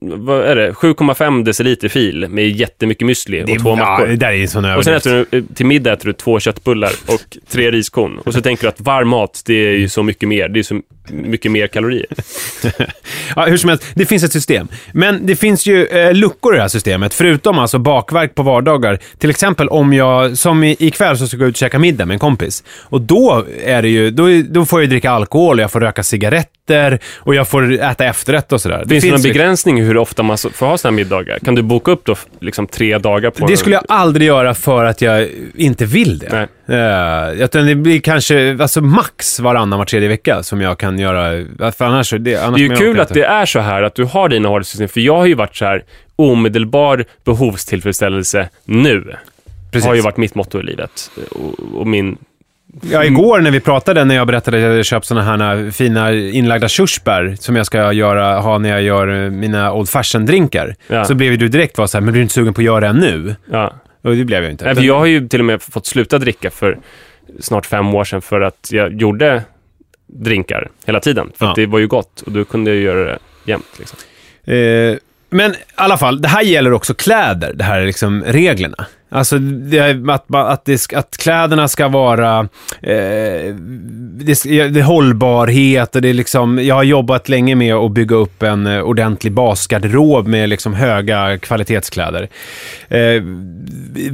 vad 0.00 0.40
är 0.40 0.56
det? 0.56 0.70
7,5 0.72 1.44
deciliter 1.44 1.88
fil 1.88 2.28
med 2.28 2.48
jättemycket 2.48 3.08
müsli 3.08 3.40
och 3.40 3.46
det 3.46 3.58
två 3.58 3.70
ja, 3.70 3.76
mackor. 3.76 4.06
det 4.06 4.16
där 4.16 4.28
är 4.28 4.32
ju 4.32 4.42
en 4.42 4.48
sån 4.48 4.64
Och 4.64 4.84
sen 4.84 4.92
överdrift. 4.92 5.06
äter 5.06 5.26
du, 5.30 5.54
till 5.54 5.66
middag 5.66 5.92
äter 5.92 6.06
du 6.06 6.12
två 6.12 6.40
köttbullar 6.40 6.92
och 7.06 7.38
tre 7.50 7.70
riskorn. 7.70 8.18
Och 8.18 8.32
så 8.34 8.40
tänker 8.40 8.62
du 8.62 8.68
att 8.68 8.80
varm 8.80 9.08
mat, 9.08 9.42
det 9.46 9.54
är 9.54 9.72
ju 9.72 9.88
så 9.88 10.02
mycket 10.02 10.28
mer. 10.28 10.48
Det 10.48 10.58
är 10.58 10.62
så 10.62 10.80
mycket 11.10 11.52
mer 11.52 11.66
kalorier. 11.66 12.06
Ja, 13.36 13.44
hur 13.46 13.56
som 13.56 13.68
helst, 13.68 13.84
det 13.94 14.06
finns 14.06 14.24
ett 14.24 14.32
system. 14.32 14.68
Men 14.92 15.26
det 15.26 15.36
finns 15.36 15.66
ju 15.66 15.86
eh, 15.86 16.14
luckor 16.14 16.54
i 16.54 16.56
det 16.56 16.62
här 16.62 16.68
systemet, 16.68 17.14
förutom 17.14 17.58
alltså 17.58 17.78
bakverk 17.78 18.34
på 18.34 18.42
vardagar. 18.42 18.98
Till 19.18 19.30
exempel 19.30 19.68
om 19.68 19.92
jag, 19.92 20.38
som 20.38 20.64
i, 20.64 20.76
ikväll 20.78 21.18
så 21.18 21.26
ska 21.26 21.36
jag 21.36 21.48
ut 21.48 21.54
och 21.54 21.58
käka 21.58 21.78
middag 21.78 22.06
med 22.06 22.14
en 22.14 22.18
kompis. 22.18 22.64
Och 22.80 23.00
då 23.00 23.44
är 23.64 23.82
det 23.82 23.88
ju, 23.88 24.10
då, 24.10 24.28
då 24.48 24.64
får 24.64 24.80
jag 24.80 24.90
dricka 24.90 25.10
alkohol, 25.10 25.58
jag 25.58 25.70
får 25.70 25.80
röka 25.80 26.02
cigaretter 26.02 26.61
och 27.18 27.34
jag 27.34 27.48
får 27.48 27.72
äta 27.72 28.04
efterrätt 28.04 28.52
och 28.52 28.60
sådär. 28.60 28.84
Finns 28.88 29.04
det 29.04 29.10
någon 29.10 29.22
begränsning 29.22 29.78
i 29.78 29.82
hur 29.82 29.96
ofta 29.96 30.22
man 30.22 30.38
får 30.38 30.66
ha 30.66 30.78
sådana 30.78 30.96
middagar? 30.96 31.38
Kan 31.38 31.54
du 31.54 31.62
boka 31.62 31.90
upp 31.90 32.04
då 32.04 32.16
liksom 32.40 32.66
tre 32.66 32.98
dagar 32.98 33.30
på 33.30 33.46
Det 33.46 33.56
skulle 33.56 33.74
jag 33.74 33.84
aldrig 33.88 34.26
göra 34.26 34.54
för 34.54 34.84
att 34.84 35.00
jag 35.00 35.28
inte 35.54 35.84
vill 35.84 36.18
det. 36.18 36.48
Nej. 36.66 37.28
Uh, 37.32 37.42
utan 37.42 37.66
det 37.66 37.74
blir 37.74 38.00
kanske 38.00 38.56
alltså 38.60 38.80
max 38.80 39.40
varannan 39.40 39.78
var 39.78 39.86
tredje 39.86 40.08
vecka 40.08 40.42
som 40.42 40.60
jag 40.60 40.78
kan 40.78 40.98
göra. 40.98 41.72
För 41.72 41.84
annars, 41.84 42.10
det, 42.10 42.36
annars 42.36 42.58
Det 42.60 42.66
är 42.66 42.70
ju 42.70 42.76
kul 42.76 43.00
att 43.00 43.14
det 43.14 43.24
är 43.24 43.46
så 43.46 43.60
här, 43.60 43.82
att 43.82 43.94
du 43.94 44.04
har 44.04 44.28
dina 44.28 44.48
hårdhetssystem. 44.48 44.88
För 44.88 45.00
jag 45.00 45.16
har 45.16 45.26
ju 45.26 45.34
varit 45.34 45.56
så 45.56 45.64
här, 45.64 45.84
omedelbar 46.16 47.04
behovstillfredsställelse 47.24 48.48
nu. 48.64 49.16
Precis. 49.72 49.86
har 49.86 49.94
ju 49.94 50.00
varit 50.00 50.16
mitt 50.16 50.34
motto 50.34 50.60
i 50.60 50.62
livet. 50.62 51.10
Och, 51.30 51.80
och 51.80 51.86
min... 51.86 52.16
Ja, 52.80 53.04
igår 53.04 53.40
när 53.40 53.50
vi 53.50 53.60
pratade, 53.60 54.04
när 54.04 54.14
jag 54.14 54.26
berättade 54.26 54.56
att 54.56 54.62
jag 54.62 54.70
hade 54.70 54.84
köpt 54.84 55.06
såna 55.06 55.22
här 55.22 55.70
fina 55.70 56.12
inlagda 56.12 56.68
körsbär 56.68 57.36
som 57.40 57.56
jag 57.56 57.66
ska 57.66 57.92
göra, 57.92 58.38
ha 58.40 58.58
när 58.58 58.68
jag 58.68 58.82
gör 58.82 59.24
eh, 59.24 59.30
mina 59.30 59.72
old 59.72 59.88
fashion-drinkar. 59.88 60.74
Ja. 60.86 61.04
Så 61.04 61.14
blev 61.14 61.38
du 61.38 61.48
direkt 61.48 61.78
var 61.78 61.86
så 61.86 61.96
här, 61.98 62.02
men 62.02 62.12
blir 62.12 62.20
du 62.20 62.22
inte 62.22 62.34
sugen 62.34 62.54
på 62.54 62.60
att 62.60 62.64
göra 62.64 62.92
det 62.92 62.92
nu? 63.00 63.34
Ja. 63.50 63.72
Och 64.02 64.16
det 64.16 64.24
blev 64.24 64.42
jag 64.42 64.50
inte. 64.52 64.64
Nej, 64.64 64.74
för 64.74 64.82
jag 64.82 64.98
har 64.98 65.06
ju 65.06 65.28
till 65.28 65.40
och 65.40 65.46
med 65.46 65.62
fått 65.62 65.86
sluta 65.86 66.18
dricka 66.18 66.50
för 66.50 66.78
snart 67.40 67.66
fem 67.66 67.94
år 67.94 68.04
sedan 68.04 68.22
för 68.22 68.40
att 68.40 68.68
jag 68.70 69.00
gjorde 69.00 69.42
drinkar 70.06 70.68
hela 70.86 71.00
tiden. 71.00 71.32
För 71.38 71.46
Ja. 71.46 71.52
det 71.56 71.66
var 71.66 71.78
ju 71.78 71.86
gott 71.86 72.20
och 72.20 72.32
då 72.32 72.44
kunde 72.44 72.70
jag 72.74 72.80
göra 72.80 73.04
det 73.04 73.18
jämt. 73.44 73.66
Liksom. 73.78 73.98
Eh, 74.54 74.96
men 75.30 75.50
i 75.52 75.56
alla 75.74 75.98
fall, 75.98 76.22
det 76.22 76.28
här 76.28 76.42
gäller 76.42 76.72
också 76.72 76.94
kläder, 76.94 77.52
det 77.54 77.64
här 77.64 77.80
är 77.80 77.86
liksom 77.86 78.24
reglerna. 78.26 78.86
Alltså 79.12 79.38
det, 79.38 80.10
att, 80.10 80.34
att, 80.34 80.64
det, 80.64 80.92
att 80.94 81.16
kläderna 81.16 81.68
ska 81.68 81.88
vara... 81.88 82.38
Eh, 82.82 83.54
det, 84.14 84.44
det 84.44 84.80
är 84.80 84.82
hållbarhet 84.82 85.96
och 85.96 86.02
det 86.02 86.08
är 86.08 86.14
liksom... 86.14 86.58
Jag 86.58 86.74
har 86.74 86.82
jobbat 86.82 87.28
länge 87.28 87.54
med 87.54 87.74
att 87.74 87.92
bygga 87.92 88.16
upp 88.16 88.42
en 88.42 88.66
eh, 88.66 88.82
ordentlig 88.82 89.32
basgarderob 89.32 90.26
med 90.26 90.48
liksom 90.48 90.74
höga 90.74 91.38
kvalitetskläder. 91.38 92.28
Eh, 92.88 93.22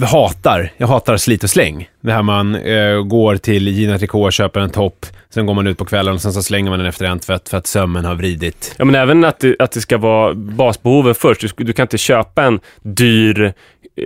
hatar, 0.07 0.73
jag 0.77 0.87
hatar 0.87 1.17
slit 1.17 1.45
och 1.45 1.51
släng. 1.51 1.89
Det 2.01 2.13
här 2.13 2.23
man 2.23 2.55
eh, 2.55 3.03
går 3.03 3.37
till 3.37 3.69
Gina 3.69 3.99
Tricot 3.99 4.27
och 4.27 4.33
köper 4.33 4.61
en 4.61 4.71
topp, 4.71 5.07
sen 5.31 5.47
går 5.47 5.55
man 5.55 5.67
ut 5.67 5.79
på 5.79 5.85
kvällen 5.85 6.15
och 6.15 6.21
sen 6.21 6.33
så 6.33 6.43
slänger 6.43 6.71
man 6.71 6.79
den 6.79 6.89
efter 6.89 7.05
en 7.05 7.19
tvätt 7.19 7.49
för 7.49 7.57
att 7.57 7.67
sömmen 7.67 8.05
har 8.05 8.15
vridit. 8.15 8.75
Ja, 8.79 8.85
men 8.85 8.95
även 8.95 9.25
att 9.25 9.41
det, 9.41 9.57
att 9.59 9.73
det 9.73 9.81
ska 9.81 9.99
vara 9.99 10.35
basbehoven 10.35 11.15
först. 11.15 11.41
Du, 11.41 11.65
du 11.65 11.73
kan 11.73 11.85
inte 11.85 11.99
köpa 11.99 12.43
en 12.45 12.61
dyr 12.83 13.53
eh, 13.97 14.05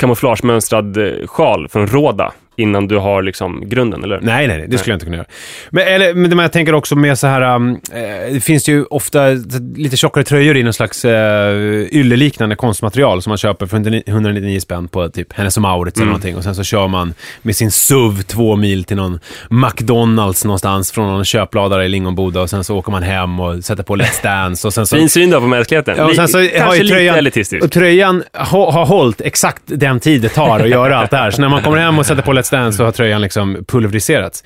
kamouflagemönstrad 0.00 0.96
eh, 0.96 1.26
sjal 1.26 1.68
från 1.68 1.86
Råda 1.86 2.32
innan 2.60 2.88
du 2.88 2.96
har 2.96 3.22
liksom 3.22 3.68
grunden, 3.68 4.04
eller? 4.04 4.20
Nej, 4.22 4.46
nej, 4.46 4.58
nej, 4.58 4.66
det 4.68 4.78
skulle 4.78 4.92
jag 4.92 4.96
inte 4.96 5.04
kunna 5.06 5.16
göra. 5.16 5.26
Men, 5.70 5.86
eller, 5.86 6.14
men 6.14 6.38
jag 6.38 6.52
tänker 6.52 6.74
också 6.74 6.96
med 6.96 7.18
så 7.18 7.26
här, 7.26 7.54
um, 7.56 7.70
eh, 7.94 8.32
det 8.32 8.40
finns 8.44 8.68
ju 8.68 8.84
ofta 8.84 9.28
lite 9.76 9.96
tjockare 9.96 10.24
tröjor 10.24 10.56
i 10.56 10.62
någon 10.62 10.72
slags 10.72 11.04
eh, 11.04 11.52
ylleliknande 11.92 12.56
konstmaterial 12.56 13.22
som 13.22 13.30
man 13.30 13.38
köper 13.38 13.66
för 13.66 13.76
199 14.08 14.60
spänn 14.60 14.88
på 14.88 15.08
typ 15.08 15.32
Hennes 15.32 15.56
och 15.56 15.62
Mauritz 15.62 15.96
eller 15.96 16.02
Mm. 16.02 16.08
någonting. 16.12 16.36
Och 16.36 16.44
sen 16.44 16.54
så 16.54 16.62
kör 16.64 16.88
man 16.88 17.14
med 17.42 17.56
sin 17.56 17.70
SUV 17.70 18.22
två 18.22 18.56
mil 18.56 18.84
till 18.84 18.96
någon 18.96 19.18
McDonalds 19.50 20.44
någonstans 20.44 20.92
från 20.92 21.06
någon 21.06 21.24
köpladare 21.24 21.84
i 21.84 21.88
Lingonboda 21.88 22.40
och 22.40 22.50
sen 22.50 22.64
så 22.64 22.76
åker 22.76 22.92
man 22.92 23.02
hem 23.02 23.40
och 23.40 23.64
sätter 23.64 23.82
på 23.82 23.96
Let's 23.96 24.22
Dance 24.22 24.66
och 24.66 24.74
sen 24.74 24.86
så... 24.86 24.96
Fin 25.00 25.08
syn 25.08 25.30
då 25.30 25.40
på 25.40 25.46
mänskligheten. 25.46 25.94
Ja, 25.98 26.04
och 26.04 26.14
sen 26.14 26.28
så 26.28 26.38
Li- 26.38 26.50
har 26.52 26.58
kanske 26.58 26.76
ju 26.76 26.82
lite 26.82 26.94
tröjan, 26.94 27.16
elitistisk. 27.16 27.64
och 27.64 27.72
tröjan 27.72 28.22
ha, 28.32 28.70
har 28.72 28.86
hållit 28.86 29.20
exakt 29.20 29.62
den 29.66 30.00
tid 30.00 30.22
det 30.22 30.28
tar 30.28 30.60
att 30.60 30.68
göra 30.68 30.98
allt 30.98 31.10
det 31.10 31.16
här. 31.16 31.30
Så 31.30 31.40
när 31.40 31.48
man 31.48 31.62
kommer 31.62 31.76
hem 31.78 31.98
och 31.98 32.06
sätter 32.06 32.22
på 32.22 32.32
Let's 32.32 32.49
Dance 32.50 32.76
så 32.78 32.84
har 32.84 32.92
tröjan 32.92 33.20
liksom 33.22 33.64
pulveriserats. 33.68 34.44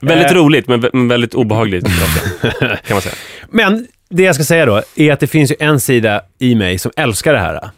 Väldigt 0.00 0.30
Eh, 0.30 0.34
roligt, 0.34 0.68
men 0.68 0.82
vä- 0.84 0.90
men 0.92 1.08
väldigt 1.08 1.34
obehagligt. 1.34 1.86
kan 2.60 2.78
man 2.90 3.00
säga. 3.02 3.14
Men 3.50 3.86
det 4.10 4.22
jag 4.22 4.34
ska 4.34 4.44
säga 4.44 4.66
då 4.66 4.82
är 4.96 5.12
att 5.12 5.20
det 5.20 5.26
finns 5.26 5.50
ju 5.50 5.56
en 5.58 5.80
sida 5.80 6.22
i 6.38 6.54
mig 6.54 6.78
som 6.78 6.92
älskar 6.96 7.32
det 7.32 7.38
här. 7.40 7.70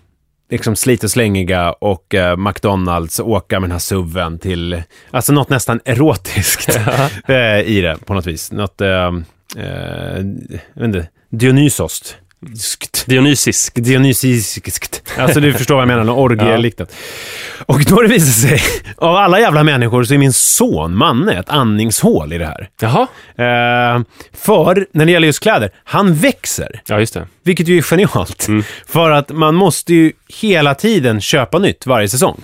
Liksom 0.50 0.76
slit 0.76 1.04
och 1.04 1.10
slängiga 1.10 1.72
och 1.72 2.14
eh, 2.14 2.36
McDonalds, 2.36 3.20
åka 3.20 3.60
med 3.60 3.68
den 3.68 3.72
här 3.72 3.78
SUVen 3.78 4.38
till, 4.38 4.82
alltså 5.10 5.32
något 5.32 5.48
nästan 5.50 5.80
erotiskt 5.84 6.76
eh, 7.28 7.60
i 7.60 7.80
det 7.80 7.96
på 8.06 8.14
något 8.14 8.26
vis. 8.26 8.52
Något, 8.52 8.80
eh, 8.80 8.88
eh, 8.88 9.12
jag 10.74 10.74
vet 10.74 10.84
inte, 10.84 11.08
Dionysos. 11.30 12.16
Dionysisk. 13.06 13.74
Dionysiskt. 13.74 15.02
Alltså 15.18 15.40
du 15.40 15.52
förstår 15.52 15.74
vad 15.74 15.82
jag 15.82 15.88
menar, 15.88 16.04
något 16.04 16.18
orgieliknande. 16.18 16.92
Och 17.66 17.84
då 17.84 17.94
har 17.94 18.02
det 18.02 18.08
visat 18.08 18.34
sig, 18.34 18.60
av 18.96 19.16
alla 19.16 19.40
jävla 19.40 19.62
människor 19.64 20.04
så 20.04 20.14
är 20.14 20.18
min 20.18 20.32
son, 20.32 20.96
Manne, 20.96 21.32
ett 21.32 21.48
andningshål 21.50 22.32
i 22.32 22.38
det 22.38 22.46
här. 22.46 22.68
Jaha. 22.80 23.02
Eh, 23.36 24.02
för, 24.32 24.86
när 24.92 25.06
det 25.06 25.12
gäller 25.12 25.26
just 25.26 25.40
kläder, 25.40 25.70
han 25.84 26.14
växer. 26.14 26.80
Ja, 26.86 27.00
just 27.00 27.14
det. 27.14 27.26
Vilket 27.44 27.68
ju 27.68 27.78
är 27.78 27.82
genialt. 27.82 28.46
För 28.86 29.10
att 29.10 29.30
man 29.30 29.54
måste 29.54 29.94
ju 29.94 30.12
hela 30.28 30.74
tiden 30.74 31.20
köpa 31.20 31.58
nytt 31.58 31.86
varje 31.86 32.08
säsong. 32.08 32.40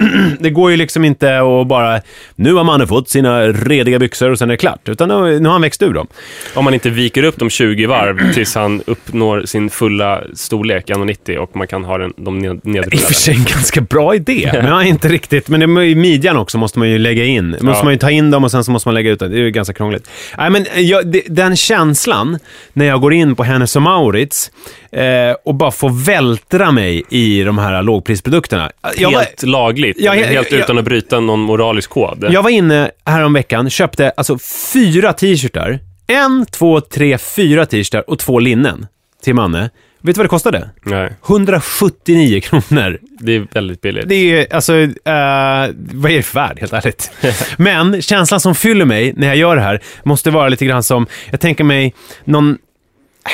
Det 0.40 0.50
går 0.50 0.70
ju 0.70 0.76
liksom 0.76 1.04
inte 1.04 1.38
att 1.40 1.66
bara, 1.66 2.00
nu 2.36 2.54
har 2.54 2.64
mannen 2.64 2.86
fått 2.88 3.08
sina 3.08 3.42
rediga 3.48 3.98
byxor 3.98 4.30
och 4.30 4.38
sen 4.38 4.50
är 4.50 4.54
det 4.54 4.56
klart. 4.56 4.88
Utan 4.88 5.08
nu, 5.08 5.44
har 5.44 5.52
han 5.52 5.62
växt 5.62 5.82
ur 5.82 5.94
dem. 5.94 6.06
Om 6.54 6.64
man 6.64 6.74
inte 6.74 6.90
viker 6.90 7.22
upp 7.22 7.36
dem 7.36 7.50
20 7.50 7.86
varv 7.86 8.32
tills 8.34 8.54
han 8.54 8.82
uppnår 8.86 9.42
sin 9.46 9.70
fulla 9.70 10.22
storlek, 10.34 10.88
1,90 10.90 11.36
och 11.36 11.56
man 11.56 11.66
kan 11.66 11.84
ha 11.84 11.98
den, 11.98 12.12
de 12.16 12.38
ned- 12.38 12.54
I 12.54 12.58
och 12.58 12.62
för 12.62 12.68
nedrullade. 12.70 13.14
sig 13.14 13.34
en 13.34 13.44
ganska 13.44 13.80
bra 13.80 14.14
idé, 14.14 14.50
men 14.54 14.66
jag 14.66 14.82
är 14.82 14.86
inte 14.86 15.08
riktigt. 15.08 15.48
Men 15.48 15.74
det, 15.74 15.84
i 15.86 15.94
midjan 15.94 16.36
också 16.36 16.58
måste 16.58 16.78
man 16.78 16.88
ju 16.90 16.98
lägga 16.98 17.24
in. 17.24 17.50
Måste 17.50 17.66
Ja. 17.66 17.84
man 17.84 17.92
ju 17.92 17.98
ta 17.98 18.10
in 18.10 18.30
dem 18.30 18.44
och 18.44 18.50
sen 18.50 18.64
så 18.64 18.70
måste 18.70 18.88
man 18.88 18.94
lägga 18.94 19.10
ut 19.10 19.18
dem. 19.18 19.30
Det 19.30 19.36
är 19.36 19.40
ju 19.40 19.50
ganska 19.50 19.74
krångligt. 19.74 20.10
Nej, 20.38 20.50
men 20.50 20.66
jag, 20.76 21.14
den 21.26 21.56
känslan 21.56 22.38
när 22.72 22.86
jag 22.86 23.00
går 23.00 23.12
in 23.14 23.36
på 23.36 23.44
Hennes 23.44 23.76
och 23.76 23.82
Mauritz 23.82 24.50
eh, 24.92 25.36
och 25.44 25.54
bara 25.54 25.70
får 25.70 26.04
vältra 26.04 26.70
mig 26.72 27.02
i 27.08 27.42
de 27.42 27.58
här 27.58 27.82
lågprisprodukterna. 27.82 28.70
Jag 28.96 29.10
var, 29.12 29.18
Helt 29.18 29.42
lagligt, 29.42 29.96
Ja, 30.00 30.14
eller 30.14 30.22
ja, 30.26 30.28
helt 30.32 30.52
utan 30.52 30.78
att 30.78 30.84
bryta 30.84 31.20
någon 31.20 31.40
moralisk 31.40 31.90
kod. 31.90 32.26
jag 32.30 32.42
var 32.42 32.50
inne 32.50 32.90
häromveckan, 33.04 33.70
köpte 33.70 34.10
alltså 34.10 34.38
fyra 34.72 35.12
t-shirtar. 35.12 35.78
En, 36.06 36.46
två, 36.46 36.80
tre, 36.80 37.18
fyra 37.18 37.66
t-shirtar 37.66 38.10
och 38.10 38.18
två 38.18 38.38
linnen 38.38 38.86
till 39.24 39.34
Manne. 39.34 39.70
Vet 40.02 40.14
du 40.14 40.18
vad 40.18 40.24
det 40.24 40.28
kostade? 40.28 40.70
Nej, 40.84 41.12
179 41.28 42.40
kronor. 42.40 42.98
det 43.20 43.36
är 43.36 43.46
väldigt 43.52 43.80
billigt. 43.80 44.08
Det 44.08 44.14
är 44.14 44.54
alltså, 44.54 44.74
eh, 44.74 44.88
vad 45.74 46.10
är 46.12 46.16
det 46.16 46.22
för 46.22 46.34
värd, 46.34 46.60
helt 46.60 46.72
ärligt? 46.72 47.10
Men 47.56 48.02
känslan 48.02 48.40
som 48.40 48.54
fyller 48.54 48.84
mig 48.84 49.12
när 49.16 49.26
jag 49.26 49.36
gör 49.36 49.56
det 49.56 49.62
här 49.62 49.80
måste 50.02 50.30
vara 50.30 50.48
lite 50.48 50.66
grann 50.66 50.82
som, 50.82 51.06
jag 51.30 51.40
tänker 51.40 51.64
mig 51.64 51.94
någon, 52.24 52.58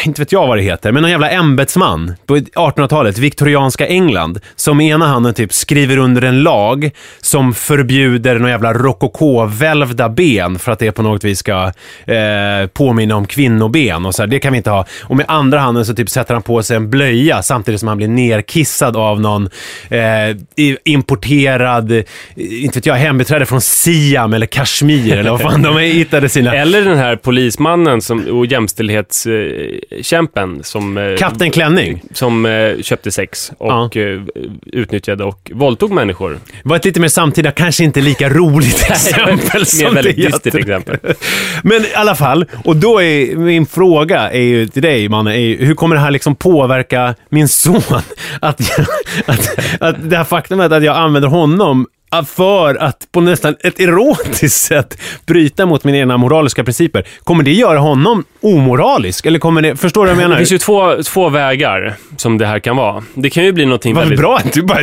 inte 0.04 0.20
vet 0.20 0.32
jag 0.32 0.46
vad 0.46 0.58
det 0.58 0.62
heter, 0.62 0.92
men 0.92 1.02
någon 1.02 1.10
jävla 1.10 1.30
ämbetsman 1.30 2.14
på 2.26 2.36
1800-talet, 2.36 3.18
viktorianska 3.18 3.86
England, 3.86 4.40
som 4.56 4.80
i 4.80 4.90
ena 4.90 5.06
handen 5.06 5.34
typ 5.34 5.52
skriver 5.52 5.96
under 5.96 6.22
en 6.22 6.42
lag 6.42 6.90
som 7.20 7.54
förbjuder 7.54 8.38
någon 8.38 8.50
jävla 8.50 8.72
rokoko-välvda 8.72 10.08
ben 10.08 10.58
för 10.58 10.72
att 10.72 10.78
det 10.78 10.92
på 10.92 11.02
något 11.02 11.24
vis 11.24 11.38
ska 11.38 11.72
eh, 12.06 12.66
påminna 12.72 13.16
om 13.16 13.26
kvinnoben 13.26 14.06
och 14.06 14.14
så 14.14 14.22
här, 14.22 14.26
det 14.26 14.38
kan 14.38 14.52
vi 14.52 14.56
inte 14.56 14.70
ha. 14.70 14.86
Och 15.02 15.16
med 15.16 15.26
andra 15.28 15.58
handen 15.58 15.86
så 15.86 15.94
typ 15.94 16.08
sätter 16.08 16.34
han 16.34 16.42
på 16.42 16.62
sig 16.62 16.76
en 16.76 16.90
blöja 16.90 17.42
samtidigt 17.42 17.80
som 17.80 17.88
han 17.88 17.96
blir 17.96 18.08
nerkissad 18.08 18.96
av 18.96 19.20
någon 19.20 19.48
eh, 19.88 20.36
importerad, 20.84 21.92
eh, 21.92 22.04
inte 22.36 22.78
vet 22.78 22.86
jag, 22.86 22.94
hembiträde 22.94 23.46
från 23.46 23.60
Siam 23.60 24.34
eller 24.34 24.46
Kashmir 24.46 25.16
eller 25.16 25.30
vad 25.30 25.40
fan 25.40 25.62
de 25.62 25.78
hittade 25.78 26.28
sina... 26.28 26.54
Eller 26.66 26.82
den 26.82 26.98
här 26.98 27.16
polismannen 27.16 28.02
som, 28.02 28.26
och 28.28 28.52
eh, 28.52 29.75
jämställdhetskämpen 29.90 30.64
som, 30.64 30.98
eh, 30.98 31.16
Kapten 31.16 31.50
Klänning. 31.50 32.02
som 32.12 32.46
eh, 32.46 32.82
köpte 32.82 33.10
sex 33.10 33.52
och 33.58 33.96
eh, 33.96 34.22
utnyttjade 34.66 35.24
och 35.24 35.50
våldtog 35.54 35.92
människor. 35.92 36.38
var 36.64 36.76
ett 36.76 36.84
lite 36.84 37.00
mer 37.00 37.08
samtida, 37.08 37.50
kanske 37.50 37.84
inte 37.84 38.00
lika 38.00 38.28
roligt 38.28 38.86
exempel 38.90 39.66
som 39.66 39.94
väldigt 39.94 40.16
det 40.16 40.22
dystert 40.22 40.54
exempel. 40.54 40.96
Men 41.62 41.82
i 41.82 41.94
alla 41.94 42.14
fall, 42.14 42.44
och 42.64 42.76
då 42.76 43.02
är 43.02 43.36
min 43.36 43.66
fråga 43.66 44.30
är 44.30 44.42
ju 44.42 44.68
till 44.68 44.82
dig, 44.82 45.08
Manne, 45.08 45.34
är 45.34 45.40
ju, 45.40 45.64
hur 45.64 45.74
kommer 45.74 45.96
det 45.96 46.02
här 46.02 46.10
liksom 46.10 46.34
påverka 46.34 47.14
min 47.28 47.48
son? 47.48 47.82
Att, 48.40 48.60
jag, 48.60 48.86
att, 49.26 49.58
att 49.80 50.10
det 50.10 50.16
här 50.16 50.24
faktumet 50.24 50.72
att 50.72 50.84
jag 50.84 50.96
använder 50.96 51.28
honom 51.28 51.86
för 52.24 52.74
att 52.74 53.08
på 53.12 53.20
nästan 53.20 53.56
ett 53.60 53.80
erotiskt 53.80 54.60
sätt 54.64 54.98
bryta 55.26 55.66
mot 55.66 55.84
mina 55.84 55.98
egna 55.98 56.16
moraliska 56.16 56.64
principer. 56.64 57.04
Kommer 57.24 57.42
det 57.44 57.52
göra 57.52 57.78
honom 57.78 58.24
omoralisk? 58.40 59.26
Eller 59.26 59.38
kommer 59.38 59.62
det, 59.62 59.76
förstår 59.76 60.00
du 60.04 60.06
vad 60.06 60.16
jag 60.16 60.18
Det 60.24 60.28
menar? 60.28 60.36
finns 60.38 60.52
ju 60.52 60.58
två, 60.58 61.02
två 61.02 61.28
vägar 61.28 61.94
som 62.16 62.38
det 62.38 62.46
här 62.46 62.58
kan 62.58 62.76
vara. 62.76 63.02
Det 63.14 63.30
kan 63.30 63.44
ju 63.44 63.52
bli 63.52 63.64
någonting 63.66 63.94
Vad 63.94 64.02
väldigt... 64.02 64.20
bra, 64.20 64.40
du 64.52 64.62
bara, 64.62 64.80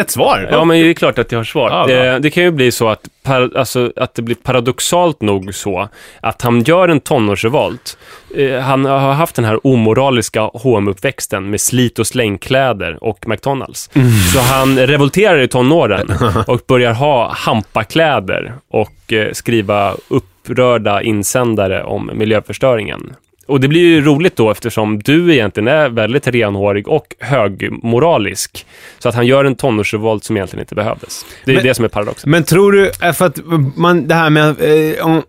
ett 0.00 0.10
svar. 0.10 0.48
Ja, 0.52 0.64
men 0.64 0.80
det 0.80 0.90
är 0.90 0.94
klart 0.94 1.18
att 1.18 1.32
jag 1.32 1.38
har 1.38 1.44
svar. 1.44 1.70
Ja, 1.70 1.86
det, 1.86 2.18
det 2.18 2.30
kan 2.30 2.42
ju 2.42 2.50
bli 2.50 2.72
så 2.72 2.88
att, 2.88 3.00
par, 3.22 3.50
alltså, 3.58 3.92
att 3.96 4.14
det 4.14 4.22
blir 4.22 4.36
paradoxalt 4.36 5.22
nog 5.22 5.54
så 5.54 5.88
att 6.20 6.42
han 6.42 6.62
gör 6.62 6.88
en 6.88 7.00
tonårsrevolt. 7.00 7.98
Eh, 8.36 8.60
han 8.60 8.84
har 8.84 9.12
haft 9.12 9.36
den 9.36 9.44
här 9.44 9.66
omoraliska 9.66 10.50
hm 10.62 10.88
uppväxten 10.88 11.50
med 11.50 11.60
slit 11.60 11.98
och 11.98 12.06
slängkläder 12.06 13.04
och 13.04 13.28
McDonalds. 13.28 13.90
Mm. 13.94 14.10
Så 14.10 14.40
han 14.40 14.78
revolterar 14.78 15.38
i 15.40 15.48
tonåren 15.48 16.10
och 16.46 16.60
börjar 16.68 16.92
ha 16.92 17.32
hampakläder 17.32 18.54
och 18.70 19.12
eh, 19.12 19.32
skriva 19.32 19.94
upprörda 20.08 21.02
insändare 21.02 21.82
om 21.84 22.10
miljöförstöringen. 22.14 23.12
Och 23.46 23.60
det 23.60 23.68
blir 23.68 23.80
ju 23.80 24.04
roligt 24.04 24.36
då 24.36 24.50
eftersom 24.50 24.98
du 24.98 25.32
egentligen 25.34 25.68
är 25.68 25.88
väldigt 25.88 26.26
renhårig 26.26 26.88
och 26.88 27.06
högmoralisk. 27.20 28.66
Så 28.98 29.08
att 29.08 29.14
han 29.14 29.26
gör 29.26 29.44
en 29.44 29.54
tonårsrevolt 29.56 30.24
som 30.24 30.36
egentligen 30.36 30.62
inte 30.62 30.74
behövdes. 30.74 31.26
Det 31.44 31.50
är 31.50 31.54
Men- 31.54 31.64
det 31.64 31.74
som 31.74 31.84
är 31.84 31.88
paradoxen. 31.88 32.30
Men 32.30 32.44
tror 32.44 32.72
du, 32.72 32.90
eh, 33.02 33.12
för 33.12 33.26
att 33.26 33.38
man, 33.76 34.08
det 34.08 34.14
här 34.14 34.30
med 34.30 34.48
eh, 34.48 35.06
om 35.06 35.22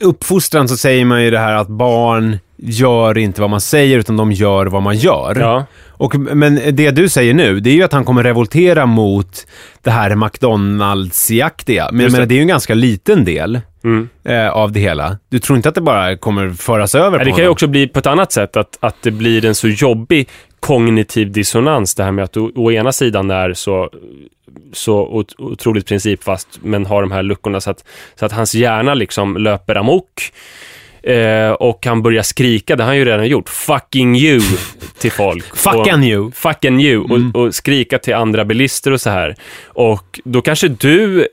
uppfostran 0.00 0.68
så 0.68 0.76
säger 0.76 1.04
man 1.04 1.24
ju 1.24 1.30
det 1.30 1.38
här 1.38 1.54
att 1.54 1.68
barn 1.68 2.38
gör 2.58 3.18
inte 3.18 3.40
vad 3.40 3.50
man 3.50 3.60
säger 3.60 3.98
utan 3.98 4.16
de 4.16 4.32
gör 4.32 4.66
vad 4.66 4.82
man 4.82 4.96
gör. 4.96 5.36
Ja. 5.40 5.66
Och, 5.88 6.14
men 6.18 6.54
det 6.72 6.90
du 6.90 7.08
säger 7.08 7.34
nu, 7.34 7.60
det 7.60 7.70
är 7.70 7.74
ju 7.74 7.82
att 7.82 7.92
han 7.92 8.04
kommer 8.04 8.22
revoltera 8.22 8.86
mot 8.86 9.46
det 9.82 9.90
här 9.90 10.14
McDonalds-jaktiga. 10.14 11.88
Men 11.92 12.00
Just 12.00 12.16
det. 12.16 12.22
är 12.22 12.36
ju 12.36 12.40
en 12.40 12.48
ganska 12.48 12.74
liten 12.74 13.24
del 13.24 13.60
Mm. 13.84 14.08
eh, 14.24 14.48
av 14.50 14.72
det 14.72 14.80
hela. 14.80 15.18
Du 15.28 15.38
tror 15.38 15.56
inte 15.56 15.68
att 15.68 15.74
det 15.74 15.80
bara 15.80 16.16
kommer 16.16 16.50
föras 16.50 16.94
över 16.94 17.10
Nej, 17.10 17.18
på 17.18 17.24
det 17.24 17.30
kan 17.30 17.36
ju 17.38 17.42
honom? 17.44 17.52
också 17.52 17.66
bli 17.66 17.88
på 17.88 17.98
ett 17.98 18.06
annat 18.06 18.32
sätt, 18.32 18.56
att, 18.56 18.78
att 18.80 18.96
det 19.02 19.10
blir 19.10 19.44
en 19.44 19.54
så 19.54 19.68
jobbig 19.68 20.28
kognitiv 20.60 21.32
dissonans, 21.32 21.94
det 21.94 22.04
här 22.04 22.12
med 22.12 22.24
att 22.24 22.32
du 22.32 22.40
å 22.40 22.72
ena 22.72 22.92
sidan 22.92 23.30
är 23.30 23.54
så, 23.54 23.90
så 24.72 25.06
ot- 25.06 25.34
otroligt 25.38 25.86
principfast, 25.86 26.48
men 26.62 26.86
har 26.86 27.00
de 27.02 27.12
här 27.12 27.22
luckorna 27.22 27.60
så 27.60 27.70
att, 27.70 27.84
så 28.18 28.26
att 28.26 28.32
hans 28.32 28.54
hjärna 28.54 28.94
liksom 28.94 29.36
löper 29.36 29.74
amok. 29.74 30.32
Eh, 31.06 31.50
och 31.50 31.86
han 31.86 32.02
börjar 32.02 32.22
skrika, 32.22 32.76
det 32.76 32.82
har 32.82 32.88
han 32.88 32.96
ju 32.96 33.04
redan 33.04 33.26
gjort, 33.26 33.48
fucking 33.48 34.16
you 34.16 34.40
till 34.98 35.12
folk. 35.12 35.44
Fucking 35.56 36.04
you. 36.04 36.30
Fucking 36.32 36.80
you. 36.80 37.04
Och, 37.04 37.40
och 37.40 37.54
skrika 37.54 37.98
till 37.98 38.14
andra 38.14 38.44
bilister 38.44 38.92
och 38.92 39.00
så 39.00 39.10
här. 39.10 39.36
Och 39.66 40.20
då 40.24 40.42
kanske 40.42 40.68
du 40.68 41.20
eh, 41.20 41.26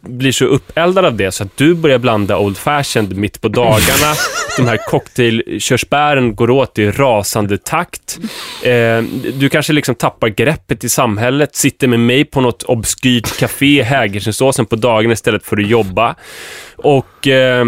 blir 0.00 0.32
så 0.32 0.44
uppeldad 0.44 1.04
av 1.04 1.16
det 1.16 1.32
så 1.32 1.42
att 1.42 1.56
du 1.56 1.74
börjar 1.74 1.98
blanda 1.98 2.38
Old 2.38 2.58
Fashioned 2.58 3.16
mitt 3.16 3.40
på 3.40 3.48
dagarna. 3.48 4.14
De 4.56 4.66
här 4.66 4.76
cocktailkörsbären 4.88 6.34
går 6.34 6.50
åt 6.50 6.78
i 6.78 6.90
rasande 6.90 7.58
takt. 7.58 8.18
Eh, 8.62 9.02
du 9.34 9.48
kanske 9.48 9.72
liksom 9.72 9.94
tappar 9.94 10.28
greppet 10.28 10.84
i 10.84 10.88
samhället, 10.88 11.56
sitter 11.56 11.88
med 11.88 12.00
mig 12.00 12.24
på 12.24 12.40
något 12.40 12.62
obskyrt 12.62 13.38
café 13.38 13.66
i 13.78 13.82
Hägersensåsen 13.82 14.66
på 14.66 14.76
dagen 14.76 15.12
istället 15.12 15.44
för 15.44 15.56
att 15.56 15.68
jobba. 15.68 16.14
Och... 16.76 17.26
Eh, 17.26 17.64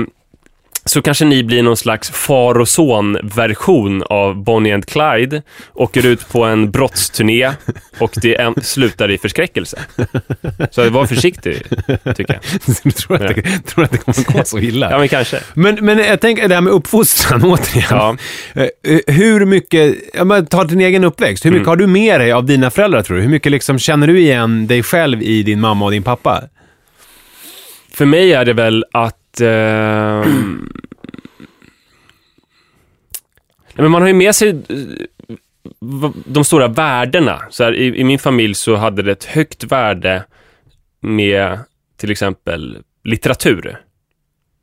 så 0.84 1.02
kanske 1.02 1.24
ni 1.24 1.44
blir 1.44 1.62
någon 1.62 1.76
slags 1.76 2.10
far 2.10 2.58
och 2.60 2.68
son-version 2.68 4.02
av 4.02 4.44
Bonnie 4.44 4.72
and 4.72 4.86
Clyde, 4.86 5.42
åker 5.74 6.06
ut 6.06 6.28
på 6.28 6.44
en 6.44 6.70
brottsturné 6.70 7.50
och 7.98 8.10
det 8.22 8.40
en, 8.40 8.54
slutar 8.62 9.10
i 9.10 9.18
förskräckelse. 9.18 9.78
Så 10.70 10.90
var 10.90 11.06
försiktig, 11.06 11.62
tycker 12.16 12.34
jag. 12.34 12.42
jag 12.84 12.94
tror, 12.96 13.14
att 13.22 13.34
det, 13.36 13.42
tror 13.66 13.84
att 13.84 13.90
det 13.90 13.98
kommer 13.98 14.32
gå 14.38 14.44
så 14.44 14.58
illa. 14.58 14.90
Ja, 14.90 14.98
men 14.98 15.08
kanske. 15.08 15.40
Men, 15.54 15.74
men 15.80 15.98
jag 15.98 16.20
tänker 16.20 16.48
det 16.48 16.54
här 16.54 16.62
med 16.62 16.72
uppfostran 16.72 17.44
återigen. 17.44 17.86
Ja. 17.90 18.16
Eh, 18.54 18.98
Hur 19.06 19.44
mycket, 19.44 19.96
ja, 20.14 20.24
men 20.24 20.46
ta 20.46 20.64
din 20.64 20.80
egen 20.80 21.04
uppväxt, 21.04 21.44
hur 21.44 21.50
mycket 21.50 21.62
Mm. 21.62 21.68
har 21.68 21.76
du 21.76 21.86
med 21.86 22.20
dig 22.20 22.32
av 22.32 22.44
dina 22.46 22.70
föräldrar 22.70 23.02
tror 23.02 23.16
du? 23.16 23.22
Hur 23.22 23.28
mycket 23.30 23.52
liksom 23.52 23.78
känner 23.78 24.06
du 24.06 24.20
igen 24.20 24.66
dig 24.66 24.82
själv 24.82 25.22
i 25.22 25.42
din 25.42 25.60
mamma 25.60 25.84
och 25.84 25.90
din 25.90 26.02
pappa? 26.02 26.42
För 27.94 28.04
mig 28.06 28.32
är 28.32 28.44
det 28.44 28.52
väl 28.52 28.84
att... 28.92 29.16
Eh, 29.40 30.26
men 33.74 33.90
man 33.90 34.02
har 34.02 34.08
ju 34.08 34.14
med 34.14 34.34
sig 34.34 34.48
eh, 34.48 35.30
de 36.24 36.44
stora 36.44 36.68
värdena. 36.68 37.42
Så 37.50 37.64
här, 37.64 37.74
i, 37.74 38.00
I 38.00 38.04
min 38.04 38.18
familj 38.18 38.54
så 38.54 38.76
hade 38.76 39.02
det 39.02 39.12
ett 39.12 39.24
högt 39.24 39.64
värde 39.64 40.24
med 41.00 41.58
till 41.96 42.10
exempel 42.10 42.78
litteratur. 43.04 43.80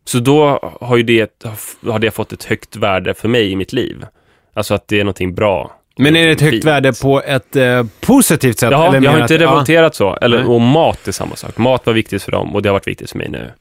Så 0.05 0.19
då 0.19 0.59
har 0.81 0.97
ju 0.97 1.03
det, 1.03 1.43
har 1.83 1.99
det 1.99 2.11
fått 2.11 2.33
ett 2.33 2.43
högt 2.43 2.75
värde 2.75 3.13
för 3.13 3.27
mig 3.27 3.51
i 3.51 3.55
mitt 3.55 3.73
liv. 3.73 4.05
Alltså 4.53 4.73
att 4.73 4.87
det 4.87 4.99
är 4.99 5.03
någonting 5.03 5.35
bra. 5.35 5.78
Men 5.99 6.15
är 6.15 6.25
det 6.25 6.31
ett 6.31 6.41
högt 6.41 6.53
Fint. 6.53 6.65
värde 6.65 6.93
på 6.93 7.21
ett 7.21 7.55
eh, 7.55 7.83
positivt 8.01 8.59
sätt? 8.59 8.71
Ja, 8.71 8.95
jag 9.01 9.11
har 9.11 9.21
inte 9.21 9.35
att- 9.35 9.41
revolterat 9.41 9.95
så. 9.95 10.15
Eller, 10.21 10.49
och 10.49 10.61
mat 10.61 11.07
är 11.07 11.11
samma 11.11 11.35
sak. 11.35 11.57
Mat 11.57 11.85
var 11.85 11.93
viktigt 11.93 12.23
för 12.23 12.31
dem 12.31 12.55
och 12.55 12.61
det 12.61 12.69
har 12.69 12.73
varit 12.73 12.87
viktigt 12.87 13.11
för 13.11 13.17
mig 13.17 13.29
nu. 13.29 13.51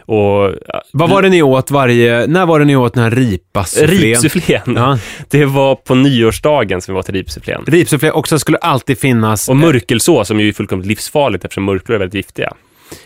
Och, 0.00 0.54
Vad 0.92 1.10
var 1.10 1.22
det 1.22 1.28
ni 1.28 1.42
åt 1.42 1.70
varje... 1.70 2.26
När 2.26 2.46
var 2.46 2.58
det 2.58 2.64
ni 2.64 2.76
åt 2.76 2.94
den 2.94 3.02
här 3.02 3.10
ripasufflén? 3.10 4.00
Ripsufflén. 4.00 4.60
Ja. 4.76 4.98
Det 5.30 5.44
var 5.44 5.74
på 5.74 5.94
nyårsdagen 5.94 6.80
som 6.80 6.94
vi 6.94 6.96
var 6.96 7.02
till 7.02 7.14
ripsufflén. 7.14 7.64
Ripsufflé 7.66 8.10
också 8.10 8.38
skulle 8.38 8.58
alltid 8.58 8.98
finnas... 8.98 9.48
Och 9.48 9.56
mörkelsås 9.56 10.28
som 10.28 10.40
ju 10.40 10.48
är 10.48 10.52
fullkomligt 10.52 10.88
livsfarligt 10.88 11.44
eftersom 11.44 11.64
mörklor 11.64 11.94
är 11.94 11.98
väldigt 11.98 12.14
giftiga. 12.14 12.52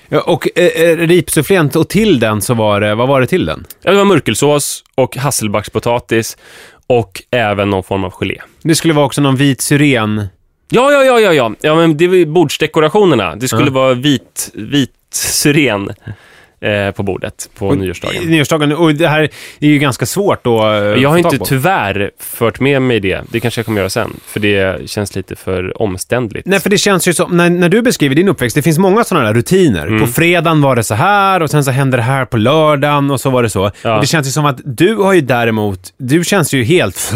Ja, 0.09 0.21
och 0.21 0.49
eh, 0.55 0.67
eh, 0.67 0.97
ripsufflén, 0.97 1.71
och 1.75 1.89
till 1.89 2.21
den 2.21 2.43
så 2.43 2.55
var 2.55 2.81
det... 2.81 2.95
Vad 2.95 3.09
var 3.09 3.21
det 3.21 3.27
till 3.27 3.47
den? 3.47 3.65
Ja, 3.83 3.91
det 3.91 3.97
var 3.97 4.05
mörkelsås 4.05 4.85
och 4.95 5.17
hasselbackspotatis 5.17 6.37
och 6.87 7.23
även 7.31 7.71
någon 7.71 7.83
form 7.83 8.05
av 8.05 8.11
gelé. 8.11 8.39
Det 8.63 8.75
skulle 8.75 8.95
vara 8.95 9.07
också 9.07 9.21
någon 9.21 9.37
vit 9.37 9.61
syren... 9.61 10.27
Ja, 10.71 10.93
ja, 10.93 11.05
ja, 11.05 11.21
ja, 11.21 11.33
ja. 11.33 11.55
ja 11.61 11.75
men 11.75 11.97
det 11.97 12.09
var 12.09 12.27
bordsdekorationerna. 12.27 13.37
Det 13.37 13.49
skulle 13.49 13.71
vara 13.71 13.95
vit, 13.95 14.51
vit 14.55 14.91
syren 15.13 15.91
eh, 16.63 16.91
på 16.91 17.03
bordet 17.03 17.51
på 17.59 17.69
Och- 17.69 17.79
nyårsdagen. 17.79 18.23
Nyårsdagen. 18.25 18.73
Och 18.73 18.95
det 18.95 19.09
här 19.09 19.23
är 19.61 19.69
ju 19.69 19.79
ganska 19.79 20.07
svårt 20.07 20.45
då 20.45 20.67
eh, 20.69 20.75
Jag 21.03 21.09
har 21.11 21.19
inte 21.19 21.39
på. 21.39 21.45
tyvärr 21.45 22.11
fört 22.19 22.61
med 22.61 22.83
mig 22.83 23.01
det. 23.01 23.21
Det 23.31 23.41
kanske 23.41 23.59
jag 23.59 23.67
kommer 23.67 23.81
göra 23.81 23.91
sen, 23.91 24.11
för 24.27 24.41
det 24.41 24.91
känns 24.91 25.15
lite 25.17 25.37
för 25.37 25.83
omständligt. 25.83 26.47
Nej, 26.47 26.61
för 26.61 26.71
det 26.71 26.79
känns 26.79 27.09
ju 27.09 27.13
som, 27.15 27.37
när, 27.37 27.51
när 27.51 27.69
du 27.69 27.83
beskriver 27.83 28.15
din 28.15 28.29
uppväxt, 28.29 28.55
det 28.57 28.63
finns 28.63 28.79
många 28.79 29.05
sådana 29.05 29.27
där 29.27 29.35
rutiner. 29.35 29.87
Mm. 29.87 30.01
På 30.01 30.07
fredagen 30.07 30.63
var 30.63 30.77
det 30.77 30.83
så 30.85 30.95
här 30.95 31.43
och 31.43 31.51
sen 31.51 31.65
så 31.65 31.71
hände 31.71 31.97
det 31.97 32.03
här 32.03 32.25
på 32.25 32.37
lördagen 32.37 33.11
och 33.11 33.21
så 33.21 33.31
var 33.31 33.43
det 33.43 33.51
så. 33.51 33.71
Ja. 33.83 33.95
Och 33.95 34.01
det 34.01 34.07
känns 34.07 34.27
ju 34.27 34.31
som 34.31 34.45
att 34.47 34.61
du 34.65 34.95
har 34.97 35.13
ju 35.13 35.21
däremot, 35.21 35.81
du 35.97 36.25
känns 36.25 36.55
ju 36.55 36.65
helt... 36.65 37.13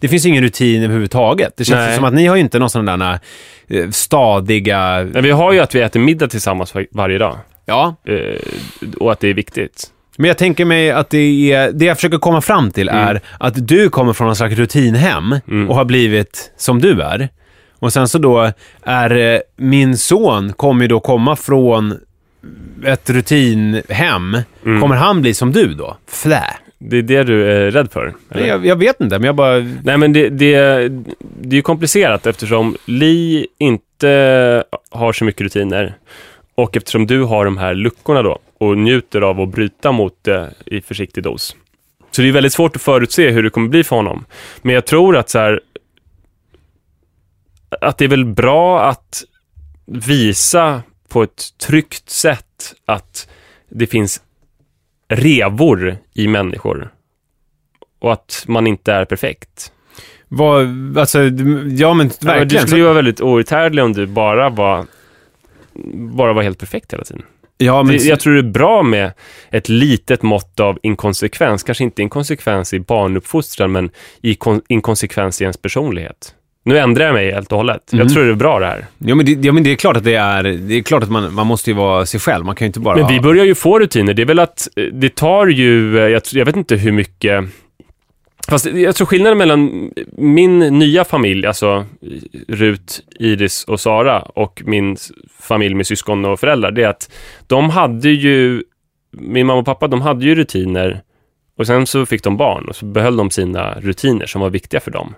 Det 0.00 0.08
finns 0.08 0.24
ju 0.26 0.28
ingen 0.28 0.42
rutin 0.42 0.82
överhuvudtaget. 0.82 1.52
Det 1.56 1.64
känns 1.64 1.90
ju 1.90 1.96
som 1.96 2.04
att 2.04 2.14
ni 2.14 2.26
har 2.26 2.36
ju 2.36 2.42
inte 2.42 2.58
någon 2.58 2.70
sån 2.70 2.84
där 2.84 3.18
eh, 3.68 3.90
stadiga... 3.90 5.06
Men 5.12 5.22
vi 5.24 5.30
har 5.30 5.52
ju 5.52 5.60
att 5.60 5.74
vi 5.74 5.80
äter 5.80 6.00
middag 6.00 6.28
tillsammans 6.28 6.74
var- 6.74 6.86
varje 6.90 7.18
dag. 7.18 7.36
Ja, 7.66 7.96
Eh, 8.04 8.40
och 9.00 9.12
att 9.12 9.20
det 9.20 9.28
är 9.28 9.34
viktigt. 9.34 9.90
men 10.18 10.28
jag 10.28 10.38
tänker 10.38 10.64
mig 10.64 10.90
att 10.90 11.10
det 11.10 11.52
är, 11.52 11.72
det 11.72 11.84
jag 11.84 11.96
försöker 11.96 12.18
komma 12.18 12.40
fram 12.40 12.70
till 12.70 12.88
Mm. 12.88 13.02
är 13.08 13.20
att 13.40 13.68
du 13.68 13.88
kommer 13.88 14.12
från 14.12 14.26
någon 14.26 14.36
slags 14.36 14.54
rutinhem 14.56 15.32
och 15.68 15.74
har 15.74 15.84
blivit 15.84 16.52
som 16.56 16.80
du 16.80 17.00
är. 17.02 17.28
Och 17.78 17.92
sen 17.92 18.08
så 18.08 18.18
då 18.18 18.52
är 18.82 19.16
eh, 19.34 19.40
min 19.56 19.96
son 19.96 20.52
kommer 20.52 20.84
ju 20.84 20.88
då 20.88 21.00
komma 21.00 21.36
från 21.36 21.94
ett 22.84 23.10
rutinhem. 23.10 24.36
Mm. 24.64 24.80
Kommer 24.80 24.94
han 24.96 25.20
bli 25.22 25.34
som 25.34 25.52
du 25.52 25.74
då? 25.74 25.96
Flä. 26.08 26.42
Det 26.78 26.96
är 26.98 27.02
det 27.02 27.22
du 27.24 27.50
är 27.52 27.70
rädd 27.70 27.88
för? 27.92 28.14
eller? 28.30 28.46
Jag, 28.46 28.66
jag 28.66 28.76
vet 28.76 29.00
inte, 29.00 29.18
men 29.18 29.26
jag 29.26 29.34
bara... 29.34 29.58
Nej, 29.84 29.98
men 29.98 30.12
det, 30.12 30.28
det, 30.28 30.56
det 31.40 31.54
är 31.54 31.56
ju 31.56 31.62
komplicerat 31.62 32.26
eftersom 32.26 32.76
Li 32.86 33.46
inte 33.58 34.64
har 34.90 35.12
så 35.12 35.24
mycket 35.24 35.40
rutiner 35.40 35.96
och 36.56 36.76
eftersom 36.76 37.06
du 37.06 37.22
har 37.22 37.44
de 37.44 37.56
här 37.56 37.74
luckorna 37.74 38.22
då 38.22 38.38
och 38.58 38.78
njuter 38.78 39.20
av 39.20 39.40
att 39.40 39.48
bryta 39.48 39.92
mot 39.92 40.24
det 40.24 40.54
i 40.66 40.80
försiktig 40.80 41.22
dos. 41.22 41.56
Så 42.10 42.22
det 42.22 42.28
är 42.28 42.32
väldigt 42.32 42.52
svårt 42.52 42.76
att 42.76 42.82
förutse 42.82 43.30
hur 43.30 43.42
det 43.42 43.50
kommer 43.50 43.68
bli 43.68 43.84
för 43.84 43.96
honom. 43.96 44.24
Men 44.62 44.74
jag 44.74 44.86
tror 44.86 45.16
att 45.16 45.30
så 45.30 45.38
här, 45.38 45.60
att 47.80 47.98
det 47.98 48.04
är 48.04 48.08
väl 48.08 48.24
bra 48.24 48.82
att 48.88 49.22
visa 49.86 50.82
på 51.08 51.22
ett 51.22 51.58
tryggt 51.58 52.10
sätt 52.10 52.74
att 52.86 53.28
det 53.68 53.86
finns 53.86 54.22
revor 55.08 55.96
i 56.14 56.28
människor 56.28 56.92
och 57.98 58.12
att 58.12 58.44
man 58.48 58.66
inte 58.66 58.92
är 58.92 59.04
perfekt. 59.04 59.72
Vad, 60.28 60.98
alltså, 60.98 61.18
ja 61.22 61.28
men 61.30 61.70
Ja, 61.78 61.94
men 61.94 62.08
du 62.20 62.26
verkligen. 62.26 62.66
skulle 62.66 62.80
ju 62.80 62.84
vara 62.84 62.94
väldigt 62.94 63.20
outhärdlig 63.20 63.84
om 63.84 63.92
du 63.92 64.06
bara 64.06 64.48
var, 64.48 64.86
bara 65.94 66.32
var 66.32 66.42
helt 66.42 66.58
perfekt 66.58 66.92
hela 66.92 67.04
tiden. 67.04 67.22
ja, 67.58 67.82
men, 67.82 67.98
jag 68.06 68.20
tror 68.20 68.32
det 68.32 68.40
är 68.40 68.42
bra 68.42 68.82
med 68.82 69.12
ett 69.50 69.68
litet 69.68 70.22
mått 70.22 70.60
av 70.60 70.78
inkonsekvens. 70.82 71.62
Kanske 71.62 71.84
inte 71.84 72.02
inkonsekvens 72.02 72.74
i 72.74 72.80
barnuppfostran, 72.80 73.72
men 73.72 73.90
i 74.22 74.34
kon- 74.34 74.62
inkonsekvens 74.68 75.40
i 75.40 75.44
ens 75.44 75.56
personlighet. 75.56 76.34
Nu 76.64 76.78
ändrar 76.78 77.04
jag 77.04 77.14
mig 77.14 77.32
helt 77.32 77.52
och 77.52 77.58
hållet. 77.58 77.92
Mm. 77.92 78.02
Jag 78.02 78.14
tror 78.14 78.24
det 78.24 78.30
är 78.30 78.34
bra 78.34 78.58
det 78.58 78.66
här. 78.66 78.86
ja, 78.98 79.14
men 79.14 79.26
det, 79.26 79.32
ja, 79.32 79.52
men 79.52 79.62
det 79.62 79.70
är 79.72 79.76
klart 79.76 79.96
att 79.96 80.04
det 80.04 80.14
är... 80.14 80.42
Det 80.42 80.74
är 80.74 80.82
klart 80.82 81.02
att 81.02 81.10
man, 81.10 81.34
man 81.34 81.46
måste 81.46 81.70
ju 81.70 81.76
vara 81.76 82.06
sig 82.06 82.20
själv. 82.20 82.44
Man 82.44 82.54
kan 82.54 82.64
ju 82.64 82.66
inte 82.66 82.80
bara... 82.80 82.96
Men 82.96 83.08
vi 83.08 83.20
börjar 83.20 83.44
ju 83.44 83.54
få 83.54 83.78
rutiner. 83.78 84.14
Det 84.14 84.22
är 84.22 84.26
väl 84.26 84.38
att 84.38 84.68
eh, 84.76 84.84
det 84.84 85.14
tar 85.14 85.46
ju, 85.46 85.98
eh, 85.98 86.08
jag, 86.08 86.22
jag 86.32 86.44
vet 86.44 86.56
inte 86.56 86.76
hur 86.76 86.92
mycket 86.92 87.44
Fast 88.48 88.66
jag 88.66 88.96
tror 88.96 89.06
skillnaden 89.06 89.38
mellan 89.38 89.90
min 90.12 90.58
nya 90.58 91.04
familj, 91.04 91.46
alltså 91.46 91.84
Rut, 92.48 93.04
Iris 93.18 93.64
och 93.64 93.80
Sara 93.80 94.20
och 94.20 94.62
min 94.64 94.96
familj 95.38 95.74
med 95.74 95.86
syskon 95.86 96.24
och 96.24 96.40
föräldrar, 96.40 96.70
det 96.70 96.82
är 96.82 96.88
att 96.88 97.10
de 97.46 97.70
hade 97.70 98.10
ju, 98.10 98.62
min 99.10 99.46
mamma 99.46 99.60
och 99.60 99.66
pappa, 99.66 99.88
de 99.88 100.00
hade 100.00 100.24
ju 100.24 100.34
rutiner 100.34 101.02
och 101.58 101.66
sen 101.66 101.86
så 101.86 102.06
fick 102.06 102.22
de 102.22 102.36
barn 102.36 102.68
och 102.68 102.76
så 102.76 102.86
behöll 102.86 103.16
de 103.16 103.30
sina 103.30 103.74
rutiner 103.80 104.26
som 104.26 104.40
var 104.40 104.50
viktiga 104.50 104.80
för 104.80 104.90
dem. 104.90 105.14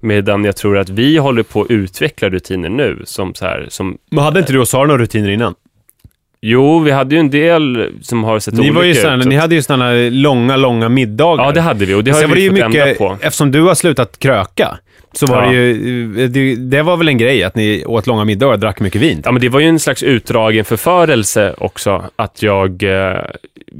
Medan 0.00 0.44
jag 0.44 0.56
tror 0.56 0.78
att 0.78 0.88
vi 0.88 1.16
håller 1.16 1.42
på 1.42 1.62
att 1.62 1.70
utveckla 1.70 2.28
rutiner 2.28 2.68
nu 2.68 3.02
som 3.04 3.34
så 3.34 3.44
här, 3.44 3.66
som 3.68 3.98
Men 4.10 4.24
hade 4.24 4.38
inte 4.38 4.52
du 4.52 4.60
och 4.60 4.68
Sara 4.68 4.86
några 4.86 5.02
rutiner 5.02 5.28
innan? 5.28 5.54
Jo, 6.48 6.78
vi 6.78 6.90
hade 6.90 7.14
ju 7.14 7.18
en 7.20 7.30
del 7.30 7.92
som 8.02 8.24
har 8.24 8.38
sett 8.38 8.54
Ni, 8.54 8.60
olika 8.60 8.74
var 8.74 8.82
ju 8.82 8.90
ut. 8.90 8.96
såna, 8.96 9.22
så 9.22 9.28
ni 9.28 9.36
hade 9.36 9.54
ju 9.54 9.62
sådana 9.62 9.92
långa, 10.10 10.56
långa 10.56 10.88
middagar. 10.88 11.44
Ja, 11.44 11.52
det 11.52 11.60
hade 11.60 11.84
vi 11.86 11.94
och 11.94 12.04
det 12.04 12.10
har 12.10 12.20
vi 12.26 12.48
fått 12.48 12.58
ändra 12.58 12.68
mycket, 12.68 12.98
på. 12.98 13.16
eftersom 13.20 13.50
du 13.50 13.62
har 13.62 13.74
slutat 13.74 14.18
kröka, 14.18 14.78
så 15.18 15.26
var 15.26 15.42
Ja. 15.44 15.50
det 15.50 15.56
ju, 15.56 16.28
det, 16.28 16.54
det 16.56 16.82
var 16.82 16.96
väl 16.96 17.08
en 17.08 17.18
grej 17.18 17.42
att 17.44 17.54
ni 17.54 17.84
åt 17.86 18.06
långa 18.06 18.24
middagar 18.24 18.52
och 18.52 18.58
drack 18.60 18.80
mycket 18.80 19.00
vin? 19.02 19.22
Ja, 19.24 19.32
men 19.32 19.42
det 19.42 19.48
var 19.48 19.60
ju 19.60 19.66
en 19.66 19.78
slags 19.80 20.02
utdragen 20.02 20.64
förförelse 20.64 21.54
också, 21.58 22.04
att 22.16 22.42
jag 22.42 22.82
eh, 22.82 23.16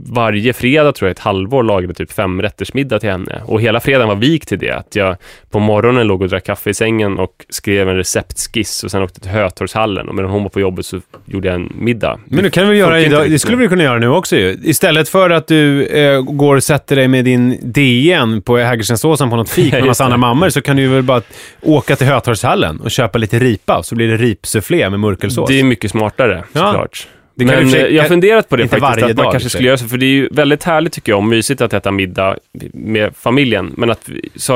varje 0.08 0.52
fredag, 0.52 0.92
tror 0.92 1.08
jag, 1.08 1.12
ett 1.12 1.18
halvår 1.18 1.62
lagade 1.62 1.94
typ 1.94 2.12
femrättersmiddag 2.12 2.98
till 2.98 3.10
henne. 3.10 3.42
Och 3.44 3.60
hela 3.60 3.80
fredagen 3.80 4.08
var 4.08 4.16
vik 4.16 4.46
till 4.46 4.58
det. 4.58 4.70
Att 4.70 4.96
jag 4.96 5.16
på 5.50 5.58
morgonen 5.58 6.06
låg 6.06 6.22
och 6.22 6.28
drack 6.28 6.44
kaffe 6.46 6.70
i 6.70 6.74
sängen 6.74 7.18
och 7.18 7.46
skrev 7.48 7.88
en 7.88 7.96
receptskiss 7.96 8.84
och 8.84 8.90
sen 8.90 9.02
åkte 9.02 9.20
till 9.20 9.30
Hötorgshallen. 9.30 10.08
Och 10.08 10.14
medan 10.14 10.30
hon 10.30 10.42
var 10.42 10.50
på 10.50 10.60
jobbet 10.60 10.86
så 10.86 11.00
gjorde 11.24 11.48
jag 11.48 11.54
en 11.54 11.72
middag. 11.78 12.18
Men 12.24 12.44
det 12.44 12.50
kan 12.50 12.68
väl 12.68 12.76
göra 12.76 13.00
idag, 13.00 13.30
det 13.30 13.38
skulle 13.38 13.56
vi 13.56 13.68
kunna 13.68 13.82
göra 13.82 13.98
nu 13.98 14.08
också 14.08 14.36
ju. 14.36 14.56
Istället 14.64 15.08
för 15.08 15.30
att 15.30 15.46
du 15.46 15.86
eh, 15.86 16.20
går 16.22 16.56
och 16.56 16.62
sätter 16.62 16.96
dig 16.96 17.08
med 17.08 17.24
din 17.24 17.58
DN 17.62 18.42
på 18.42 18.56
Hägerstensåsen 18.56 19.30
på 19.30 19.36
något 19.36 19.50
fik 19.50 19.72
med 19.72 19.80
en 19.80 19.86
massa 19.86 20.04
andra 20.04 20.16
mammor, 20.18 20.48
så 20.48 20.62
kan 20.62 20.76
du 20.76 20.88
väl 20.88 21.02
bara 21.02 21.20
åka 21.62 21.96
till 21.96 22.06
Hötorgshallen 22.06 22.80
och 22.80 22.90
köpa 22.90 23.18
lite 23.18 23.38
ripa, 23.38 23.82
så 23.82 23.94
blir 23.94 24.08
det 24.08 24.16
ripsufflé 24.16 24.90
med 24.90 25.00
murkelsås. 25.00 25.48
Det 25.48 25.60
är 25.60 25.64
mycket 25.64 25.90
smartare, 25.90 26.44
Ja. 26.52 26.60
såklart. 26.60 27.06
Det 27.38 27.44
kan 27.44 27.54
Men 27.54 27.64
försöka- 27.64 27.88
jag 27.88 28.02
har 28.02 28.08
funderat 28.08 28.48
på 28.48 28.56
det 28.56 28.62
faktiskt, 28.62 28.82
varje 28.82 29.04
att 29.04 29.16
man 29.16 29.24
dag, 29.24 29.32
kanske 29.32 29.50
skulle 29.50 29.66
göra 29.68 29.76
så, 29.76 29.88
för 29.88 29.96
det 29.98 30.06
är 30.06 30.10
ju 30.10 30.28
väldigt 30.32 30.64
härligt 30.64 30.92
tycker 30.92 31.12
jag, 31.12 31.16
och 31.18 31.24
mysigt 31.24 31.60
att 31.60 31.72
äta 31.74 31.90
middag 31.90 32.36
med 32.72 33.16
familjen. 33.16 33.72
Men 33.76 33.90
att 33.90 34.08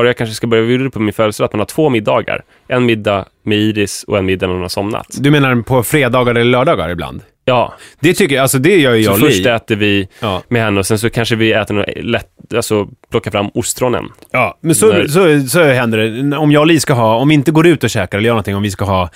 och 0.02 0.06
jag 0.08 0.16
kanske 0.16 0.34
ska 0.34 0.46
börja 0.46 0.62
det 0.84 0.90
på 0.90 1.00
min 1.00 1.12
födelsedag, 1.12 1.46
att 1.46 1.52
man 1.52 1.58
har 1.60 1.66
två 1.66 1.88
middagar. 1.88 2.42
En 2.68 2.86
middag 2.86 3.24
med 3.44 3.58
Iris 3.58 4.04
och 4.04 4.18
en 4.18 4.24
middag 4.26 4.46
när 4.46 4.52
hon 4.54 4.62
har 4.62 4.68
somnat. 4.68 5.06
Du 5.20 5.30
menar 5.30 5.62
på 5.62 5.82
fredagar 5.82 6.34
eller 6.34 6.44
lördagar 6.50 6.90
ibland? 6.90 7.22
Ja, 7.50 7.74
Det 8.00 8.14
tycker 8.14 8.34
jag, 8.34 8.42
alltså 8.42 8.58
det 8.58 8.76
gör 8.76 8.94
ju 8.94 9.02
så 9.04 9.08
jag 9.10 9.14
och 9.14 9.20
först 9.20 9.44
Li. 9.44 9.50
äter 9.50 9.76
vi 9.76 10.08
Ja. 10.20 10.42
med 10.48 10.62
henne 10.62 10.78
och 10.80 10.86
sen 10.86 10.98
så 10.98 11.10
kanske 11.10 11.36
vi 11.36 11.52
äter 11.52 11.74
något 11.74 11.86
lätt, 11.96 12.26
alltså 12.54 12.88
plocka 13.10 13.30
fram 13.30 13.48
ostronen. 13.54 14.04
Ja, 14.30 14.58
men 14.60 14.74
så, 14.74 14.86
När- 14.92 15.06
så, 15.42 15.48
så 15.48 15.62
händer 15.64 15.98
det. 15.98 16.36
Om 16.36 16.52
jag 16.52 16.60
och 16.60 16.66
Li 16.66 16.80
ska 16.80 16.92
ha, 16.94 17.14
om 17.16 17.28
vi 17.28 17.34
inte 17.34 17.50
går 17.50 17.66
ut 17.66 17.84
och 17.84 17.90
käkar 17.90 18.18
eller 18.18 18.26
gör 18.26 18.32
någonting, 18.34 18.56
om 18.56 18.62
vi 18.62 18.70
ska 18.70 18.84
ha, 18.84 19.10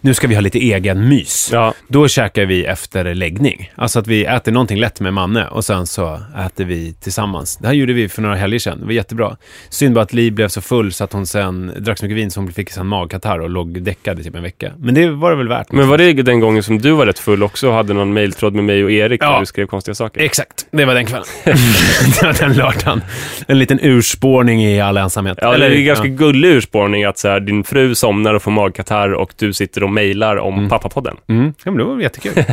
nu 0.00 0.14
ska 0.14 0.26
vi 0.26 0.34
ha 0.34 0.40
lite 0.40 0.58
egen 0.58 1.08
mys. 1.08 1.50
Ja. 1.52 1.74
Då 1.88 2.08
käkar 2.08 2.44
vi 2.44 2.64
efter 2.64 3.14
läggning. 3.14 3.70
Alltså 3.74 3.98
att 3.98 4.06
vi 4.06 4.24
äter 4.24 4.52
någonting 4.52 4.78
lätt 4.78 5.00
med 5.00 5.14
Manne 5.14 5.46
och 5.46 5.64
sen 5.64 5.86
så 5.86 6.20
äter 6.46 6.64
vi 6.64 6.92
tillsammans. 6.92 7.56
Det 7.56 7.66
här 7.66 7.74
gjorde 7.74 7.92
vi 7.92 8.08
för 8.08 8.22
några 8.22 8.34
helger 8.36 8.58
sedan. 8.58 8.78
Det 8.80 8.84
var 8.86 8.92
jättebra. 8.92 9.36
Synd 9.70 9.94
bara 9.94 10.02
att 10.02 10.12
Li 10.12 10.30
blev 10.30 10.48
så 10.48 10.60
full 10.60 10.92
så 10.92 11.04
att 11.04 11.12
hon 11.12 11.26
sen 11.26 11.72
drack 11.78 11.98
så 11.98 12.04
mycket 12.04 12.16
vin 12.16 12.30
så 12.30 12.40
hon 12.40 12.52
fick 12.52 12.76
en 12.76 12.86
magkatarr 12.86 13.38
och 13.40 13.50
låg 13.50 13.82
däckad 13.82 14.20
i 14.20 14.24
typ 14.24 14.34
en 14.34 14.42
vecka. 14.42 14.72
Men 14.78 14.94
det 14.94 15.10
var 15.10 15.30
det 15.30 15.36
väl 15.36 15.48
värt. 15.48 15.72
Men 15.72 15.88
var 15.88 15.98
det 15.98 16.12
den 16.12 16.40
gången 16.40 16.62
som 16.62 16.78
du 16.78 16.90
var 16.90 17.06
rätt 17.06 17.18
full 17.18 17.42
också 17.42 17.70
hade 17.78 17.94
någon 17.94 18.12
mejltråd 18.12 18.54
med 18.54 18.64
mig 18.64 18.84
och 18.84 18.90
Erik 18.90 19.22
Ja. 19.22 19.32
där 19.32 19.40
du 19.40 19.46
skrev 19.46 19.66
konstiga 19.66 19.94
saker? 19.94 20.20
Exakt, 20.20 20.66
det 20.70 20.84
var 20.84 20.94
den 20.94 21.06
kvällen. 21.06 21.26
det 21.44 22.22
var 22.22 22.40
den 22.40 22.52
lördagen. 22.56 23.02
En 23.48 23.58
liten 23.58 23.78
urspårning 23.82 24.64
i 24.64 24.80
all 24.80 24.96
ensamhet. 24.96 25.38
Ja, 25.42 25.58
det 25.58 25.66
är 25.66 25.82
ganska 25.82 26.06
ja. 26.06 26.14
gullig 26.14 26.48
urspårning 26.48 27.04
att 27.04 27.18
så 27.18 27.28
här, 27.28 27.40
din 27.40 27.64
fru 27.64 27.94
somnar 27.94 28.34
och 28.34 28.42
får 28.42 28.50
magkatarr 28.50 29.12
och 29.12 29.32
du 29.36 29.52
sitter 29.52 29.82
och 29.82 29.90
mejlar 29.90 30.36
om 30.36 30.68
pappapodden. 30.68 31.16
Mm. 31.28 31.54
Ja, 31.64 31.70
men 31.70 31.78
det 31.78 31.84
var 31.84 32.00
jättekul. 32.00 32.32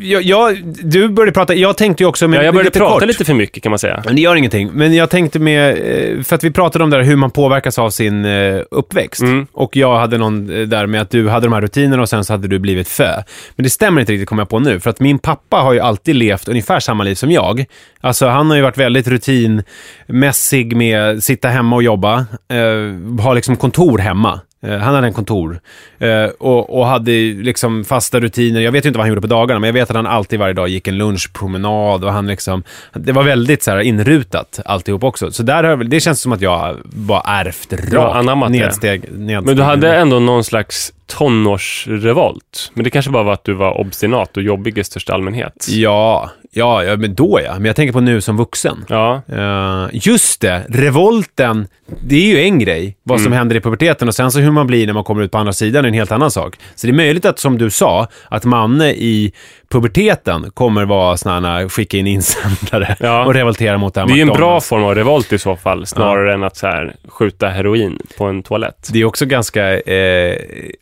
jag, 0.00 0.22
jag, 0.22 0.58
du 0.64 1.08
började 1.08 1.32
prata, 1.32 1.54
jag 1.54 1.76
tänkte 1.76 2.02
ju 2.02 2.08
också 2.08 2.28
med, 2.28 2.38
Ja, 2.38 2.42
jag 2.42 2.54
började 2.54 2.66
lite 2.68 2.78
prata 2.78 3.00
kort. 3.00 3.08
lite 3.08 3.24
för 3.24 3.34
mycket 3.34 3.62
kan 3.62 3.70
man 3.70 3.78
säga. 3.78 4.02
Men 4.04 4.16
det 4.16 4.22
gör 4.22 4.36
ingenting. 4.36 4.70
Men 4.72 4.94
jag 4.94 5.10
tänkte 5.10 5.38
med, 5.38 5.70
eh, 5.70 6.22
för 6.22 6.36
att 6.36 6.44
vi 6.44 6.50
pratade 6.50 6.84
om 6.84 6.90
det 6.90 6.96
där 6.96 7.04
hur 7.04 7.16
man 7.16 7.30
påverkas 7.30 7.78
av 7.78 7.90
sin 7.90 8.24
eh, 8.24 8.60
uppväxt. 8.70 9.22
Mm. 9.22 9.46
Och 9.52 9.76
jag 9.76 9.98
hade 9.98 10.18
någon 10.18 10.50
eh, 10.60 10.66
där 10.66 10.86
med 10.86 11.00
att 11.00 11.10
du 11.10 11.28
hade 11.28 11.46
de 11.46 11.52
här 11.52 11.60
rutinerna 11.60 12.02
och 12.02 12.08
sen 12.08 12.24
så 12.24 12.32
hade 12.32 12.48
du 12.48 12.58
blivit 12.58 12.88
fö. 12.88 13.22
Men 13.56 13.64
det 13.64 13.70
stämmer 13.70 14.00
inte 14.00 14.12
riktigt 14.12 14.28
kommer 14.28 14.42
jag 14.42 14.48
på 14.48 14.58
nu. 14.58 14.80
För 14.80 14.90
att 14.90 15.00
min 15.00 15.18
pappa 15.18 15.56
har 15.56 15.72
ju 15.72 15.80
alltid 15.80 16.14
levt 16.16 16.48
ungefär 16.48 16.80
samma 16.80 17.04
liv 17.04 17.14
som 17.14 17.30
jag. 17.30 17.64
Alltså 18.00 18.26
han 18.28 18.50
har 18.50 18.56
ju 18.56 18.62
varit 18.62 18.78
väldigt 18.78 19.08
rutinmässig 19.08 20.76
med 20.76 21.22
sitta 21.24 21.48
hemma 21.48 21.76
och 21.76 21.82
jobba. 21.82 22.26
Eh, 22.48 23.20
ha 23.22 23.34
liksom 23.34 23.56
kontor 23.56 23.98
hemma. 23.98 24.40
Eh, 24.64 24.78
Han 24.78 24.94
hade 24.94 25.06
en 25.06 25.12
kontor 25.12 25.60
eh, 25.98 26.24
och, 26.24 26.78
och 26.78 26.86
hade 26.86 27.10
liksom 27.32 27.84
fasta 27.84 28.20
rutiner. 28.20 28.60
Jag 28.60 28.72
vet 28.72 28.84
ju 28.84 28.88
inte 28.88 28.98
vad 28.98 29.04
han 29.04 29.08
gjorde 29.08 29.20
på 29.20 29.26
dagarna, 29.26 29.60
men 29.60 29.68
jag 29.68 29.74
vet 29.74 29.90
att 29.90 29.96
han 29.96 30.06
alltid 30.06 30.38
varje 30.38 30.54
dag 30.54 30.68
gick 30.68 30.88
en 30.88 30.98
lunchpromenad 30.98 32.04
och 32.04 32.12
han 32.12 32.26
liksom, 32.26 32.62
det 32.92 33.12
var 33.12 33.22
väldigt 33.22 33.62
så 33.62 33.70
här 33.70 33.80
inrutat 33.80 34.60
alltihop 34.64 35.04
också. 35.04 35.30
Så 35.30 35.42
där 35.42 35.76
det 35.76 36.00
känns 36.00 36.20
som 36.20 36.32
att 36.32 36.40
jag 36.40 36.76
bara 36.84 37.20
ärvt 37.20 37.72
rakt. 37.72 37.92
Ja, 37.92 38.48
nedsteg, 38.48 39.00
nedsteg. 39.12 39.46
Men 39.46 39.56
du 39.56 39.62
hade 39.62 39.96
ändå 39.96 40.18
någon 40.18 40.44
slags 40.44 40.92
tonårsrevolt. 41.18 42.72
Men 42.74 42.84
det 42.84 42.90
kanske 42.90 43.10
bara 43.10 43.22
var 43.22 43.32
att 43.32 43.44
du 43.44 43.54
var 43.54 43.80
obstinat 43.80 44.36
och 44.36 44.42
jobbig 44.42 44.78
i 44.78 44.84
största 44.84 45.14
allmänhet. 45.14 45.66
Ja, 45.68 46.30
ja, 46.50 46.84
ja, 46.84 46.96
men 46.96 47.14
då 47.14 47.40
ja. 47.44 47.54
Men 47.54 47.64
jag 47.64 47.76
tänker 47.76 47.92
på 47.92 48.00
nu 48.00 48.20
som 48.20 48.36
vuxen. 48.36 48.84
Ja. 48.88 49.22
Eh, 49.28 49.88
just 49.92 50.40
det, 50.40 50.66
revolten, 50.68 51.66
det 52.02 52.16
är 52.16 52.26
ju 52.26 52.42
en 52.42 52.58
grej, 52.58 52.96
vad 53.02 53.20
som 53.20 53.32
händer 53.32 53.56
i 53.56 53.60
puberteten 53.60 54.08
och 54.08 54.14
sen 54.14 54.30
så 54.30 54.38
hur 54.38 54.50
man 54.50 54.66
blir 54.66 54.86
när 54.86 54.92
man 54.92 55.04
kommer 55.04 55.22
ut 55.22 55.30
på 55.30 55.38
andra 55.38 55.52
sidan 55.52 55.84
är 55.84 55.88
en 55.88 55.94
helt 55.94 56.12
annan 56.12 56.30
sak. 56.30 56.56
Så 56.74 56.86
det 56.86 56.90
är 56.90 56.94
möjligt 56.94 57.24
att, 57.24 57.38
som 57.38 57.58
du 57.58 57.70
sa, 57.70 58.08
att 58.28 58.44
Manne 58.44 58.90
i 58.90 59.32
puberteten 59.68 60.50
kommer 60.54 60.84
vara 60.84 61.16
här, 61.44 61.68
skicka 61.68 61.96
in 61.96 62.06
insändare 62.06 62.96
Ja. 63.00 63.24
och 63.24 63.34
revoltera 63.34 63.78
mot 63.78 63.94
det 63.94 64.00
här 64.00 64.06
Det 64.08 64.12
är 64.12 64.16
ju 64.16 64.22
en 64.22 64.28
bra 64.28 64.60
form 64.60 64.84
av 64.84 64.94
revolt 64.94 65.32
i 65.32 65.38
så 65.38 65.56
fall, 65.56 65.86
snarare 65.86 66.34
än 66.34 66.42
att 66.42 66.56
så 66.56 66.66
här, 66.66 66.94
skjuta 67.08 67.48
heroin 67.48 67.98
på 68.18 68.24
en 68.24 68.42
toalett. 68.42 68.88
Det 68.92 69.00
är 69.00 69.04
också 69.04 69.26
ganska, 69.26 69.80
eh, 69.80 70.36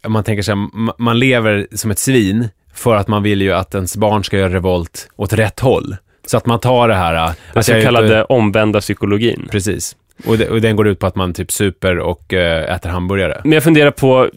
man 0.07 0.25
tänker 0.25 0.43
sig, 0.43 0.55
ma- 0.55 0.95
man 0.99 1.19
lever 1.19 1.67
som 1.73 1.91
ett 1.91 1.99
svin 1.99 2.49
för 2.75 2.95
att 2.97 3.09
man 3.09 3.23
vill 3.23 3.43
ju 3.43 3.53
att 3.53 3.75
ens 3.75 3.97
barn 3.97 4.25
ska 4.25 4.39
göra 4.39 4.55
revolt 4.55 5.09
åt 5.17 5.33
rätt 5.33 5.61
håll. 5.61 5.97
Så 6.27 6.37
att 6.37 6.47
man 6.47 6.59
tar 6.59 6.89
det 6.89 6.95
här... 6.95 7.13
Den 7.15 7.33
att 7.55 7.67
så 7.67 7.73
är 7.73 7.77
ute- 7.77 7.85
kallade 7.85 8.25
omvända 8.25 8.81
psykologin. 8.81 9.49
Precis. 9.51 9.97
Och, 10.27 10.39
det, 10.39 10.49
och 10.49 10.61
den 10.61 10.77
går 10.77 10.89
ut 10.89 10.99
på 10.99 11.07
att 11.07 11.15
man 11.15 11.35
typ 11.35 11.53
super 11.53 11.99
och 11.99 12.33
eh, 12.33 12.75
äter 12.75 12.91
hamburgare. 12.91 13.41
Men 13.45 13.53
jag 13.53 13.63
funderar 13.63 13.91
på, 13.91 14.29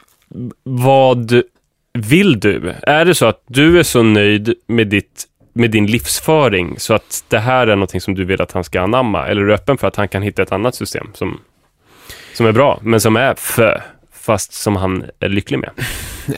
vad 0.63 1.41
vill 1.95 2.39
du? 2.39 2.73
Är 2.81 3.05
det 3.05 3.15
så 3.15 3.25
att 3.25 3.43
du 3.47 3.79
är 3.79 3.83
så 3.83 4.03
nöjd 4.03 4.53
med, 4.67 4.87
ditt, 4.87 5.23
med 5.53 5.71
din 5.71 5.85
livsföring 5.85 6.79
så 6.79 6.93
att 6.93 7.25
det 7.27 7.39
här 7.39 7.67
är 7.67 7.75
någonting 7.75 8.01
som 8.01 8.15
du 8.15 8.25
vill 8.25 8.41
att 8.41 8.51
han 8.51 8.63
ska 8.63 8.81
anamma? 8.81 9.27
Eller 9.27 9.41
är 9.41 9.45
du 9.45 9.53
öppen 9.53 9.77
för 9.77 9.87
att 9.87 9.95
han 9.95 10.07
kan 10.07 10.21
hitta 10.21 10.41
ett 10.41 10.51
annat 10.51 10.75
system 10.75 11.07
som, 11.13 11.39
som 12.33 12.45
är 12.45 12.51
bra, 12.51 12.79
men 12.81 13.01
som 13.01 13.15
är 13.15 13.33
för, 13.37 13.83
fast 14.26 14.53
som 14.53 14.76
han 14.76 15.03
är 15.19 15.30
lycklig 15.30 15.59
med? 15.59 15.69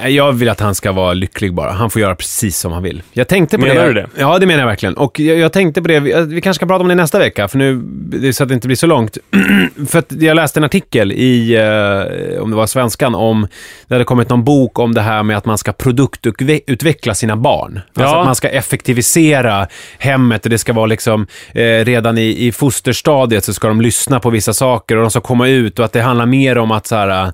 Jag 0.08 0.32
vill 0.34 0.50
att 0.50 0.60
han 0.60 0.76
ska 0.76 0.92
vara 0.92 1.14
lycklig 1.14 1.54
bara. 1.54 1.72
Han 1.72 1.90
får 1.90 2.02
göra 2.02 2.16
precis 2.16 2.58
som 2.58 2.72
han 2.72 2.84
vill. 2.84 3.02
Jag 3.14 3.28
tänkte 3.28 3.58
på 3.58 3.66
Menar 3.66 3.82
det. 3.82 3.88
du 3.88 3.94
det? 3.94 4.08
Ja, 4.18 4.40
det 4.40 4.46
menar 4.46 4.60
jag 4.60 4.68
verkligen. 4.68 4.98
Och 4.98 5.20
jag, 5.20 5.38
jag 5.38 5.54
tänkte 5.54 5.82
på 5.82 5.88
det, 5.88 6.00
vi, 6.00 6.26
vi 6.28 6.42
kanske 6.42 6.60
ska 6.60 6.66
prata 6.66 6.82
om 6.82 6.88
det 6.88 6.96
nästa 6.96 7.20
vecka, 7.20 7.48
för 7.48 7.58
nu, 7.58 7.82
det 7.94 8.34
så 8.34 8.44
att 8.44 8.50
det 8.50 8.56
inte 8.56 8.68
blir 8.68 8.78
så 8.78 8.88
långt. 8.88 9.18
för 9.90 10.00
att 10.00 10.12
jag 10.12 10.36
läste 10.36 10.60
en 10.60 10.64
artikel 10.64 11.12
i, 11.12 11.56
eh, 11.56 12.42
om 12.44 12.50
det 12.50 12.56
var 12.58 12.68
Svenskan, 12.68 13.16
om, 13.16 13.48
det 13.88 13.96
hade 13.96 14.06
kommit 14.06 14.30
någon 14.30 14.44
bok 14.44 14.80
om 14.80 14.94
det 14.94 15.02
här 15.02 15.24
med 15.24 15.38
att 15.38 15.46
man 15.46 15.58
ska 15.58 15.74
produktutveckla 15.74 17.14
sina 17.14 17.36
barn. 17.36 17.80
Alltså 17.94 18.16
Ja. 18.16 18.20
att 18.20 18.26
man 18.26 18.36
ska 18.36 18.50
effektivisera 18.50 19.68
hemmet 19.98 20.44
och 20.46 20.50
det 20.50 20.58
ska 20.58 20.74
vara 20.74 20.86
liksom, 20.86 21.28
eh, 21.54 21.62
redan 21.86 22.18
i, 22.18 22.48
i 22.48 22.52
fosterstadiet 22.52 23.44
så 23.44 23.54
ska 23.54 23.68
de 23.68 23.82
lyssna 23.82 24.20
på 24.20 24.30
vissa 24.30 24.54
saker 24.54 24.96
och 24.96 25.02
de 25.02 25.12
ska 25.12 25.22
komma 25.22 25.48
ut 25.48 25.80
och 25.80 25.86
att 25.86 25.94
det 25.94 26.02
handlar 26.02 26.26
mer 26.26 26.58
om 26.58 26.72
att 26.72 26.88
så 26.88 26.96
här, 26.96 27.32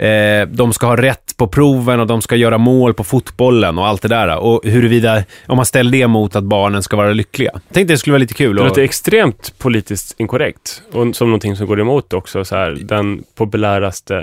eh, 0.00 0.48
de 0.48 0.72
ska 0.72 0.86
ha 0.86 0.96
rätt 0.96 1.36
på 1.36 1.46
proven 1.46 2.00
och 2.00 2.06
de 2.06 2.22
ska 2.22 2.36
göra 2.36 2.58
mål 2.58 2.94
på 2.94 3.04
fotbollen 3.04 3.78
och 3.78 3.86
allt 3.86 4.02
det 4.02 4.08
där. 4.08 4.36
Och 4.38 4.60
huruvida, 4.64 5.22
om 5.46 5.56
man 5.56 5.66
ställer 5.66 5.90
det 5.92 6.06
mot 6.06 6.36
att 6.36 6.44
barnen 6.44 6.82
ska 6.82 6.96
vara 6.96 7.12
lyckliga. 7.12 7.50
Tänkte 7.72 7.94
det 7.94 7.98
skulle 7.98 8.12
vara 8.12 8.18
lite 8.20 8.34
kul. 8.34 8.56
Det 8.56 8.62
och- 8.62 8.68
låter 8.68 8.82
extremt 8.82 9.54
politiskt 9.58 10.20
inkorrekt 10.20 10.82
och 10.92 11.16
som 11.16 11.28
någonting 11.28 11.56
som 11.56 11.66
går 11.66 11.80
emot 11.80 12.12
också 12.12 12.44
så 12.44 12.56
här, 12.56 12.78
den 12.80 13.22
populäraste, 13.34 14.14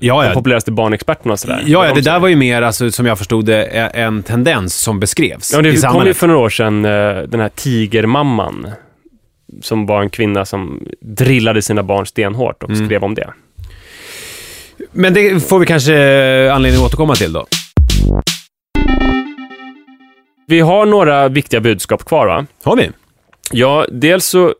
Ja, 0.00 0.22
ja. 0.22 0.22
den 0.22 0.34
populäraste 0.34 0.72
barnexperten 0.72 1.30
och 1.30 1.38
sådär. 1.40 1.62
Ja, 1.66 1.86
ja, 1.86 1.94
det 1.94 2.00
där 2.00 2.18
var 2.20 2.28
ju 2.28 2.36
mer, 2.36 2.62
alltså, 2.62 2.90
som 2.90 3.06
jag 3.06 3.18
förstod 3.18 3.44
det, 3.44 3.64
en 3.66 4.22
tendens 4.22 4.74
som 4.76 5.00
beskrevs 5.00 5.52
Ja, 5.54 5.62
det 5.62 5.82
kom 5.82 6.06
ju 6.06 6.14
för 6.14 6.26
några 6.26 6.40
år 6.40 6.50
sedan, 6.50 6.84
eh, 6.84 6.90
den 7.28 7.40
här 7.40 7.48
tigermamman, 7.54 8.66
som 9.62 9.86
var 9.86 10.02
en 10.02 10.10
kvinna 10.10 10.44
som 10.44 10.82
drillade 11.00 11.62
sina 11.62 11.82
barn 11.82 12.06
stenhårt 12.06 12.62
och 12.62 12.70
Mm. 12.70 12.86
skrev 12.86 13.04
om 13.04 13.14
det. 13.14 13.30
Men 14.92 15.14
det 15.14 15.48
får 15.48 15.58
vi 15.58 15.66
kanske 15.66 15.94
anledning 16.52 16.80
att 16.82 16.86
återkomma 16.86 17.14
till 17.14 17.32
då. 17.32 17.46
Vi 20.46 20.60
har 20.60 20.86
några 20.86 21.28
viktiga 21.28 21.60
budskap 21.60 22.04
kvar, 22.04 22.26
va? 22.26 22.46
Har 22.62 22.76
vi? 22.76 22.90
Ja, 23.52 23.86
dels 23.90 24.26
så 24.26 24.54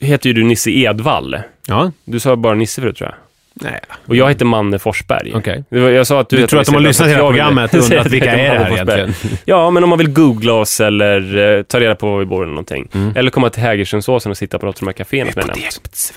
heter 0.00 0.28
ju 0.28 0.34
du 0.34 0.44
Nisse 0.44 0.70
Edvall. 0.70 1.36
Ja. 1.66 1.92
Du 2.04 2.20
sa 2.20 2.36
bara 2.36 2.54
Nisse 2.54 2.80
förut, 2.80 2.96
tror 2.96 3.10
jag. 3.10 3.16
Nej. 3.60 3.80
Och 4.06 4.16
jag 4.16 4.28
heter 4.28 4.44
Manne 4.44 4.78
Forsberg. 4.78 5.32
Var- 5.68 5.78
Jag 5.90 6.06
sa 6.06 6.20
att 6.20 6.28
du, 6.28 6.36
Du 6.36 6.46
tror 6.46 6.60
att 6.60 6.66
de 6.66 6.74
har 6.74 6.82
lyssnat 6.82 7.08
hela 7.08 7.18
programmet 7.18 7.74
och 7.74 7.82
undrat 7.82 8.06
vilka 8.10 8.30
är 8.32 8.54
det 8.58 8.64
här 8.64 8.72
egentligen? 8.72 9.14
Ja, 9.44 9.70
men 9.70 9.82
om 9.84 9.88
man 9.90 9.98
vill 9.98 10.10
googla 10.10 10.52
oss 10.52 10.80
eller 10.80 11.56
eh, 11.58 11.62
ta 11.62 11.80
reda 11.80 11.94
på 11.94 12.10
var 12.10 12.18
vi 12.18 12.24
bor 12.26 12.42
eller 12.42 12.52
någonting. 12.52 12.88
Mm. 12.94 13.12
Eller 13.16 13.30
komma 13.30 13.50
till 13.50 13.62
Hägerstensåsen 13.62 14.30
och 14.30 14.36
sitta 14.38 14.58
på 14.58 14.66
något 14.66 14.76
av 14.76 14.80
de 14.80 14.86
här 14.86 14.92
kaféerna 14.92 15.32
som 15.32 15.42
jag 15.46 15.48
nämnt. 15.48 16.12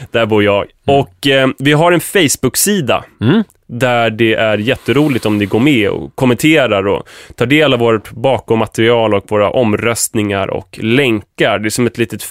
Där 0.10 0.26
bor 0.26 0.44
jag. 0.44 0.64
Och 0.86 1.26
eh, 1.26 1.48
vi 1.58 1.72
har 1.72 1.92
en 1.92 2.00
Facebook-sida 2.00 3.04
Mm. 3.20 3.42
där 3.66 4.10
det 4.10 4.34
är 4.34 4.58
jätteroligt 4.58 5.26
om 5.26 5.38
ni 5.38 5.46
går 5.46 5.60
med 5.60 5.88
och 5.90 6.16
kommenterar 6.16 6.86
och 6.86 7.08
tar 7.34 7.46
del 7.46 7.72
av 7.72 7.78
vårt 7.78 8.10
bakommaterial 8.10 9.14
och 9.14 9.24
våra 9.30 9.50
omröstningar 9.50 10.50
och 10.50 10.78
länkar. 10.82 11.58
det 11.58 11.68
är 11.68 11.70
som 11.70 11.86
ett 11.86 11.98
litet 11.98 12.22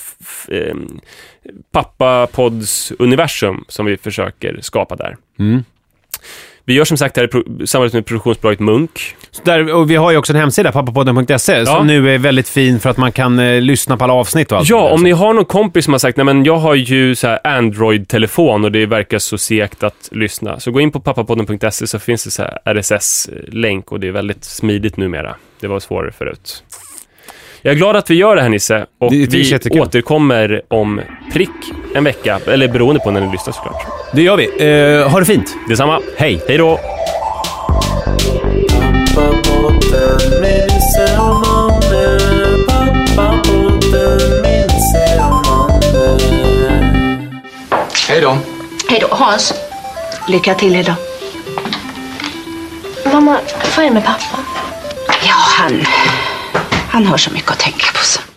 eh, 0.52 0.76
pappapods-universum 1.72 3.66
som 3.68 3.86
vi 3.86 3.98
försöker 3.98 4.60
skapa 4.62 4.96
där. 4.96 5.18
Mm. 5.40 5.64
Vi 6.66 6.74
gör 6.74 6.86
som 6.86 6.98
sagt 6.98 7.16
det 7.16 7.22
här 7.22 7.62
i 7.64 7.68
samarbete 7.68 7.98
med 7.98 8.06
produktionsbolaget 8.06 8.60
Munk. 8.60 9.16
Där, 9.44 9.74
och 9.74 9.92
vi 9.92 9.96
har 9.96 10.12
ju 10.12 10.18
också 10.18 10.34
en 10.34 10.40
hemsida, 10.40 10.72
pappapodden.se, 10.72 11.54
Ja. 11.58 11.66
som 11.66 11.88
nu 11.88 12.14
är 12.14 12.18
väldigt 12.18 12.50
fin 12.50 12.80
för 12.80 12.90
att 12.90 12.98
man 12.98 13.12
kan 13.12 13.40
eh, 13.40 13.62
lyssna 13.62 13.98
på 13.98 14.04
alla 14.04 14.14
avsnitt 14.14 14.52
och 14.52 14.58
allt 14.58 14.70
Ja, 14.70 14.90
om 14.90 15.04
ni 15.04 15.12
har 15.12 15.34
någon 15.34 15.46
kompis 15.46 15.86
som 15.86 15.94
har 15.94 16.00
sagt, 16.00 16.18
nej 16.18 16.26
men 16.26 16.44
jag 16.44 16.58
har 16.58 16.76
ju 16.76 17.16
så 17.16 17.38
Android-telefon 17.44 18.64
och 18.66 18.72
det 18.72 18.86
verkar 18.86 19.20
så 19.20 19.38
segt 19.38 19.84
att 19.84 20.10
lyssna. 20.12 20.60
Så 20.60 20.72
gå 20.72 20.80
in 20.82 20.92
på 20.92 21.00
pappapodden.se 21.00 21.88
så 21.88 22.00
finns 22.00 22.24
det 22.24 22.32
så 22.32 22.44
RSS-länk 22.66 23.92
och 23.92 24.00
det 24.00 24.08
är 24.08 24.12
väldigt 24.12 24.44
smidigt 24.44 24.98
numera. 24.98 25.36
Det 25.60 25.68
var 25.68 25.80
svårare 25.80 26.12
förut. 26.12 26.64
Jag 27.62 27.72
är 27.72 27.76
glad 27.78 27.96
att 27.96 28.10
vi 28.10 28.16
gör 28.16 28.36
det 28.36 28.42
här 28.42 28.50
Nisse 28.50 28.86
och 29.02 29.12
Det- 29.12 29.26
vi 29.34 29.42
jättekul. 29.42 29.82
återkommer 29.82 30.62
om 30.68 31.02
prick 31.34 31.50
en 31.96 32.04
vecka, 32.04 32.40
eller 32.48 32.68
beroende 32.68 33.00
på 33.00 33.12
när 33.12 33.22
ni 33.22 33.32
lyssnar 33.32 33.54
såklart. 33.54 33.86
Det 34.14 34.22
gör 34.22 34.38
vi. 34.38 34.46
Eh, 35.02 35.10
ha 35.12 35.20
det 35.20 35.26
fint. 35.26 35.56
Detsamma. 35.70 36.00
Hej. 36.18 36.42
Hej 36.48 36.58
då. 36.58 36.80
Hej 48.08 48.22
då. 48.22 48.38
Hej 48.90 49.00
då, 49.02 49.08
Hans. 49.16 49.54
Lycka 50.28 50.54
till 50.56 50.76
idag. 50.76 50.96
Mamma, 53.14 53.40
vad 53.76 53.86
är 53.86 53.90
det 53.90 53.94
med 53.94 54.06
pappa? 54.06 54.38
Ja, 55.08 55.34
han... 55.34 55.82
Han 56.98 57.06
har 57.06 57.18
så 57.18 57.32
mycket 57.32 57.52
att 57.52 57.60
tänka 57.60 57.86
på. 57.94 58.06
Så. 58.06 58.37